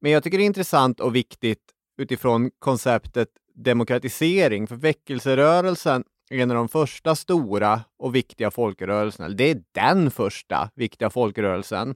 Men 0.00 0.12
jag 0.12 0.22
tycker 0.22 0.38
det 0.38 0.44
är 0.44 0.46
intressant 0.46 1.00
och 1.00 1.14
viktigt 1.14 1.62
utifrån 1.98 2.50
konceptet 2.58 3.28
demokratisering, 3.58 4.66
för 4.66 4.76
väckelserörelsen 4.76 6.04
är 6.30 6.38
en 6.38 6.50
av 6.50 6.56
de 6.56 6.68
första 6.68 7.14
stora 7.14 7.80
och 7.96 8.14
viktiga 8.14 8.50
folkrörelserna. 8.50 9.28
Det 9.28 9.50
är 9.50 9.62
den 9.72 10.10
första 10.10 10.70
viktiga 10.74 11.10
folkrörelsen, 11.10 11.94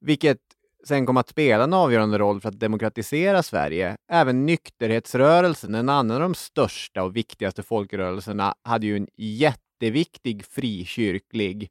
vilket 0.00 0.38
sen 0.84 1.06
kom 1.06 1.16
att 1.16 1.28
spela 1.28 1.64
en 1.64 1.72
avgörande 1.72 2.18
roll 2.18 2.40
för 2.40 2.48
att 2.48 2.60
demokratisera 2.60 3.42
Sverige. 3.42 3.96
Även 4.08 4.46
nykterhetsrörelsen, 4.46 5.74
en 5.74 5.88
annan 5.88 6.16
av 6.16 6.20
de 6.22 6.34
största 6.34 7.02
och 7.02 7.16
viktigaste 7.16 7.62
folkrörelserna, 7.62 8.54
hade 8.62 8.86
ju 8.86 8.96
en 8.96 9.08
jätteviktig 9.16 10.44
frikyrklig, 10.44 11.70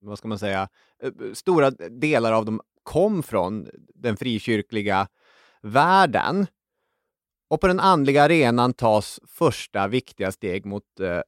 vad 0.00 0.18
ska 0.18 0.28
man 0.28 0.38
säga, 0.38 0.68
eh, 1.02 1.10
stora 1.32 1.70
delar 1.70 2.32
av 2.32 2.44
dem 2.44 2.60
kom 2.82 3.22
från 3.22 3.68
den 3.94 4.16
frikyrkliga 4.16 5.08
världen. 5.62 6.46
Och 7.48 7.60
på 7.60 7.66
den 7.66 7.80
andliga 7.80 8.22
arenan 8.22 8.72
tas 8.72 9.20
första 9.26 9.88
viktiga 9.88 10.32
steg 10.32 10.66
mot 10.66 11.00
eh, 11.00 11.20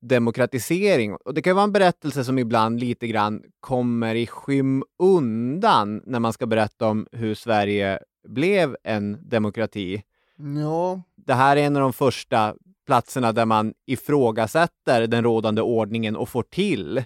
demokratisering. 0.00 1.14
Och 1.14 1.34
det 1.34 1.42
kan 1.42 1.56
vara 1.56 1.64
en 1.64 1.72
berättelse 1.72 2.24
som 2.24 2.38
ibland 2.38 2.80
lite 2.80 3.06
grann 3.06 3.42
kommer 3.60 4.14
i 4.14 4.26
skymundan 4.26 6.02
när 6.06 6.20
man 6.20 6.32
ska 6.32 6.46
berätta 6.46 6.88
om 6.88 7.06
hur 7.12 7.34
Sverige 7.34 7.98
blev 8.28 8.76
en 8.84 9.28
demokrati. 9.28 10.02
Ja, 10.36 11.02
Det 11.16 11.34
här 11.34 11.56
är 11.56 11.62
en 11.62 11.76
av 11.76 11.82
de 11.82 11.92
första 11.92 12.54
platserna 12.86 13.32
där 13.32 13.46
man 13.46 13.74
ifrågasätter 13.86 15.06
den 15.06 15.24
rådande 15.24 15.62
ordningen 15.62 16.16
och 16.16 16.28
får 16.28 16.42
till 16.42 17.04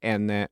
en, 0.00 0.30
eh, 0.30 0.46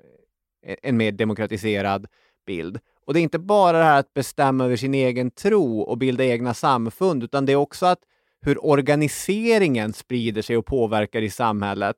en 0.63 0.97
mer 0.97 1.13
demokratiserad 1.13 2.07
bild. 2.47 2.79
Och 3.13 3.15
det 3.15 3.21
är 3.21 3.23
inte 3.23 3.39
bara 3.39 3.79
det 3.79 3.85
här 3.85 4.01
att 4.01 4.15
bestämma 4.15 4.65
över 4.65 4.77
sin 4.77 4.95
egen 4.95 5.31
tro 5.31 5.81
och 5.81 5.99
bilda 5.99 6.25
egna 6.25 6.55
samfund, 6.55 7.23
utan 7.23 7.47
det 7.47 7.53
är 7.53 7.57
också 7.57 7.87
att 7.87 7.99
hur 8.41 8.67
organiseringen 8.67 9.93
sprider 9.93 10.43
sig 10.43 10.57
och 10.57 10.67
påverkar 10.67 11.23
i 11.23 11.31
samhället. 11.31 11.97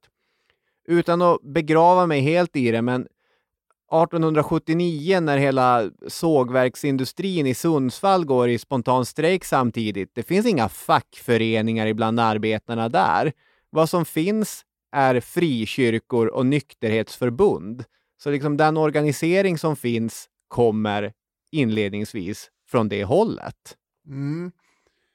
Utan 0.88 1.22
att 1.22 1.42
begrava 1.42 2.06
mig 2.06 2.20
helt 2.20 2.56
i 2.56 2.70
det, 2.70 2.82
men 2.82 3.00
1879 3.00 5.20
när 5.20 5.38
hela 5.38 5.90
sågverksindustrin 6.08 7.46
i 7.46 7.54
Sundsvall 7.54 8.24
går 8.24 8.48
i 8.48 8.58
spontan 8.58 9.06
strejk 9.06 9.44
samtidigt, 9.44 10.10
det 10.14 10.22
finns 10.22 10.46
inga 10.46 10.68
fackföreningar 10.68 11.86
ibland 11.86 12.20
arbetarna 12.20 12.88
där. 12.88 13.32
Vad 13.70 13.90
som 13.90 14.04
finns 14.04 14.64
är 14.92 15.20
frikyrkor 15.20 16.26
och 16.26 16.46
nykterhetsförbund. 16.46 17.84
Så 18.22 18.30
liksom 18.30 18.56
den 18.56 18.76
organisering 18.76 19.58
som 19.58 19.76
finns 19.76 20.28
kommer 20.54 21.12
inledningsvis 21.52 22.50
från 22.70 22.88
det 22.88 23.04
hållet. 23.04 23.76
Mm. 24.06 24.52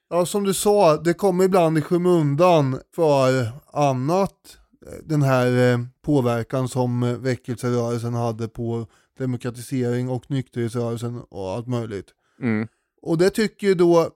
Ja, 0.09 0.25
som 0.25 0.43
du 0.43 0.53
sa, 0.53 0.97
det 0.97 1.13
kommer 1.13 1.43
ibland 1.43 1.77
i 1.77 1.81
skymundan 1.81 2.79
för 2.95 3.51
annat. 3.73 4.57
Den 5.03 5.21
här 5.21 5.73
eh, 5.73 5.79
påverkan 6.01 6.67
som 6.67 7.03
eh, 7.03 7.17
väckelserörelsen 7.17 8.13
hade 8.13 8.47
på 8.47 8.87
demokratisering 9.17 10.09
och 10.09 10.31
nykterhetsrörelsen 10.31 11.21
och 11.29 11.49
allt 11.49 11.67
möjligt. 11.67 12.07
Mm. 12.41 12.67
Och 13.01 13.17
det 13.17 13.29
tycker 13.29 13.67
ju 13.67 13.75
då 13.75 14.11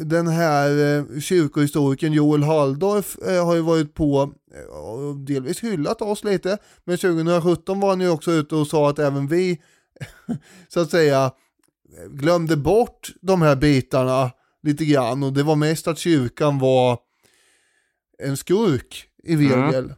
den 0.00 0.26
här 0.26 0.98
eh, 0.98 1.20
kyrkohistorikern 1.20 2.12
Joel 2.12 2.42
Halldorf 2.42 3.18
eh, 3.18 3.46
har 3.46 3.54
ju 3.54 3.60
varit 3.60 3.94
på 3.94 4.32
eh, 4.54 4.76
och 4.76 5.16
delvis 5.16 5.60
hyllat 5.60 6.02
oss 6.02 6.24
lite. 6.24 6.58
Men 6.84 6.98
2017 6.98 7.80
var 7.80 7.88
han 7.88 8.00
ju 8.00 8.10
också 8.10 8.32
ute 8.32 8.54
och 8.54 8.66
sa 8.66 8.90
att 8.90 8.98
även 8.98 9.26
vi 9.26 9.60
så 10.68 10.80
att 10.80 10.90
säga 10.90 11.32
glömde 12.10 12.56
bort 12.56 13.10
de 13.20 13.42
här 13.42 13.56
bitarna 13.56 14.30
lite 14.62 14.84
grann 14.84 15.22
och 15.22 15.32
det 15.32 15.42
var 15.42 15.56
mest 15.56 15.88
att 15.88 15.98
kyrkan 15.98 16.58
var 16.58 16.98
en 18.18 18.36
skurk 18.36 19.06
i 19.24 19.36
regel. 19.36 19.94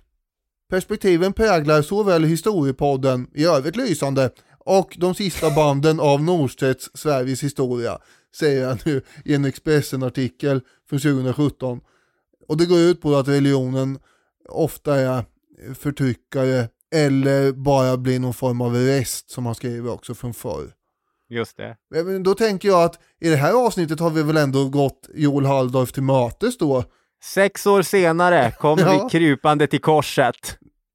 Perspektiven 0.70 1.32
präglar 1.32 1.82
såväl 1.82 2.24
historiepodden 2.24 3.30
i 3.34 3.44
övrigt 3.44 3.76
lysande 3.76 4.30
och 4.58 4.96
de 4.98 5.14
sista 5.14 5.50
banden 5.50 6.00
av 6.00 6.22
Norstedts 6.22 6.90
Sveriges 6.94 7.42
historia, 7.42 7.98
säger 8.36 8.66
han 8.66 8.78
nu 8.84 9.02
i 9.24 9.34
en 9.34 9.44
Expressen-artikel 9.44 10.60
från 10.88 10.98
2017. 10.98 11.80
Och 12.48 12.56
det 12.56 12.66
går 12.66 12.78
ut 12.78 13.00
på 13.00 13.16
att 13.16 13.28
religionen 13.28 13.98
ofta 14.48 14.96
är 14.96 15.24
förtryckare 15.74 16.68
eller 16.94 17.52
bara 17.52 17.96
blir 17.96 18.20
någon 18.20 18.34
form 18.34 18.60
av 18.60 18.74
rest 18.74 19.30
som 19.30 19.46
han 19.46 19.54
skriver 19.54 19.90
också 19.92 20.14
från 20.14 20.34
förr. 20.34 20.72
Just 21.28 21.56
det. 21.56 21.76
Men 22.04 22.22
då 22.22 22.34
tänker 22.34 22.68
jag 22.68 22.82
att 22.84 22.98
i 23.20 23.28
det 23.28 23.36
här 23.36 23.66
avsnittet 23.66 24.00
har 24.00 24.10
vi 24.10 24.22
väl 24.22 24.36
ändå 24.36 24.68
gått 24.68 25.08
Joel 25.14 25.46
Halldorf 25.46 25.92
till 25.92 26.02
mötes 26.02 26.58
då. 26.58 26.84
Sex 27.24 27.66
år 27.66 27.82
senare 27.82 28.52
kommer 28.58 28.82
Ja. 28.82 29.04
vi 29.04 29.10
krupande 29.18 29.66
till 29.66 29.80
korset. 29.80 30.36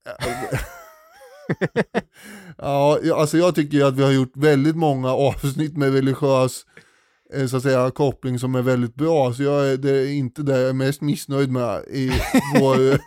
Ja, 2.57 2.99
alltså 3.15 3.37
jag 3.37 3.55
tycker 3.55 3.77
ju 3.77 3.83
att 3.83 3.93
vi 3.93 4.03
har 4.03 4.11
gjort 4.11 4.31
väldigt 4.37 4.75
många 4.75 5.11
avsnitt 5.13 5.77
med 5.77 5.93
religiös 5.93 6.65
eh, 7.33 7.47
så 7.47 7.57
att 7.57 7.63
säga, 7.63 7.91
koppling 7.91 8.39
som 8.39 8.55
är 8.55 8.61
väldigt 8.61 8.95
bra. 8.95 9.33
Så 9.33 9.43
jag 9.43 9.67
är, 9.67 9.77
det 9.77 9.89
är 9.91 10.07
inte 10.13 10.41
det 10.43 10.59
jag 10.59 10.69
är 10.69 10.73
mest 10.73 11.01
missnöjd 11.01 11.51
med 11.51 11.83
i 11.89 12.11
vår 12.59 12.91
eh, 12.91 12.97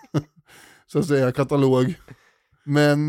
så 0.86 0.98
att 0.98 1.06
säga, 1.06 1.32
katalog. 1.32 1.94
Men, 2.70 3.08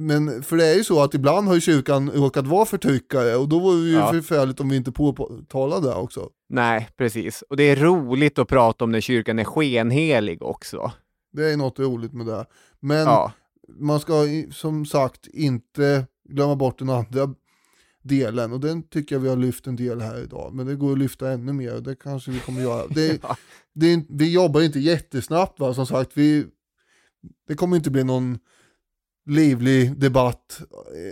men 0.00 0.42
för 0.42 0.56
det 0.56 0.66
är 0.66 0.74
ju 0.74 0.84
så 0.84 1.02
att 1.02 1.14
ibland 1.14 1.46
har 1.48 1.54
ju 1.54 1.60
kyrkan 1.60 2.10
råkat 2.10 2.46
vara 2.46 2.64
förtryckare 2.66 3.36
och 3.36 3.48
då 3.48 3.58
vore 3.58 3.76
det 3.82 3.88
ju 3.88 3.94
Ja. 3.94 4.12
förfärligt 4.12 4.60
om 4.60 4.68
vi 4.68 4.76
inte 4.76 4.92
påtalade 4.92 5.88
det 5.88 5.94
också. 5.94 6.30
Nej, 6.48 6.88
precis. 6.96 7.42
Och 7.42 7.56
det 7.56 7.62
är 7.62 7.76
roligt 7.76 8.38
att 8.38 8.48
prata 8.48 8.84
om 8.84 8.92
när 8.92 9.00
kyrkan 9.00 9.38
är 9.38 9.44
skenhelig 9.44 10.42
också. 10.42 10.92
Det 11.32 11.52
är 11.52 11.56
något 11.56 11.78
roligt 11.78 12.12
med 12.12 12.26
det. 12.26 12.46
Men 12.80 12.98
Ja, 12.98 13.32
man 13.78 14.00
ska 14.00 14.14
som 14.52 14.86
sagt 14.86 15.26
inte 15.26 16.06
glömma 16.28 16.56
bort 16.56 16.78
den 16.78 16.90
andra 16.90 17.34
delen 18.02 18.52
och 18.52 18.60
den 18.60 18.82
tycker 18.82 19.14
jag 19.14 19.20
vi 19.20 19.28
har 19.28 19.36
lyft 19.36 19.66
en 19.66 19.76
del 19.76 20.00
här 20.00 20.22
idag. 20.22 20.54
Men 20.54 20.66
det 20.66 20.74
går 20.76 20.92
att 20.92 20.98
lyfta 20.98 21.30
ännu 21.30 21.52
mer 21.52 21.74
och 21.74 21.82
det 21.82 21.94
kanske 21.94 22.30
vi 22.30 22.38
kommer 22.40 22.60
göra. 22.62 22.86
Det, 22.86 23.18
Ja. 23.22 23.36
det, 23.74 24.04
vi 24.08 24.32
jobbar 24.32 24.60
inte 24.60 24.80
jättesnabbt 24.80 25.60
va, 25.60 25.74
som 25.74 25.86
sagt. 25.86 26.10
Vi, 26.14 26.46
det 27.48 27.54
kommer 27.54 27.76
inte 27.76 27.90
bli 27.90 28.04
någon 28.04 28.38
livlig 29.26 29.98
debatt 29.98 30.60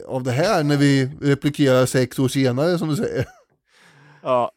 av 0.06 0.22
det 0.22 0.30
här 0.30 0.64
när 0.64 0.76
vi 0.76 1.10
replikerar 1.20 1.86
sex 1.86 2.18
år 2.18 2.28
senare 2.28 2.78
som 2.78 2.88
du 2.88 2.96
säger. 2.96 3.26
ja. 4.22 4.50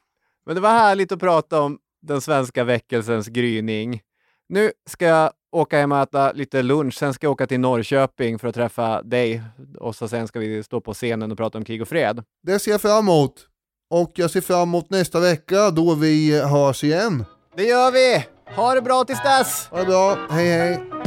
Men 0.45 0.55
det 0.55 0.61
var 0.61 0.69
härligt 0.69 1.11
att 1.11 1.19
prata 1.19 1.61
om 1.61 1.79
den 2.01 2.21
svenska 2.21 2.63
väckelsens 2.63 3.27
gryning. 3.27 4.01
Nu 4.49 4.71
ska 4.89 5.05
jag 5.05 5.31
åka 5.51 5.79
hem 5.79 5.91
och 5.91 5.97
äta 5.97 6.31
lite 6.31 6.61
lunch, 6.61 6.93
sen 6.97 7.13
ska 7.13 7.25
jag 7.25 7.31
åka 7.31 7.47
till 7.47 7.59
Norrköping 7.59 8.39
för 8.39 8.47
att 8.47 8.55
träffa 8.55 9.01
dig 9.01 9.41
och 9.79 9.95
så 9.95 10.07
sen 10.07 10.27
ska 10.27 10.39
vi 10.39 10.63
stå 10.63 10.81
på 10.81 10.93
scenen 10.93 11.31
och 11.31 11.37
prata 11.37 11.57
om 11.57 11.65
krig 11.65 11.81
och 11.81 11.87
fred. 11.87 12.23
Det 12.43 12.59
ser 12.59 12.71
jag 12.71 12.81
fram 12.81 12.99
emot. 12.99 13.47
Och 13.89 14.11
jag 14.15 14.31
ser 14.31 14.41
fram 14.41 14.61
emot 14.61 14.89
nästa 14.89 15.19
vecka 15.19 15.71
då 15.71 15.95
vi 15.95 16.41
hörs 16.41 16.83
igen. 16.83 17.25
Det 17.55 17.63
gör 17.63 17.91
vi! 17.91 18.25
Ha 18.55 18.73
det 18.73 18.81
bra 18.81 19.03
tills 19.03 19.23
dess! 19.23 19.67
Ha 19.71 19.79
det 19.79 19.85
bra, 19.85 20.17
hej 20.29 20.47
hej! 20.47 21.06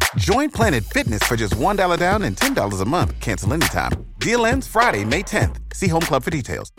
Join 0.17 0.49
Planet 0.49 0.83
Fitness 0.83 1.23
for 1.23 1.35
just 1.35 1.53
$1 1.53 1.97
down 1.97 2.23
and 2.23 2.35
$10 2.35 2.81
a 2.81 2.85
month. 2.85 3.19
Cancel 3.19 3.53
anytime. 3.53 3.91
Deal 4.19 4.45
ends 4.45 4.67
Friday, 4.67 5.05
May 5.05 5.23
10th. 5.23 5.57
See 5.73 5.87
Home 5.87 6.01
Club 6.01 6.23
for 6.23 6.29
details. 6.29 6.71